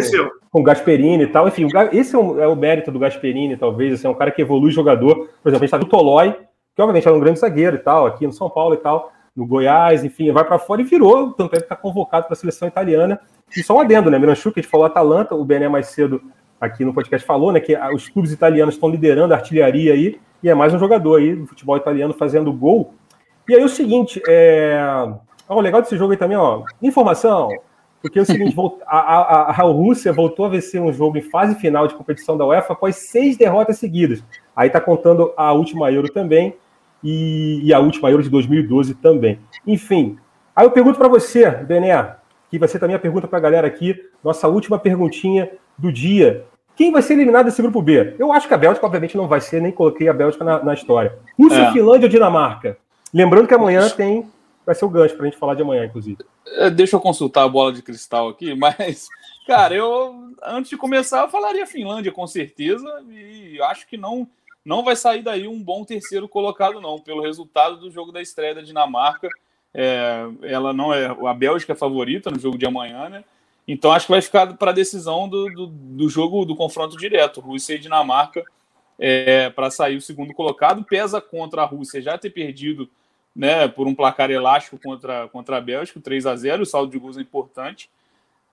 com, 0.49 0.61
o 0.61 0.63
Gasperini 0.63 1.23
e 1.23 1.27
tal. 1.27 1.45
Enfim, 1.45 1.67
esse 1.91 2.15
é 2.15 2.17
o, 2.17 2.39
é 2.39 2.47
o, 2.47 2.55
mérito 2.55 2.89
do 2.89 2.99
Gasperini, 2.99 3.57
talvez, 3.57 3.95
assim, 3.95 4.07
é 4.07 4.09
um 4.09 4.13
cara 4.13 4.31
que 4.31 4.41
evolui 4.41 4.71
jogador. 4.71 5.27
Por 5.43 5.49
exemplo, 5.49 5.65
a 5.65 5.67
gente 5.67 5.71
tá 5.71 5.77
do 5.77 5.87
Tolói, 5.87 6.37
que 6.73 6.81
obviamente 6.81 7.05
era 7.05 7.17
um 7.17 7.19
grande 7.19 7.39
zagueiro 7.39 7.75
e 7.75 7.79
tal, 7.79 8.05
aqui 8.05 8.25
no 8.25 8.31
São 8.31 8.49
Paulo 8.49 8.75
e 8.75 8.77
tal, 8.77 9.11
no 9.35 9.45
Goiás, 9.45 10.05
enfim, 10.05 10.31
vai 10.31 10.45
para 10.45 10.57
fora 10.57 10.79
e 10.79 10.85
virou, 10.85 11.33
tanto 11.33 11.55
é 11.55 11.57
que 11.57 11.65
está 11.65 11.75
convocado 11.75 12.25
para 12.27 12.33
a 12.33 12.37
seleção 12.37 12.65
italiana. 12.65 13.19
E 13.55 13.61
só 13.61 13.75
um 13.75 13.81
adendo, 13.81 14.09
né? 14.09 14.17
Miranchuk, 14.17 14.57
a 14.57 14.61
gente 14.61 14.71
falou 14.71 14.85
Atalanta, 14.85 15.35
o 15.35 15.43
Bené 15.43 15.67
mais 15.67 15.87
cedo 15.87 16.21
aqui 16.61 16.85
no 16.85 16.93
podcast 16.93 17.27
falou, 17.27 17.51
né, 17.51 17.59
que 17.59 17.77
os 17.93 18.07
clubes 18.07 18.31
italianos 18.31 18.75
estão 18.75 18.87
liderando 18.87 19.33
a 19.33 19.37
artilharia 19.37 19.91
aí, 19.91 20.17
e 20.41 20.49
é 20.49 20.53
mais 20.53 20.73
um 20.73 20.79
jogador 20.79 21.17
aí 21.17 21.35
do 21.35 21.45
futebol 21.45 21.75
italiano 21.75 22.13
fazendo 22.13 22.51
gol. 22.51 22.93
E 23.47 23.55
aí 23.55 23.63
o 23.63 23.69
seguinte, 23.69 24.21
é... 24.27 24.79
o 25.47 25.59
legal 25.59 25.81
desse 25.81 25.97
jogo 25.97 26.11
aí 26.13 26.17
também, 26.17 26.37
ó, 26.37 26.63
informação, 26.81 27.49
porque 28.03 28.19
é 28.19 28.21
o 28.21 28.25
seguinte, 28.25 28.53
a, 28.85 28.97
a, 28.97 29.41
a, 29.49 29.63
Rússia 29.63 30.11
voltou 30.11 30.45
a 30.45 30.49
vencer 30.49 30.81
um 30.81 30.91
jogo 30.91 31.17
em 31.17 31.21
fase 31.21 31.55
final 31.55 31.87
de 31.87 31.95
competição 31.95 32.37
da 32.37 32.45
UEFA 32.45 32.73
após 32.73 32.97
seis 32.97 33.37
derrotas 33.37 33.77
seguidas. 33.77 34.21
Aí 34.53 34.69
tá 34.69 34.81
contando 34.81 35.33
a 35.37 35.53
última 35.53 35.89
Euro 35.89 36.11
também 36.11 36.53
e, 37.01 37.61
e 37.63 37.73
a 37.73 37.79
última 37.79 38.11
Euro 38.11 38.21
de 38.21 38.29
2012 38.29 38.95
também. 38.95 39.39
Enfim, 39.65 40.17
aí 40.53 40.65
eu 40.65 40.71
pergunto 40.71 40.99
para 40.99 41.07
você, 41.07 41.49
Bené, 41.49 42.15
que 42.49 42.59
vai 42.59 42.67
ser 42.67 42.77
também 42.77 42.95
a 42.95 42.99
pergunta 42.99 43.25
para 43.25 43.37
a 43.37 43.41
galera 43.41 43.65
aqui, 43.65 43.95
nossa 44.21 44.49
última 44.49 44.77
perguntinha 44.77 45.49
do 45.77 45.89
dia. 45.89 46.45
Quem 46.75 46.91
vai 46.91 47.01
ser 47.01 47.13
eliminado 47.13 47.45
desse 47.45 47.61
grupo 47.61 47.81
B? 47.81 48.15
Eu 48.19 48.33
acho 48.33 48.49
que 48.49 48.53
a 48.53 48.57
Bélgica, 48.57 48.85
obviamente, 48.85 49.15
não 49.15 49.29
vai 49.29 49.39
ser, 49.39 49.61
nem 49.61 49.71
coloquei 49.71 50.09
a 50.09 50.13
Bélgica 50.13 50.43
na, 50.43 50.61
na 50.61 50.73
história. 50.73 51.17
Rússia, 51.39 51.61
é. 51.61 51.71
Finlândia 51.71 52.07
ou 52.07 52.09
Dinamarca? 52.09 52.77
Lembrando 53.13 53.47
que 53.47 53.53
amanhã 53.53 53.89
tem. 53.89 54.27
Vai 54.65 54.73
ser 54.73 54.85
o 54.85 54.89
gancho 54.89 55.15
para 55.15 55.25
a 55.25 55.29
gente 55.29 55.39
falar 55.39 55.55
de 55.55 55.61
amanhã, 55.61 55.85
inclusive. 55.85 56.17
É, 56.47 56.69
deixa 56.69 56.95
eu 56.95 57.01
consultar 57.01 57.43
a 57.43 57.49
bola 57.49 57.73
de 57.73 57.81
cristal 57.81 58.29
aqui, 58.29 58.55
mas, 58.55 59.07
cara, 59.45 59.75
eu 59.75 60.31
antes 60.41 60.69
de 60.69 60.77
começar, 60.77 61.21
eu 61.21 61.29
falaria 61.29 61.67
Finlândia 61.67 62.11
com 62.11 62.25
certeza, 62.25 63.03
e 63.09 63.61
acho 63.61 63.87
que 63.87 63.97
não 63.97 64.27
não 64.65 64.81
vai 64.81 64.95
sair 64.95 65.21
daí 65.21 65.45
um 65.45 65.61
bom 65.61 65.83
terceiro 65.83 66.25
colocado, 66.27 66.79
não, 66.79 66.97
pelo 66.97 67.21
resultado 67.21 67.75
do 67.75 67.91
jogo 67.91 68.13
da 68.13 68.21
estreia 68.21 68.55
da 68.55 68.61
Dinamarca. 68.61 69.27
É, 69.73 70.25
ela 70.43 70.71
não 70.71 70.93
é 70.93 71.07
a 71.07 71.33
Bélgica 71.33 71.73
é 71.73 71.75
favorita 71.75 72.31
no 72.31 72.39
jogo 72.39 72.57
de 72.57 72.65
amanhã, 72.65 73.09
né? 73.09 73.25
Então 73.67 73.91
acho 73.91 74.05
que 74.05 74.11
vai 74.11 74.21
ficar 74.21 74.55
para 74.55 74.71
a 74.71 74.73
decisão 74.73 75.27
do, 75.27 75.49
do, 75.49 75.67
do, 75.67 76.09
jogo 76.09 76.45
do 76.45 76.55
confronto 76.55 76.97
direto, 76.97 77.41
Rússia 77.41 77.75
e 77.75 77.79
Dinamarca, 77.79 78.43
é, 78.99 79.49
para 79.49 79.71
sair 79.71 79.97
o 79.97 80.01
segundo 80.01 80.33
colocado. 80.33 80.83
Pesa 80.83 81.19
contra 81.19 81.63
a 81.63 81.65
Rússia 81.65 82.01
já 82.01 82.17
ter 82.17 82.29
perdido 82.29 82.89
né, 83.35 83.67
por 83.67 83.87
um 83.87 83.95
placar 83.95 84.29
elástico 84.29 84.79
contra, 84.81 85.27
contra 85.29 85.57
a 85.57 85.61
Bélgica, 85.61 85.99
3 85.99 86.25
a 86.25 86.35
0 86.35 86.63
o 86.63 86.65
saldo 86.65 86.91
de 86.91 86.99
gols 86.99 87.17
é 87.17 87.21
importante. 87.21 87.89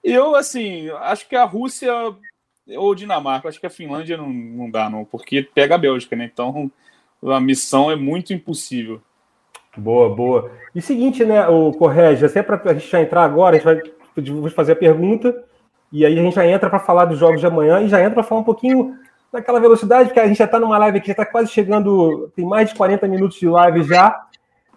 Eu, 0.02 0.34
assim, 0.34 0.88
acho 1.00 1.28
que 1.28 1.36
a 1.36 1.44
Rússia 1.44 1.92
ou 2.76 2.94
Dinamarca, 2.94 3.48
acho 3.48 3.60
que 3.60 3.66
a 3.66 3.70
Finlândia 3.70 4.16
não, 4.16 4.28
não 4.28 4.70
dá, 4.70 4.88
não, 4.88 5.04
porque 5.04 5.42
pega 5.42 5.74
a 5.74 5.78
Bélgica, 5.78 6.16
né? 6.16 6.30
Então 6.32 6.70
a 7.22 7.40
missão 7.40 7.90
é 7.90 7.96
muito 7.96 8.32
impossível. 8.32 9.02
Boa, 9.76 10.14
boa. 10.14 10.50
E 10.74 10.80
seguinte, 10.80 11.24
né, 11.24 11.46
o 11.48 11.72
Correge, 11.72 12.24
até 12.24 12.42
para 12.42 12.60
a 12.70 12.74
gente 12.74 12.90
já 12.90 13.00
entrar 13.00 13.24
agora, 13.24 13.56
a 13.56 13.58
gente 13.58 13.64
vai 13.64 14.30
vou 14.34 14.50
fazer 14.50 14.72
a 14.72 14.76
pergunta, 14.76 15.44
e 15.92 16.04
aí 16.04 16.18
a 16.18 16.22
gente 16.22 16.34
já 16.34 16.46
entra 16.46 16.68
para 16.68 16.78
falar 16.78 17.04
dos 17.04 17.18
jogos 17.18 17.40
de 17.40 17.46
amanhã 17.46 17.80
e 17.80 17.88
já 17.88 18.00
entra 18.00 18.14
para 18.14 18.22
falar 18.22 18.40
um 18.40 18.44
pouquinho 18.44 18.98
daquela 19.32 19.60
velocidade, 19.60 20.08
porque 20.08 20.20
a 20.20 20.26
gente 20.26 20.38
já 20.38 20.44
está 20.44 20.58
numa 20.58 20.76
live 20.78 20.98
aqui, 20.98 21.08
já 21.08 21.12
está 21.12 21.26
quase 21.26 21.50
chegando, 21.50 22.30
tem 22.34 22.44
mais 22.44 22.68
de 22.68 22.74
40 22.74 23.06
minutos 23.06 23.38
de 23.38 23.48
live 23.48 23.82
já. 23.84 24.26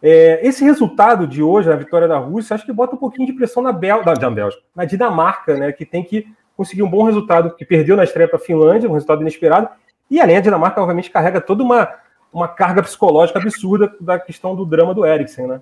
É, 0.06 0.46
esse 0.46 0.66
resultado 0.66 1.26
de 1.26 1.42
hoje, 1.42 1.72
a 1.72 1.78
vitória 1.78 2.10
da 2.10 2.18
Rússia, 2.18 2.54
acho 2.54 2.66
que 2.66 2.74
bota 2.74 2.94
um 2.94 3.00
pouquinho 3.00 3.26
de 3.26 3.32
pressão 3.32 3.64
na, 3.64 3.72
Bel 3.72 4.04
na, 4.04 4.30
Bélgica, 4.30 4.62
na 4.76 4.84
Dinamarca, 4.84 5.56
né, 5.56 5.72
que 5.72 5.86
tem 5.86 6.04
que 6.04 6.28
conseguir 6.58 6.84
um 6.84 6.90
bom 6.90 7.04
resultado, 7.04 7.56
que 7.56 7.64
perdeu 7.64 7.96
na 7.96 8.04
estreia 8.04 8.28
para 8.28 8.38
a 8.38 8.42
Finlândia, 8.42 8.90
um 8.90 8.94
resultado 8.94 9.22
inesperado, 9.22 9.70
e 10.12 10.20
além 10.20 10.36
a 10.36 10.42
Dinamarca, 10.42 10.82
obviamente, 10.82 11.10
carrega 11.10 11.40
toda 11.40 11.64
uma, 11.64 11.90
uma 12.34 12.50
carga 12.50 12.84
psicológica 12.84 13.40
absurda 13.40 13.96
da 13.98 14.20
questão 14.20 14.54
do 14.54 14.66
drama 14.66 14.94
do 14.94 15.06
Eriksen, 15.06 15.48
né? 15.48 15.62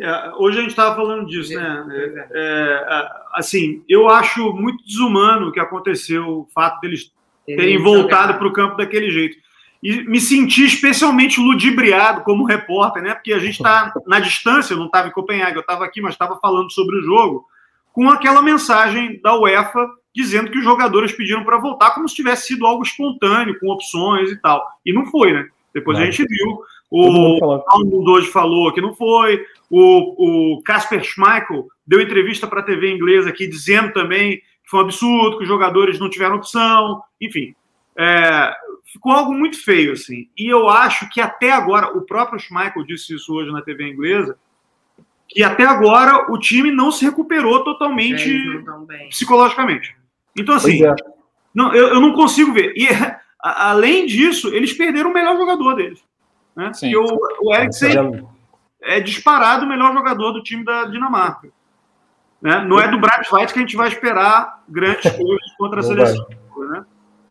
É, 0.00 0.32
hoje 0.36 0.58
a 0.58 0.60
gente 0.62 0.70
estava 0.70 0.96
falando 0.96 1.24
disso, 1.24 1.54
né? 1.54 1.86
É, 1.88 2.28
é, 2.34 3.10
assim, 3.34 3.84
eu 3.88 4.08
acho 4.08 4.52
muito 4.52 4.84
desumano 4.84 5.48
o 5.48 5.52
que 5.52 5.60
aconteceu, 5.60 6.40
o 6.40 6.48
fato 6.52 6.80
deles 6.80 7.12
terem 7.46 7.80
voltado 7.80 8.34
para 8.34 8.48
o 8.48 8.52
campo 8.52 8.76
daquele 8.76 9.08
jeito. 9.08 9.38
E 9.86 10.02
me 10.02 10.20
senti 10.20 10.64
especialmente 10.64 11.40
ludibriado 11.40 12.22
como 12.22 12.44
repórter, 12.44 13.04
né? 13.04 13.14
Porque 13.14 13.32
a 13.32 13.38
gente 13.38 13.54
está 13.54 13.94
na 14.04 14.18
distância, 14.18 14.74
eu 14.74 14.78
não 14.78 14.86
estava 14.86 15.06
em 15.06 15.12
Copenhague, 15.12 15.54
eu 15.54 15.60
estava 15.60 15.84
aqui, 15.84 16.00
mas 16.00 16.14
estava 16.14 16.36
falando 16.40 16.72
sobre 16.72 16.96
o 16.96 17.02
jogo, 17.02 17.46
com 17.92 18.10
aquela 18.10 18.42
mensagem 18.42 19.20
da 19.22 19.38
UEFA 19.38 19.88
dizendo 20.12 20.50
que 20.50 20.58
os 20.58 20.64
jogadores 20.64 21.12
pediram 21.12 21.44
para 21.44 21.58
voltar 21.58 21.92
como 21.92 22.08
se 22.08 22.16
tivesse 22.16 22.48
sido 22.48 22.66
algo 22.66 22.82
espontâneo, 22.82 23.60
com 23.60 23.70
opções 23.70 24.32
e 24.32 24.36
tal. 24.40 24.66
E 24.84 24.92
não 24.92 25.06
foi, 25.06 25.32
né? 25.32 25.46
Depois 25.72 25.96
não. 25.96 26.02
a 26.02 26.10
gente 26.10 26.24
viu. 26.26 26.58
O 26.90 27.62
Paulo 27.64 28.10
hoje 28.10 28.26
falou 28.28 28.72
que 28.72 28.80
não 28.80 28.92
foi. 28.92 29.40
O 29.70 30.60
Casper 30.64 31.04
Schmeichel 31.04 31.66
deu 31.86 32.00
entrevista 32.00 32.48
para 32.48 32.58
a 32.58 32.64
TV 32.64 32.92
inglesa 32.92 33.28
aqui 33.28 33.46
dizendo 33.46 33.92
também 33.92 34.38
que 34.38 34.70
foi 34.70 34.80
um 34.80 34.82
absurdo, 34.82 35.36
que 35.36 35.44
os 35.44 35.48
jogadores 35.48 36.00
não 36.00 36.10
tiveram 36.10 36.36
opção, 36.36 37.00
enfim. 37.20 37.54
É, 37.98 38.54
ficou 38.92 39.12
algo 39.12 39.32
muito 39.32 39.62
feio, 39.62 39.92
assim. 39.92 40.28
E 40.36 40.46
eu 40.46 40.68
acho 40.68 41.08
que 41.10 41.20
até 41.20 41.50
agora, 41.50 41.96
o 41.96 42.02
próprio 42.02 42.38
Schmeichel 42.38 42.84
disse 42.84 43.14
isso 43.14 43.32
hoje 43.32 43.52
na 43.52 43.62
TV 43.62 43.88
inglesa, 43.88 44.38
que 45.28 45.42
até 45.42 45.64
agora 45.64 46.30
o 46.32 46.38
time 46.38 46.70
não 46.70 46.92
se 46.92 47.04
recuperou 47.04 47.64
totalmente 47.64 48.30
é, 48.90 49.08
psicologicamente. 49.08 49.96
Então, 50.36 50.54
assim, 50.54 50.84
é. 50.84 50.94
não, 51.54 51.74
eu, 51.74 51.88
eu, 51.88 52.00
não 52.00 52.12
consigo 52.12 52.52
ver. 52.52 52.72
E 52.76 52.86
a, 53.42 53.70
além 53.70 54.06
disso, 54.06 54.54
eles 54.54 54.72
perderam 54.72 55.10
o 55.10 55.14
melhor 55.14 55.36
jogador 55.36 55.74
deles. 55.74 56.02
Né? 56.54 56.72
Sim. 56.72 56.90
E 56.90 56.96
o, 56.96 57.04
o 57.42 57.54
Eriksen 57.54 58.26
é 58.80 59.00
disparado 59.00 59.64
o 59.64 59.68
melhor 59.68 59.92
jogador 59.92 60.32
do 60.32 60.42
time 60.42 60.64
da 60.64 60.84
Dinamarca. 60.84 61.48
Né? 62.40 62.64
Não 62.64 62.78
é 62.78 62.88
do 62.88 62.98
Braithwaite 62.98 63.52
que 63.52 63.58
a 63.58 63.62
gente 63.62 63.76
vai 63.76 63.88
esperar 63.88 64.62
grandes 64.68 65.10
coisas 65.10 65.52
contra 65.58 65.80
a 65.80 65.82
seleção. 65.82 66.26
Né? 66.70 66.84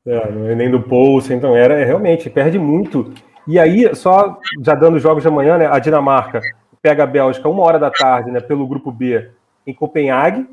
É, 0.08 0.32
nem 0.56 0.70
do 0.70 0.82
Poulsen, 0.82 1.38
então 1.38 1.56
era 1.56 1.80
é, 1.80 1.84
realmente, 1.84 2.30
perde 2.30 2.60
muito. 2.60 3.12
E 3.48 3.58
aí, 3.60 3.96
só 3.96 4.40
já 4.64 4.76
dando 4.76 5.00
jogos 5.00 5.24
de 5.24 5.28
amanhã, 5.28 5.58
né, 5.58 5.68
a 5.68 5.80
Dinamarca 5.80 6.42
pega 6.82 7.04
a 7.04 7.08
Bélgica 7.08 7.50
uma 7.50 7.64
hora 7.64 7.80
da 7.80 7.90
tarde, 7.90 8.30
né, 8.30 8.40
pelo 8.40 8.68
grupo 8.68 8.92
B 8.92 9.32
em 9.66 9.74
Copenhague. 9.74 10.48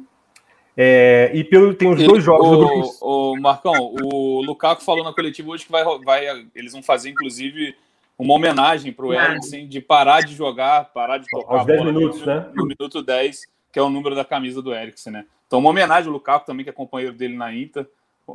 É, 0.75 1.31
e 1.35 1.45
pelo, 1.45 1.75
tem 1.75 1.91
os 1.91 1.99
Ele, 2.01 2.09
dois 2.09 2.25
jogos 2.25 2.49
o, 2.49 2.51
do 2.51 2.67
grupo 2.67 2.89
O 3.03 3.37
Marcão, 3.39 3.75
o 3.75 4.41
Lukaku 4.41 4.83
falou 4.83 5.05
na 5.05 5.13
coletiva 5.13 5.51
hoje 5.51 5.67
que 5.67 5.71
vai, 5.71 5.85
vai, 6.03 6.47
eles 6.55 6.73
vão 6.73 6.83
fazer, 6.83 7.11
inclusive, 7.11 7.77
uma 8.19 8.33
homenagem 8.33 8.91
para 8.91 9.05
o 9.05 9.13
Eriksen 9.13 9.69
de 9.69 9.83
parar 9.83 10.23
de 10.23 10.35
jogar, 10.35 10.91
parar 10.95 11.19
de 11.19 11.27
tocar 11.29 11.59
Aos 11.59 11.67
10 11.67 11.85
minutos, 11.85 12.25
né? 12.25 12.47
No 12.55 12.65
minuto 12.65 13.03
10, 13.03 13.43
que 13.71 13.79
é 13.79 13.83
o 13.83 13.91
número 13.91 14.15
da 14.15 14.25
camisa 14.25 14.63
do 14.63 14.75
Eriksen, 14.75 15.13
né? 15.13 15.27
Então, 15.47 15.59
uma 15.59 15.69
homenagem 15.69 16.07
ao 16.07 16.15
Lukaku 16.15 16.47
também, 16.47 16.65
que 16.65 16.71
é 16.71 16.73
companheiro 16.73 17.15
dele 17.15 17.37
na 17.37 17.55
Inter, 17.55 17.87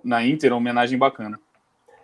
na 0.04 0.26
Inter, 0.26 0.52
uma 0.52 0.58
homenagem 0.58 0.98
bacana. 0.98 1.40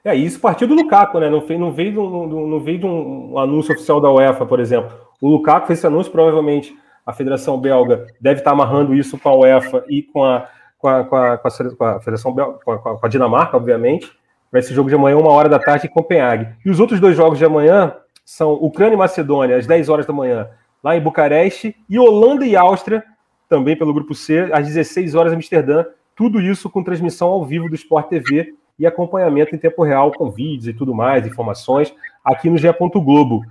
É, 0.03 0.15
isso 0.15 0.39
partiu 0.39 0.67
do 0.67 0.75
Lukaku, 0.75 1.19
né? 1.19 1.29
Não 1.29 1.41
veio, 1.41 1.59
não 1.59 1.71
veio, 1.71 1.91
de, 1.91 1.99
um, 1.99 2.47
não 2.47 2.59
veio 2.59 2.79
de 2.79 2.86
um 2.86 3.38
anúncio 3.38 3.73
oficial 3.73 4.01
da 4.01 4.11
UEFA, 4.11 4.45
por 4.45 4.59
exemplo. 4.59 4.91
O 5.21 5.29
Lukaku 5.29 5.67
fez 5.67 5.79
esse 5.79 5.88
anúncio, 5.88 6.11
provavelmente 6.11 6.75
a 7.05 7.13
Federação 7.13 7.59
Belga 7.59 8.07
deve 8.19 8.41
estar 8.41 8.51
amarrando 8.51 8.93
isso 8.93 9.17
com 9.17 9.29
a 9.29 9.36
UEFA 9.36 9.84
e 9.88 10.03
com 10.03 10.23
a, 10.23 10.47
com 10.77 10.88
a, 10.88 11.03
com 11.03 11.15
a, 11.15 11.38
com 11.38 11.86
a 11.86 11.99
Federação 11.99 12.34
Belga, 12.34 12.59
com 12.63 12.71
a, 12.71 12.77
com 12.79 13.05
a 13.05 13.09
Dinamarca, 13.09 13.55
obviamente 13.55 14.11
para 14.53 14.59
esse 14.59 14.71
jogo 14.71 14.88
de 14.88 14.93
amanhã, 14.93 15.17
uma 15.17 15.31
hora 15.31 15.49
da 15.49 15.57
tarde, 15.57 15.88
em 15.88 15.89
Copenhague. 15.89 16.47
E 16.63 16.69
os 16.69 16.79
outros 16.79 16.99
dois 16.99 17.17
jogos 17.17 17.39
de 17.39 17.43
amanhã 17.43 17.91
são 18.23 18.53
Ucrânia 18.53 18.93
e 18.93 18.97
Macedônia, 18.97 19.57
às 19.57 19.65
10 19.65 19.89
horas 19.89 20.05
da 20.05 20.13
manhã, 20.13 20.47
lá 20.84 20.95
em 20.95 21.01
Bucareste, 21.01 21.75
e 21.89 21.97
Holanda 21.97 22.45
e 22.45 22.55
Áustria, 22.55 23.03
também 23.49 23.75
pelo 23.75 23.91
grupo 23.91 24.13
C, 24.13 24.47
às 24.53 24.67
16 24.67 25.15
horas 25.15 25.34
em 25.34 25.38
Amsterdã. 25.38 25.86
Tudo 26.16 26.41
isso 26.41 26.70
com 26.70 26.84
transmissão 26.84 27.30
ao 27.30 27.45
vivo 27.45 27.70
do 27.70 27.76
Sport 27.76 28.07
TV 28.07 28.53
e 28.78 28.86
acompanhamento 28.86 29.55
em 29.55 29.59
tempo 29.59 29.84
real 29.84 30.11
com 30.11 30.30
vídeos 30.30 30.68
e 30.68 30.74
tudo 30.74 30.93
mais, 30.93 31.26
informações, 31.26 31.93
aqui 32.24 32.49
no 32.49 32.57
GE. 32.57 32.68
Globo. 32.95 33.41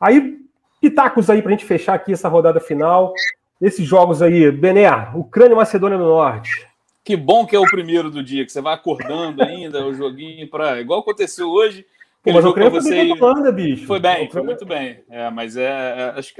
Aí, 0.00 0.38
pitacos 0.80 1.30
aí 1.30 1.40
para 1.40 1.50
a 1.50 1.52
gente 1.52 1.64
fechar 1.64 1.94
aqui 1.94 2.12
essa 2.12 2.28
rodada 2.28 2.60
final. 2.60 3.14
Esses 3.60 3.86
jogos 3.86 4.20
aí, 4.20 4.50
Bené, 4.50 4.88
Ucrânia 5.14 5.52
e 5.52 5.56
Macedônia 5.56 5.96
do 5.96 6.04
Norte. 6.04 6.66
Que 7.04 7.16
bom 7.16 7.46
que 7.46 7.54
é 7.54 7.58
o 7.58 7.70
primeiro 7.70 8.10
do 8.10 8.22
dia, 8.22 8.44
que 8.44 8.52
você 8.52 8.60
vai 8.60 8.74
acordando 8.74 9.42
ainda, 9.42 9.84
o 9.84 9.94
joguinho 9.94 10.48
para. 10.48 10.80
Igual 10.80 11.00
aconteceu 11.00 11.48
hoje, 11.48 11.84
Pô, 12.22 12.32
mas 12.32 12.44
o 12.44 12.50
Ucrânia 12.50 12.70
você... 12.70 12.88
foi 12.88 12.96
bem 12.96 13.12
Holanda, 13.12 13.52
bicho. 13.52 13.86
Foi 13.86 13.98
bem, 13.98 14.30
foi 14.30 14.42
muito 14.42 14.64
bem. 14.64 15.02
É, 15.10 15.28
mas 15.30 15.56
é, 15.56 15.64
é 15.64 16.14
acho, 16.16 16.34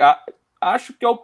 acho 0.60 0.92
que 0.92 1.04
é 1.04 1.08
o, 1.08 1.18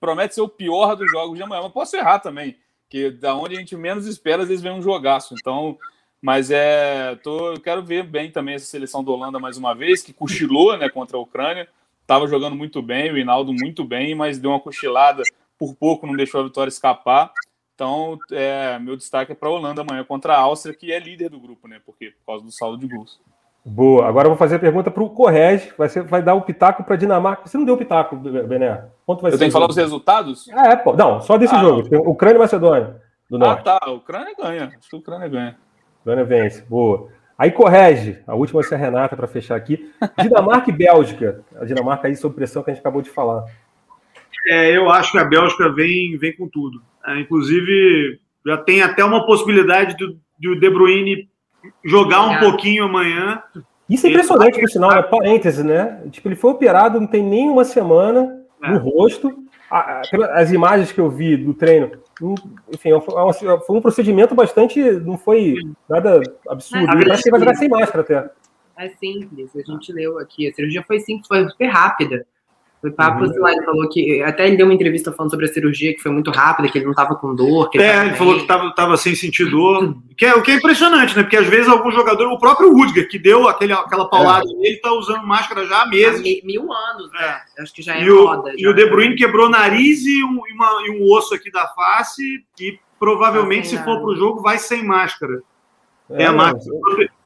promete 0.00 0.34
ser 0.34 0.40
o 0.40 0.48
pior 0.48 0.94
dos 0.96 1.10
jogos 1.10 1.36
de 1.36 1.42
amanhã. 1.42 1.62
Mas 1.62 1.72
posso 1.72 1.94
errar 1.96 2.18
também, 2.18 2.56
que 2.88 3.10
da 3.10 3.34
onde 3.34 3.56
a 3.56 3.58
gente 3.58 3.76
menos 3.76 4.06
espera, 4.06 4.42
às 4.42 4.48
vezes 4.48 4.62
vem 4.62 4.72
um 4.72 4.82
jogaço. 4.82 5.34
Então, 5.38 5.78
mas 6.20 6.50
é, 6.50 7.16
tô, 7.16 7.52
eu 7.52 7.60
quero 7.60 7.84
ver 7.84 8.02
bem 8.02 8.30
também 8.30 8.54
essa 8.54 8.66
seleção 8.66 9.04
da 9.04 9.12
Holanda 9.12 9.38
mais 9.38 9.56
uma 9.56 9.74
vez, 9.74 10.02
que 10.02 10.12
cochilou, 10.12 10.76
né, 10.76 10.88
contra 10.88 11.16
a 11.16 11.20
Ucrânia. 11.20 11.68
Tava 12.06 12.26
jogando 12.26 12.56
muito 12.56 12.80
bem, 12.82 13.12
o 13.12 13.18
Hinaldo 13.18 13.52
muito 13.52 13.84
bem, 13.84 14.14
mas 14.14 14.38
deu 14.38 14.50
uma 14.50 14.60
cochilada 14.60 15.22
por 15.58 15.74
pouco, 15.74 16.06
não 16.06 16.16
deixou 16.16 16.40
a 16.40 16.44
vitória 16.44 16.68
escapar. 16.68 17.32
Então, 17.74 18.18
é, 18.30 18.78
meu 18.78 18.96
destaque 18.96 19.32
é 19.32 19.34
para 19.34 19.48
a 19.48 19.52
Holanda 19.52 19.82
amanhã 19.82 20.04
contra 20.04 20.34
a 20.34 20.40
Áustria, 20.40 20.74
que 20.74 20.92
é 20.92 20.98
líder 20.98 21.28
do 21.28 21.40
grupo, 21.40 21.66
né? 21.66 21.80
Porque 21.84 22.12
por 22.12 22.26
causa 22.26 22.44
do 22.44 22.52
saldo 22.52 22.78
de 22.78 22.86
gols. 22.86 23.20
Boa. 23.64 24.06
Agora 24.06 24.26
eu 24.26 24.30
vou 24.30 24.38
fazer 24.38 24.56
a 24.56 24.58
pergunta 24.58 24.90
para 24.90 25.02
o 25.02 25.08
Correge. 25.08 25.72
Vai, 25.78 25.88
ser, 25.88 26.02
vai 26.02 26.22
dar 26.22 26.34
o 26.34 26.42
pitaco 26.42 26.84
para 26.84 26.94
a 26.94 26.98
Dinamarca. 26.98 27.46
Você 27.46 27.56
não 27.56 27.64
deu 27.64 27.74
o 27.74 27.78
pitaco, 27.78 28.14
Bené? 28.16 28.84
Quanto 29.06 29.22
vai 29.22 29.30
eu 29.30 29.32
ser 29.32 29.38
tenho 29.38 29.48
que 29.48 29.52
falar 29.54 29.70
os 29.70 29.76
resultados? 29.76 30.48
É, 30.48 30.76
pô. 30.76 30.92
Não, 30.92 31.20
só 31.22 31.38
desse 31.38 31.54
ah, 31.54 31.60
jogo. 31.60 31.88
Não. 31.90 32.00
Ucrânia 32.02 32.36
e 32.36 32.40
Macedônia. 32.40 33.00
Do 33.30 33.36
ah, 33.36 33.38
norte. 33.38 33.64
tá. 33.64 33.78
A 33.80 33.90
Ucrânia 33.90 34.34
ganha. 34.38 34.72
Acho 34.78 34.90
que 34.90 34.96
a 34.96 34.98
Ucrânia 34.98 35.28
ganha. 35.28 35.56
Ucrânia 36.02 36.24
vence. 36.24 36.62
Boa. 36.68 37.08
Aí 37.38 37.50
correge. 37.50 38.18
A 38.26 38.34
última 38.34 38.60
vai 38.60 38.68
ser 38.68 38.74
a 38.74 38.78
Renata 38.78 39.16
para 39.16 39.26
fechar 39.26 39.56
aqui. 39.56 39.90
Dinamarca 40.20 40.70
e 40.70 40.72
Bélgica. 40.72 41.42
A 41.58 41.64
Dinamarca 41.64 42.06
aí 42.06 42.16
sob 42.16 42.34
pressão 42.34 42.62
que 42.62 42.70
a 42.70 42.74
gente 42.74 42.82
acabou 42.82 43.00
de 43.00 43.08
falar. 43.08 43.44
É, 44.46 44.76
eu 44.76 44.90
acho 44.90 45.10
que 45.10 45.18
a 45.18 45.24
Bélgica 45.24 45.72
vem, 45.72 46.18
vem 46.18 46.36
com 46.36 46.46
tudo. 46.48 46.82
É, 47.06 47.18
inclusive, 47.18 48.20
já 48.46 48.58
tem 48.58 48.82
até 48.82 49.02
uma 49.02 49.24
possibilidade 49.24 49.96
do, 49.96 50.18
do 50.38 50.60
De 50.60 50.68
Bruyne 50.68 51.28
jogar 51.84 52.26
um 52.26 52.32
é. 52.32 52.40
pouquinho 52.40 52.84
amanhã. 52.84 53.42
Isso 53.88 54.06
é 54.06 54.10
impressionante, 54.10 54.58
por 54.58 54.68
sinal, 54.68 54.92
é 54.92 55.02
parêntese, 55.02 55.62
né? 55.62 56.02
Tipo, 56.10 56.28
ele 56.28 56.36
foi 56.36 56.52
operado, 56.52 57.00
não 57.00 57.06
tem 57.06 57.22
nem 57.22 57.48
uma 57.48 57.64
semana 57.64 58.40
é. 58.62 58.70
no 58.70 58.78
rosto. 58.78 59.44
As 60.32 60.52
imagens 60.52 60.92
que 60.92 61.00
eu 61.00 61.10
vi 61.10 61.36
do 61.36 61.52
treino, 61.52 61.90
enfim, 62.72 62.90
foi 63.66 63.76
um 63.76 63.80
procedimento 63.80 64.34
bastante. 64.34 64.80
Não 64.80 65.18
foi 65.18 65.56
nada 65.88 66.20
absurdo. 66.48 66.84
É, 66.84 67.04
parece 67.04 67.24
que 67.24 67.30
vai 67.30 67.40
jogar 67.40 67.54
sem 67.56 67.68
máscara 67.68 68.00
até. 68.00 68.30
É 68.76 68.88
simples, 68.88 69.50
a 69.54 69.72
gente 69.72 69.92
leu 69.92 70.18
aqui. 70.18 70.48
A 70.48 70.52
cirurgia 70.52 70.82
foi 70.86 71.00
simples, 71.00 71.26
foi 71.26 71.48
super 71.48 71.66
rápida. 71.66 72.26
Foi 72.84 72.90
papo, 72.90 73.24
uhum. 73.24 73.40
lá, 73.40 73.50
ele 73.50 73.64
falou 73.64 73.88
que. 73.88 74.22
Até 74.22 74.46
ele 74.46 74.58
deu 74.58 74.66
uma 74.66 74.74
entrevista 74.74 75.10
falando 75.10 75.30
sobre 75.30 75.46
a 75.46 75.48
cirurgia, 75.48 75.94
que 75.94 76.02
foi 76.02 76.12
muito 76.12 76.30
rápida, 76.30 76.68
que 76.68 76.76
ele 76.76 76.84
não 76.84 76.92
estava 76.92 77.14
com 77.14 77.34
dor. 77.34 77.70
é, 77.76 77.78
ele, 77.78 78.08
ele 78.08 78.14
falou 78.16 78.36
que 78.36 78.42
estava 78.42 78.96
sem 78.98 79.14
sentir 79.14 79.50
dor. 79.50 79.96
Que 80.14 80.26
é, 80.26 80.34
o 80.34 80.42
que 80.42 80.50
é 80.50 80.56
impressionante, 80.56 81.16
né? 81.16 81.22
Porque 81.22 81.38
às 81.38 81.46
vezes 81.46 81.66
algum 81.66 81.90
jogador, 81.90 82.30
o 82.30 82.38
próprio 82.38 82.70
Rudiger, 82.70 83.08
que 83.08 83.18
deu 83.18 83.48
aquele, 83.48 83.72
aquela 83.72 84.06
paulada 84.06 84.44
é. 84.44 84.54
nele, 84.54 84.74
está 84.74 84.92
usando 84.92 85.26
máscara 85.26 85.66
já 85.66 85.80
há 85.80 85.86
meses. 85.86 86.20
Há 86.20 86.46
mil 86.46 86.70
anos, 86.70 87.10
né? 87.10 87.40
É. 87.56 87.62
Acho 87.62 87.72
que 87.72 87.80
já 87.80 87.96
é 87.96 88.02
e 88.02 88.10
moda. 88.10 88.50
O, 88.50 88.54
e 88.54 88.68
o 88.68 88.74
De 88.74 88.84
Bruyne 88.84 89.16
quebrou 89.16 89.48
nariz 89.48 90.04
e 90.04 90.22
um, 90.22 90.42
uma, 90.54 90.86
e 90.86 90.90
um 90.90 91.10
osso 91.10 91.34
aqui 91.34 91.50
da 91.50 91.66
face, 91.68 92.44
e 92.60 92.78
provavelmente, 92.98 93.68
se 93.68 93.78
for 93.78 93.96
para 93.96 94.10
o 94.10 94.16
jogo, 94.16 94.42
vai 94.42 94.58
sem 94.58 94.84
máscara. 94.84 95.40
É, 96.10 96.24
é 96.24 96.26
a 96.26 96.32
máscara 96.34 96.68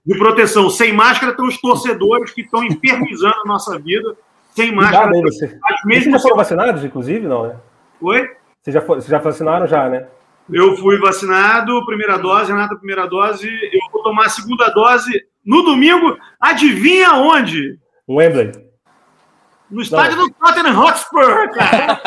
de 0.07 0.17
proteção. 0.17 0.71
Sem 0.71 0.93
máscara 0.93 1.33
estão 1.33 1.49
os 1.49 1.61
torcedores 1.61 2.31
que 2.31 2.43
estão 2.43 2.63
infernizando 2.63 3.41
a 3.45 3.49
nossa 3.49 3.77
vida 3.77 4.17
sem 4.63 4.75
máscara. 4.75 5.11
Aí, 5.15 5.23
você. 5.23 5.59
Mesmo 5.85 6.13
já 6.13 6.19
foram 6.19 6.37
vacinados, 6.37 6.85
inclusive, 6.85 7.27
não, 7.27 7.47
né? 7.47 7.57
Oi? 8.01 8.29
Vocês 8.61 8.75
já, 8.75 8.81
for, 8.81 9.01
já 9.01 9.19
vacinaram 9.19 9.67
já, 9.67 9.89
né? 9.89 10.07
Eu 10.51 10.77
fui 10.77 10.99
vacinado, 10.99 11.85
primeira 11.85 12.17
dose, 12.19 12.51
Renata, 12.51 12.77
primeira 12.77 13.07
dose. 13.07 13.47
Eu 13.47 13.81
vou 13.93 14.03
tomar 14.03 14.27
a 14.27 14.31
segunda 14.31 14.69
dose 14.71 15.11
no 15.45 15.63
domingo. 15.63 16.17
Adivinha 16.41 17.15
onde? 17.15 17.79
Wembley. 18.09 18.68
No 19.71 19.83
estádio 19.83 20.17
não. 20.17 20.29
do 20.29 20.35
Tottenham 20.35 20.81
Hotspur, 20.81 21.51
cara. 21.53 22.01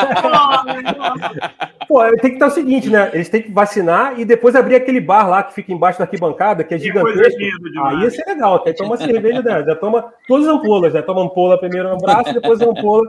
Pô, 1.86 2.02
tem 2.16 2.30
que 2.30 2.36
estar 2.36 2.46
o 2.46 2.50
seguinte, 2.50 2.90
né? 2.90 3.10
Eles 3.12 3.28
têm 3.28 3.42
que 3.42 3.52
vacinar 3.52 4.18
e 4.18 4.24
depois 4.24 4.56
abrir 4.56 4.74
aquele 4.74 5.00
bar 5.00 5.28
lá 5.28 5.42
que 5.42 5.54
fica 5.54 5.72
embaixo 5.72 5.98
da 5.98 6.04
arquibancada, 6.04 6.64
que 6.64 6.74
é 6.74 6.78
gigantesco. 6.78 7.40
Aí 7.84 8.00
ia 8.00 8.10
ser 8.10 8.24
legal, 8.26 8.62
aí 8.66 8.74
toma 8.74 8.96
cerveja, 8.96 9.42
né? 9.42 9.64
já 9.64 9.76
toma 9.76 10.12
todas 10.26 10.48
as 10.48 10.54
ampolas, 10.54 10.92
né? 10.92 11.02
Toma 11.02 11.22
ampola 11.22 11.58
primeiro 11.58 11.88
no 11.90 11.98
braço, 11.98 12.34
depois 12.34 12.60
a 12.60 12.64
ampola. 12.64 13.08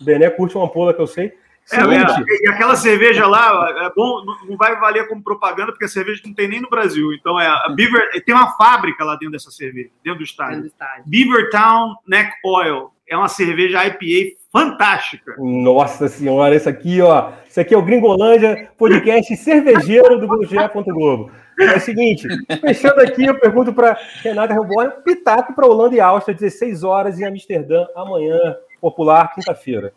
Bené 0.00 0.28
curte 0.30 0.56
uma 0.56 0.64
ampola 0.64 0.92
que 0.92 1.00
eu 1.00 1.06
sei. 1.06 1.32
É, 1.70 1.76
é, 1.76 2.44
e 2.44 2.48
aquela 2.48 2.74
cerveja 2.74 3.24
lá, 3.26 3.68
é 3.86 3.90
bom, 3.94 4.24
não 4.48 4.56
vai 4.56 4.78
valer 4.80 5.06
como 5.06 5.22
propaganda, 5.22 5.70
porque 5.70 5.84
a 5.84 5.88
cerveja 5.88 6.20
não 6.26 6.34
tem 6.34 6.48
nem 6.48 6.60
no 6.60 6.68
Brasil. 6.68 7.12
Então, 7.12 7.38
é 7.40 7.46
a 7.46 7.68
Beaver, 7.68 8.10
tem 8.24 8.34
uma 8.34 8.50
fábrica 8.56 9.04
lá 9.04 9.12
dentro 9.12 9.30
dessa 9.30 9.50
cerveja, 9.50 9.90
dentro 10.02 10.18
do 10.18 10.24
estádio. 10.24 10.62
Dentro 10.62 10.68
do 10.68 10.72
estádio. 10.72 11.04
Beavertown 11.06 11.94
Neck 12.06 12.32
Oil 12.44 12.91
é 13.08 13.16
uma 13.16 13.28
cerveja 13.28 13.84
IPA 13.86 14.36
fantástica. 14.52 15.34
Nossa 15.38 16.08
senhora, 16.08 16.54
isso 16.54 16.68
aqui, 16.68 17.00
ó. 17.00 17.32
Isso 17.48 17.60
aqui 17.60 17.74
é 17.74 17.78
o 17.78 17.82
Gringolândia, 17.82 18.70
podcast 18.76 19.36
cervejeiro 19.36 20.18
do 20.18 20.44
GE. 20.44 20.56
Globo. 20.92 21.30
É 21.60 21.76
o 21.76 21.80
seguinte, 21.80 22.26
fechando 22.60 23.00
aqui, 23.00 23.26
eu 23.26 23.38
pergunto 23.38 23.72
para 23.72 23.98
Renata 24.22 24.54
Reborn, 24.54 24.92
pitaco 25.04 25.54
para 25.54 25.66
Holanda 25.66 25.94
e 25.94 26.00
Áustria, 26.00 26.34
16 26.34 26.82
horas 26.82 27.20
em 27.20 27.24
Amsterdã, 27.24 27.86
amanhã, 27.94 28.56
popular, 28.80 29.34
quinta-feira. 29.34 29.92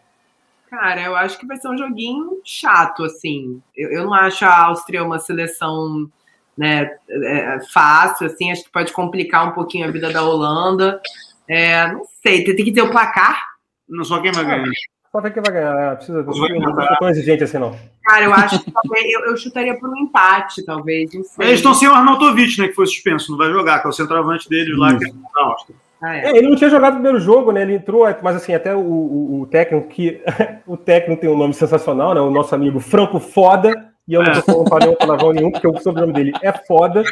Cara, 0.69 1.01
eu 1.01 1.15
acho 1.15 1.39
que 1.39 1.47
vai 1.47 1.57
ser 1.57 1.69
um 1.69 1.77
joguinho 1.77 2.41
chato, 2.43 3.03
assim. 3.03 3.61
Eu, 3.75 3.91
eu 3.91 4.05
não 4.05 4.13
acho 4.13 4.43
a 4.43 4.65
Áustria 4.65 5.03
uma 5.03 5.19
seleção 5.19 6.09
né, 6.57 6.91
é, 7.09 7.59
fácil, 7.71 8.27
assim. 8.27 8.51
Acho 8.51 8.65
que 8.65 8.71
pode 8.71 8.91
complicar 8.91 9.47
um 9.47 9.51
pouquinho 9.51 9.87
a 9.87 9.91
vida 9.91 10.11
da 10.11 10.23
Holanda. 10.23 11.01
É, 11.47 11.91
não 11.91 12.01
sei, 12.23 12.43
tem 12.43 12.65
que 12.65 12.71
ter 12.71 12.81
o 12.81 12.91
placar. 12.91 13.55
Não 13.87 14.03
só 14.03 14.19
quem 14.19 14.31
vai 14.31 14.45
ganhar. 14.45 14.65
Só 15.11 15.21
quem 15.21 15.41
vai 15.41 15.53
ganhar, 15.53 15.93
é, 15.93 15.95
precisa, 15.95 16.23
não 16.23 16.33
sou 16.33 16.47
tão 16.99 17.09
exigente 17.09 17.43
assim, 17.43 17.57
não. 17.57 17.77
Cara, 18.03 18.25
eu 18.25 18.33
acho 18.33 18.63
que 18.63 18.71
talvez, 18.71 19.13
eu, 19.13 19.21
eu 19.21 19.37
chutaria 19.37 19.79
por 19.79 19.89
um 19.89 19.97
empate, 19.97 20.65
talvez. 20.65 21.09
Eles 21.13 21.53
estão 21.55 21.73
sem 21.73 21.87
o 21.87 21.93
Arnautovic, 21.93 22.59
né? 22.59 22.67
Que 22.67 22.73
foi 22.73 22.85
suspenso, 22.85 23.31
não 23.31 23.37
vai 23.37 23.49
jogar, 23.49 23.79
que 23.79 23.87
é 23.87 23.89
o 23.89 23.93
centroavante 23.93 24.49
dele 24.49 24.75
lá, 24.75 24.97
que 24.97 25.05
é 25.05 25.09
da 25.09 25.41
Áustria. 25.41 25.75
Ah, 26.01 26.17
é. 26.17 26.25
É, 26.25 26.37
ele 26.37 26.49
não 26.49 26.55
tinha 26.55 26.69
jogado 26.69 26.93
o 26.93 26.95
primeiro 26.95 27.19
jogo, 27.19 27.51
né? 27.51 27.61
Ele 27.61 27.75
entrou, 27.75 28.05
mas 28.21 28.35
assim, 28.35 28.53
até 28.53 28.75
o, 28.75 28.79
o, 28.79 29.41
o 29.41 29.47
técnico, 29.47 29.87
que 29.87 30.21
o 30.67 30.75
técnico 30.75 31.21
tem 31.21 31.29
um 31.29 31.37
nome 31.37 31.53
sensacional, 31.53 32.13
né? 32.13 32.19
O 32.19 32.29
nosso 32.29 32.53
amigo 32.53 32.79
Franco 32.79 33.19
Foda, 33.19 33.93
e 34.07 34.13
eu 34.13 34.21
não 34.21 34.33
tô 34.41 34.65
falando 34.67 34.97
para 34.97 35.07
palavrão 35.07 35.31
nenhum, 35.33 35.51
porque 35.51 35.67
o 35.67 35.79
sobrenome 35.79 36.13
dele 36.13 36.33
é 36.41 36.51
foda 36.51 37.03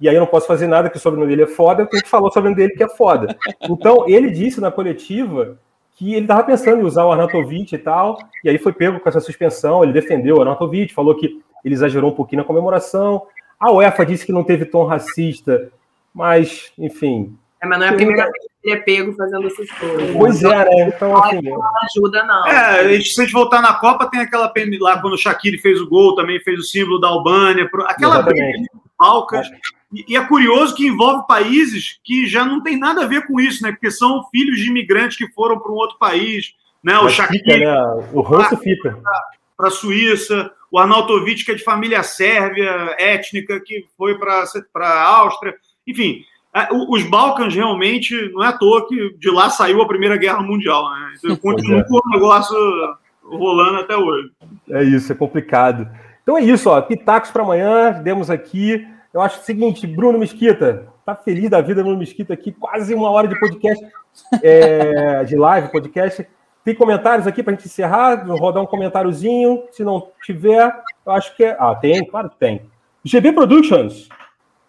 e 0.00 0.08
aí 0.08 0.14
eu 0.14 0.20
não 0.20 0.26
posso 0.26 0.46
fazer 0.46 0.66
nada 0.66 0.88
que 0.88 0.96
o 0.96 1.00
sobrenome 1.00 1.30
dele 1.30 1.42
é 1.42 1.54
foda, 1.54 1.84
porque 1.84 1.96
a 1.96 1.98
gente 2.00 2.08
falou 2.08 2.30
sobre 2.30 2.52
o 2.52 2.54
dele 2.54 2.74
que 2.74 2.82
é 2.82 2.88
foda. 2.88 3.36
Então, 3.68 4.08
ele 4.08 4.30
disse 4.30 4.60
na 4.60 4.70
coletiva 4.70 5.58
que 5.96 6.14
ele 6.14 6.24
estava 6.24 6.44
pensando 6.44 6.80
em 6.80 6.84
usar 6.84 7.04
o 7.04 7.10
Arnautovic 7.10 7.74
e 7.74 7.78
tal, 7.78 8.18
e 8.44 8.48
aí 8.48 8.56
foi 8.58 8.72
pego 8.72 9.00
com 9.00 9.08
essa 9.08 9.20
suspensão, 9.20 9.82
ele 9.82 9.92
defendeu 9.92 10.36
o 10.36 10.40
Arnautovic, 10.40 10.94
falou 10.94 11.16
que 11.16 11.42
ele 11.64 11.74
exagerou 11.74 12.12
um 12.12 12.14
pouquinho 12.14 12.42
na 12.42 12.46
comemoração. 12.46 13.26
A 13.58 13.72
UEFA 13.72 14.06
disse 14.06 14.24
que 14.24 14.32
não 14.32 14.44
teve 14.44 14.64
tom 14.64 14.84
racista, 14.84 15.70
mas, 16.14 16.72
enfim. 16.78 17.36
É, 17.60 17.66
mas 17.66 17.78
não 17.80 17.86
é 17.86 17.88
a 17.88 17.94
primeira 17.94 18.22
vez 18.22 18.44
que 18.62 18.70
ele 18.70 18.78
é 18.78 18.80
pego 18.80 19.12
fazendo 19.14 19.46
essas 19.48 19.68
coisas. 19.72 20.10
Pois 20.16 20.44
é, 20.44 20.64
né? 20.64 20.92
Então, 20.94 21.16
assim, 21.16 21.42
não 21.42 21.60
ajuda, 21.82 22.22
não. 22.24 22.46
É, 22.46 23.00
se 23.00 23.20
a 23.20 23.24
gente 23.24 23.32
voltar 23.32 23.60
na 23.60 23.74
Copa, 23.74 24.08
tem 24.08 24.20
aquela 24.20 24.52
lá 24.80 25.00
quando 25.00 25.14
o 25.14 25.18
Shaqiri 25.18 25.58
fez 25.58 25.80
o 25.80 25.88
gol, 25.88 26.14
também 26.14 26.38
fez 26.38 26.60
o 26.60 26.62
símbolo 26.62 27.00
da 27.00 27.08
Albânia, 27.08 27.68
aquela 27.86 28.22
briga 28.22 28.52
de 28.52 28.68
Balcas. 28.96 29.48
E 29.92 30.16
é 30.16 30.24
curioso 30.24 30.74
que 30.74 30.86
envolve 30.86 31.26
países 31.26 31.98
que 32.04 32.26
já 32.26 32.44
não 32.44 32.62
tem 32.62 32.78
nada 32.78 33.04
a 33.04 33.06
ver 33.06 33.26
com 33.26 33.40
isso, 33.40 33.62
né? 33.62 33.72
Porque 33.72 33.90
são 33.90 34.24
filhos 34.30 34.58
de 34.58 34.68
imigrantes 34.68 35.16
que 35.16 35.32
foram 35.32 35.58
para 35.58 35.72
um 35.72 35.76
outro 35.76 35.96
país, 35.98 36.54
né? 36.82 36.98
O 36.98 37.08
Shaqiri, 37.08 37.64
né? 37.64 37.74
O 38.12 38.20
ranço 38.20 38.56
fica 38.58 38.98
para 39.56 39.68
a 39.68 39.70
Suíça, 39.70 40.50
o 40.70 40.78
Arnautovic 40.78 41.44
que 41.44 41.52
é 41.52 41.54
de 41.54 41.64
família 41.64 42.02
sérvia 42.02 42.94
étnica 42.98 43.60
que 43.60 43.86
foi 43.96 44.18
para 44.18 44.44
a 44.76 45.02
Áustria, 45.02 45.54
enfim, 45.86 46.22
é, 46.54 46.68
os 46.72 47.02
Balcãs 47.04 47.54
realmente 47.54 48.30
não 48.32 48.44
é 48.44 48.48
à 48.48 48.52
toa 48.52 48.86
que 48.86 49.14
de 49.18 49.30
lá 49.30 49.50
saiu 49.50 49.82
a 49.82 49.88
Primeira 49.88 50.16
Guerra 50.16 50.42
Mundial, 50.42 50.90
né? 50.90 51.14
Então 51.16 51.36
continua 51.36 51.80
é. 51.80 51.86
o 51.88 52.10
negócio 52.10 52.56
rolando 53.22 53.78
até 53.78 53.96
hoje. 53.96 54.30
É 54.70 54.82
isso, 54.82 55.12
é 55.12 55.14
complicado. 55.14 55.88
Então 56.22 56.36
é 56.36 56.42
isso, 56.42 56.68
ó. 56.68 56.80
Pitacos 56.80 57.30
para 57.30 57.42
amanhã, 57.42 57.92
demos 58.02 58.30
aqui. 58.30 58.86
Eu 59.12 59.20
acho 59.20 59.40
o 59.40 59.44
seguinte, 59.44 59.86
Bruno 59.86 60.18
Mesquita, 60.18 60.86
tá 61.04 61.14
feliz 61.14 61.48
da 61.48 61.60
vida, 61.60 61.82
Bruno 61.82 61.98
Mesquita, 61.98 62.34
aqui, 62.34 62.52
quase 62.52 62.94
uma 62.94 63.10
hora 63.10 63.26
de 63.26 63.38
podcast, 63.38 63.84
é, 64.42 65.24
de 65.24 65.36
live, 65.36 65.72
podcast. 65.72 66.26
Tem 66.64 66.74
comentários 66.74 67.26
aqui 67.26 67.42
para 67.42 67.54
a 67.54 67.56
gente 67.56 67.66
encerrar? 67.66 68.26
Vou 68.26 68.36
rodar 68.36 68.62
um 68.62 68.66
comentáriozinho. 68.66 69.64
Se 69.70 69.82
não 69.82 70.08
tiver, 70.22 70.70
eu 71.06 71.12
acho 71.12 71.34
que 71.34 71.44
é. 71.44 71.56
Ah, 71.58 71.74
tem, 71.74 72.04
claro 72.04 72.28
que 72.28 72.36
tem. 72.36 72.62
GB 73.02 73.32
Productions. 73.32 74.08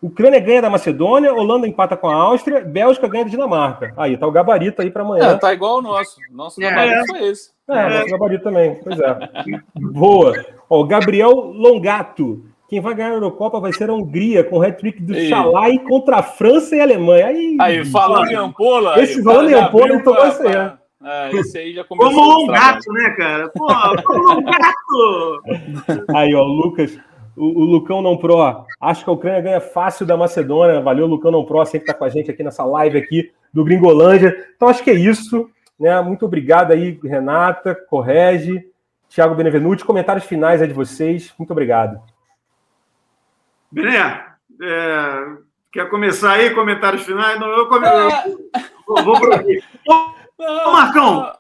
Ucrânia 0.02 0.40
ganha 0.40 0.62
da 0.62 0.70
Macedônia, 0.70 1.34
Holanda 1.34 1.68
empata 1.68 1.98
com 1.98 2.08
a 2.08 2.16
Áustria, 2.16 2.62
Bélgica 2.62 3.06
ganha 3.06 3.26
da 3.26 3.32
Dinamarca. 3.32 3.94
Aí, 3.98 4.16
tá 4.16 4.26
o 4.26 4.32
gabarito 4.32 4.82
aí 4.82 4.90
para 4.90 5.04
amanhã. 5.04 5.32
É, 5.32 5.38
tá 5.38 5.54
igual 5.54 5.80
o 5.80 5.82
nosso. 5.82 6.16
Nosso 6.32 6.64
é, 6.64 6.70
gabarito 6.70 7.08
foi 7.08 7.28
esse. 7.28 7.52
É, 7.68 7.78
é, 7.78 7.90
nosso 7.90 8.12
gabarito 8.12 8.44
também. 8.46 8.80
Pois 8.82 8.98
é. 8.98 9.30
Boa. 9.76 10.46
Ó, 10.70 10.84
Gabriel 10.86 11.32
Longato. 11.32 12.46
Quem 12.70 12.80
vai 12.80 12.94
ganhar 12.94 13.10
a 13.10 13.16
Eurocopa 13.16 13.60
vai 13.60 13.74
ser 13.74 13.90
a 13.90 13.94
Hungria, 13.94 14.44
com 14.44 14.60
o 14.60 14.62
hat-trick 14.62 15.02
do 15.02 15.16
Chalai 15.28 15.80
contra 15.80 16.18
a 16.18 16.24
França 16.24 16.76
e 16.76 16.80
a 16.80 16.84
Alemanha. 16.84 17.26
Aí, 17.26 17.58
aí 17.60 17.86
falando 17.86 18.30
em 18.30 18.36
Ampola. 18.36 19.02
Esse 19.02 19.24
falando 19.24 19.50
em 19.50 19.56
Ampola, 19.56 19.96
então 19.96 20.14
vai 20.14 20.32
ser. 20.32 20.80
É, 21.04 21.36
esse 21.36 21.58
aí 21.58 21.74
já 21.74 21.84
começou. 21.84 22.14
Como 22.14 22.44
um 22.44 22.48
gato, 22.48 22.92
né, 22.92 23.10
cara? 23.18 23.50
Pô, 23.50 23.68
como 24.04 24.40
um 24.40 24.44
gato! 24.44 25.44
Aí, 26.14 26.36
ó, 26.36 26.44
o 26.44 26.48
Lucas, 26.48 27.00
o, 27.38 27.62
o, 27.62 27.64
Lucão 27.64 28.02
Não 28.02 28.18
Pro, 28.18 28.66
acho 28.82 29.06
que 29.06 29.10
a 29.10 29.14
Ucrânia 29.14 29.42
ganha 29.42 29.62
fácil 29.62 30.06
da 30.06 30.18
Macedônia. 30.18 30.82
Valeu, 30.82 31.08
Lucão 31.08 31.32
Não 31.32 31.46
Pro, 31.46 31.66
sempre 31.66 31.88
tá 31.88 31.94
com 31.94 32.04
a 32.04 32.10
gente 32.10 32.30
aqui 32.30 32.44
nessa 32.44 32.66
live 32.66 32.98
aqui 32.98 33.32
do 33.54 33.64
Gringolândia. 33.64 34.36
Então, 34.56 34.68
acho 34.68 34.84
que 34.84 34.92
é 34.92 34.96
isso. 34.96 35.50
Né? 35.80 36.00
Muito 36.02 36.26
obrigado 36.26 36.72
aí, 36.72 37.00
Renata, 37.02 37.74
Correge, 37.74 38.62
Thiago 39.08 39.36
Benevenuti. 39.36 39.86
Comentários 39.86 40.26
finais 40.26 40.62
aí 40.62 40.68
de 40.68 40.74
vocês. 40.74 41.34
Muito 41.40 41.52
obrigado. 41.52 42.02
Bené, 43.72 44.26
é, 44.62 45.24
quer 45.72 45.90
começar 45.90 46.34
aí, 46.34 46.50
comentários 46.52 47.04
finais? 47.04 47.40
Não, 47.40 47.48
eu, 47.48 47.68
come... 47.68 47.88
eu 47.88 48.50
vou, 48.88 49.04
vou 49.04 49.20
por 49.20 49.34
aqui. 49.34 49.62
Ô, 49.88 50.72
Marcão! 50.72 51.32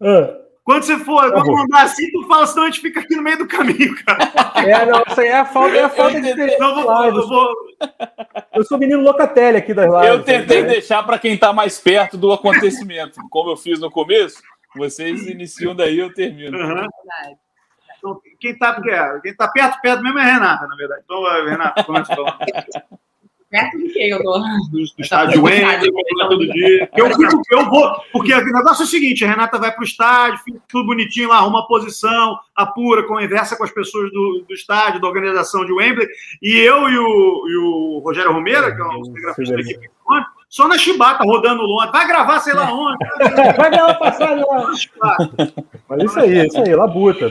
Ah. 0.00 0.46
Quando 0.66 0.82
você 0.82 0.98
for, 0.98 1.30
tá 1.30 1.42
quando 1.42 1.52
mandar 1.52 1.84
assim, 1.84 2.10
tu 2.10 2.26
fala, 2.26 2.44
senão 2.44 2.64
a 2.64 2.66
gente 2.66 2.80
fica 2.80 2.98
aqui 2.98 3.14
no 3.14 3.22
meio 3.22 3.38
do 3.38 3.46
caminho, 3.46 3.94
cara. 4.04 4.32
É, 4.68 4.84
não, 4.84 5.00
isso 5.06 5.20
aí 5.20 5.28
é 5.28 5.36
a 5.36 5.44
falta, 5.44 5.76
é 5.76 5.84
a 5.84 5.88
falta 5.88 6.20
de 6.20 6.58
não, 6.58 6.74
vou, 6.74 7.04
eu, 7.04 7.28
vou... 7.28 7.54
eu 8.52 8.64
sou 8.64 8.76
menino 8.76 9.00
Locatelli 9.00 9.58
aqui 9.58 9.72
das 9.72 9.86
lives. 9.86 10.08
Eu 10.08 10.24
tentei 10.24 10.62
né? 10.62 10.68
deixar 10.70 11.04
para 11.04 11.20
quem 11.20 11.34
está 11.34 11.52
mais 11.52 11.78
perto 11.78 12.16
do 12.16 12.32
acontecimento. 12.32 13.20
Como 13.30 13.50
eu 13.50 13.56
fiz 13.56 13.78
no 13.78 13.92
começo, 13.92 14.42
vocês 14.74 15.28
iniciam 15.28 15.72
daí, 15.72 16.00
eu 16.00 16.12
termino. 16.12 16.58
Uhum. 16.58 16.86
Então, 18.06 18.20
quem 18.38 18.52
está 18.52 18.80
quem 19.20 19.34
tá 19.34 19.48
perto, 19.48 19.80
perto 19.80 20.02
mesmo 20.02 20.18
é 20.18 20.22
a 20.22 20.34
Renata, 20.34 20.66
na 20.66 20.76
verdade. 20.76 21.02
Então, 21.04 21.44
Renata, 21.44 21.84
começa 21.84 22.12
a 22.12 22.16
falar. 22.16 22.38
Perto 23.48 23.78
de 23.78 23.88
quem 23.90 24.08
eu 24.08 24.22
tô? 24.22 24.38
Do, 24.38 24.70
do 24.70 24.84
estádio 24.98 25.42
Wembley, 25.42 25.92
todo 26.28 26.52
dia. 26.52 26.90
Eu, 26.96 27.06
fico, 27.06 27.42
eu 27.50 27.70
vou, 27.70 27.92
porque 28.12 28.34
o 28.34 28.44
negócio 28.44 28.82
é 28.82 28.84
o 28.84 28.88
seguinte: 28.88 29.24
a 29.24 29.28
Renata 29.28 29.58
vai 29.58 29.72
para 29.72 29.80
o 29.80 29.84
estádio, 29.84 30.40
fica 30.44 30.60
tudo 30.68 30.86
bonitinho 30.86 31.28
lá, 31.28 31.36
arruma 31.36 31.66
posição, 31.66 32.38
apura, 32.54 33.06
conversa 33.06 33.56
com 33.56 33.64
as 33.64 33.70
pessoas 33.70 34.10
do, 34.10 34.44
do 34.48 34.54
estádio, 34.54 35.00
da 35.00 35.06
organização 35.06 35.64
de 35.64 35.72
Wembley, 35.72 36.08
e 36.42 36.58
eu 36.58 36.88
e 36.88 36.98
o, 36.98 37.48
e 37.48 37.56
o 37.56 38.02
Rogério 38.04 38.32
Romero, 38.32 38.74
que 38.74 38.82
é 38.82 38.84
um 38.84 39.04
cinegrafista 39.04 39.54
da 39.54 39.60
equipe, 39.60 39.90
só 40.48 40.68
na 40.68 40.78
chibata 40.78 41.24
rodando 41.24 41.62
longe. 41.62 41.90
Vai 41.90 42.06
gravar 42.06 42.40
sei 42.40 42.54
lá 42.54 42.72
onde. 42.72 42.98
vai 43.56 43.70
gravar 43.70 43.94
passagem 43.94 44.44
lá. 44.44 45.16
Mas 45.88 46.02
isso 46.04 46.20
aí, 46.20 46.46
isso 46.46 46.60
aí, 46.60 46.74
labuta. 46.74 47.28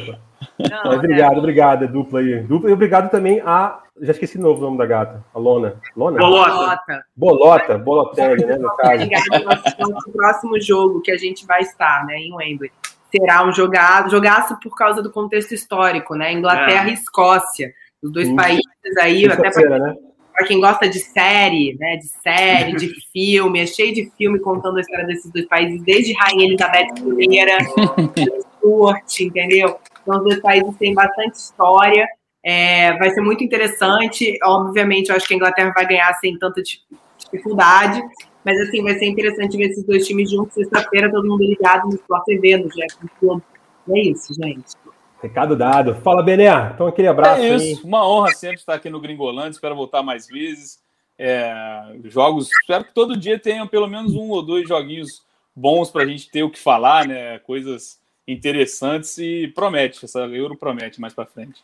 Não, 0.60 0.82
Mas 0.86 0.96
obrigado, 0.96 1.36
é. 1.36 1.38
obrigado, 1.38 1.88
dupla 1.88 2.20
aí. 2.20 2.42
Dupla, 2.42 2.70
e 2.70 2.74
obrigado 2.74 3.10
também 3.10 3.42
a. 3.42 3.80
Já 4.02 4.12
esqueci 4.12 4.38
o 4.38 4.42
novo 4.42 4.62
nome 4.62 4.78
da 4.78 4.86
gata. 4.86 5.24
A 5.34 5.40
Lona. 5.40 5.76
Lona? 5.96 6.20
Bolota. 6.20 7.06
Bolota, 7.16 7.78
Bolotelli, 7.78 8.46
né? 8.46 8.58
No 8.58 8.76
caso. 8.76 9.04
Obrigado. 9.04 9.90
Nosso 9.90 10.12
próximo 10.12 10.60
jogo 10.60 11.02
que 11.02 11.12
a 11.12 11.18
gente 11.18 11.46
vai 11.46 11.62
estar, 11.62 12.06
né, 12.06 12.18
em 12.18 12.34
Wembley, 12.34 12.72
será 13.10 13.48
um 13.48 13.54
jogado, 13.54 14.12
jogaço 14.12 14.60
por 14.60 14.76
causa 14.76 15.02
do 15.02 15.10
contexto 15.10 15.54
histórico, 15.54 16.14
né? 16.14 16.34
Inglaterra 16.34 16.90
é. 16.90 16.92
e 16.92 16.94
Escócia. 16.94 17.72
Os 18.04 18.12
dois 18.12 18.28
hum. 18.28 18.36
países 18.36 18.98
aí, 19.00 19.26
até 19.26 19.50
para 19.50 19.80
né? 19.80 19.96
Quem 20.44 20.60
gosta 20.60 20.90
de 20.90 21.00
série, 21.00 21.78
né? 21.80 21.98
De 21.98 22.08
série, 22.08 22.76
de 22.76 22.94
filme, 23.14 23.62
é 23.62 23.66
cheio 23.66 23.94
de 23.94 24.12
filme 24.18 24.40
contando 24.40 24.78
a 24.78 24.82
história 24.82 25.06
desses 25.06 25.32
dois 25.32 25.46
países, 25.48 25.82
desde 25.84 26.14
Rainha 26.14 26.46
Elizabeth 26.46 26.88
I, 27.20 28.42
Stuart, 28.58 29.20
entendeu? 29.22 29.78
Então, 30.02 30.18
os 30.18 30.24
dois 30.24 30.42
países 30.42 30.76
têm 30.78 30.94
bastante 30.94 31.36
história. 31.36 32.08
É, 32.44 32.98
vai 32.98 33.10
ser 33.12 33.22
muito 33.22 33.44
interessante. 33.44 34.38
Obviamente, 34.44 35.10
eu 35.10 35.16
acho 35.16 35.28
que 35.28 35.34
a 35.34 35.38
Inglaterra 35.38 35.72
vai 35.74 35.88
ganhar 35.88 36.14
sem 36.16 36.38
tanta 36.38 36.62
dificuldade. 36.62 38.02
Mas, 38.44 38.60
assim, 38.62 38.84
vai 38.84 38.94
ser 39.00 39.06
interessante 39.06 39.58
ver 39.58 39.72
esses 39.72 39.84
dois 39.84 40.06
times 40.06 40.30
juntos 40.30 40.54
sexta-feira, 40.54 41.12
todo 41.12 41.28
mundo 41.28 41.44
ligado 41.44 41.88
no 41.88 41.96
Sport 41.96 42.24
TV, 42.26 42.58
no 42.58 42.70
Jeff. 42.70 43.42
É 43.90 44.00
isso, 44.02 44.34
gente. 44.36 44.85
Recado 45.26 45.56
dado. 45.56 45.96
Fala, 45.96 46.22
Bené. 46.22 46.72
Então, 46.74 46.86
aquele 46.86 47.08
abraço. 47.08 47.42
É 47.42 47.56
isso. 47.56 47.80
Aí. 47.80 47.84
Uma 47.84 48.08
honra 48.08 48.30
sempre 48.30 48.58
estar 48.58 48.76
aqui 48.76 48.92
no 48.92 49.00
Gringolândia. 49.02 49.52
Espero 49.52 49.76
voltar 49.76 50.04
mais 50.04 50.28
vezes. 50.28 50.80
É, 51.18 51.96
jogos. 52.04 52.52
Espero 52.62 52.84
que 52.84 52.94
todo 52.94 53.18
dia 53.18 53.40
tenham 53.40 53.66
pelo 53.66 53.88
menos 53.88 54.14
um 54.14 54.30
ou 54.30 54.44
dois 54.44 54.68
joguinhos 54.68 55.26
bons 55.56 55.90
para 55.90 56.04
a 56.04 56.06
gente 56.06 56.30
ter 56.30 56.44
o 56.44 56.50
que 56.52 56.60
falar, 56.60 57.08
né? 57.08 57.40
Coisas 57.40 58.00
interessantes 58.28 59.18
e 59.18 59.52
promete, 59.56 60.06
essa 60.06 60.20
Euro 60.20 60.56
promete 60.56 61.02
mais 61.02 61.14
para 61.14 61.26
frente. 61.26 61.64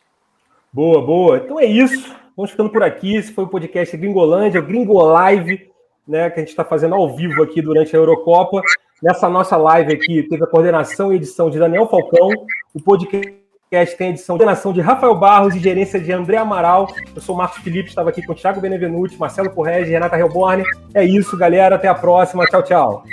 Boa, 0.72 1.00
boa. 1.00 1.36
Então 1.36 1.60
é 1.60 1.66
isso. 1.66 2.16
Vamos 2.36 2.50
ficando 2.50 2.70
por 2.70 2.82
aqui. 2.82 3.14
Esse 3.14 3.32
foi 3.32 3.44
o 3.44 3.48
podcast 3.48 3.96
Gringolândia, 3.96 4.60
o 4.60 4.64
Gringolive, 4.64 5.70
né, 6.08 6.30
que 6.30 6.40
a 6.40 6.42
gente 6.42 6.50
está 6.50 6.64
fazendo 6.64 6.96
ao 6.96 7.14
vivo 7.14 7.44
aqui 7.44 7.62
durante 7.62 7.94
a 7.94 7.98
Eurocopa. 7.98 8.60
Nessa 9.00 9.28
nossa 9.28 9.56
live 9.56 9.92
aqui, 9.92 10.22
teve 10.24 10.42
a 10.42 10.46
coordenação 10.48 11.12
e 11.12 11.16
edição 11.16 11.48
de 11.48 11.58
Daniel 11.58 11.86
Falcão. 11.88 12.28
O 12.74 12.82
podcast 12.82 13.41
tem 13.96 14.10
edição 14.10 14.36
de 14.36 14.44
coordenação 14.44 14.72
de 14.72 14.80
Rafael 14.82 15.14
Barros 15.14 15.54
e 15.54 15.58
gerência 15.58 15.98
de 15.98 16.12
André 16.12 16.36
Amaral. 16.36 16.88
Eu 17.14 17.22
sou 17.22 17.34
Marcos 17.34 17.62
Felipe, 17.62 17.88
estava 17.88 18.10
aqui 18.10 18.22
com 18.22 18.34
Thiago 18.34 18.60
Benevenuti, 18.60 19.16
Marcelo 19.16 19.48
Correge, 19.48 19.90
Renata 19.90 20.18
Helborne. 20.18 20.62
É 20.92 21.02
isso, 21.02 21.36
galera. 21.38 21.76
Até 21.76 21.88
a 21.88 21.94
próxima. 21.94 22.44
Tchau, 22.46 22.62
tchau. 22.62 23.04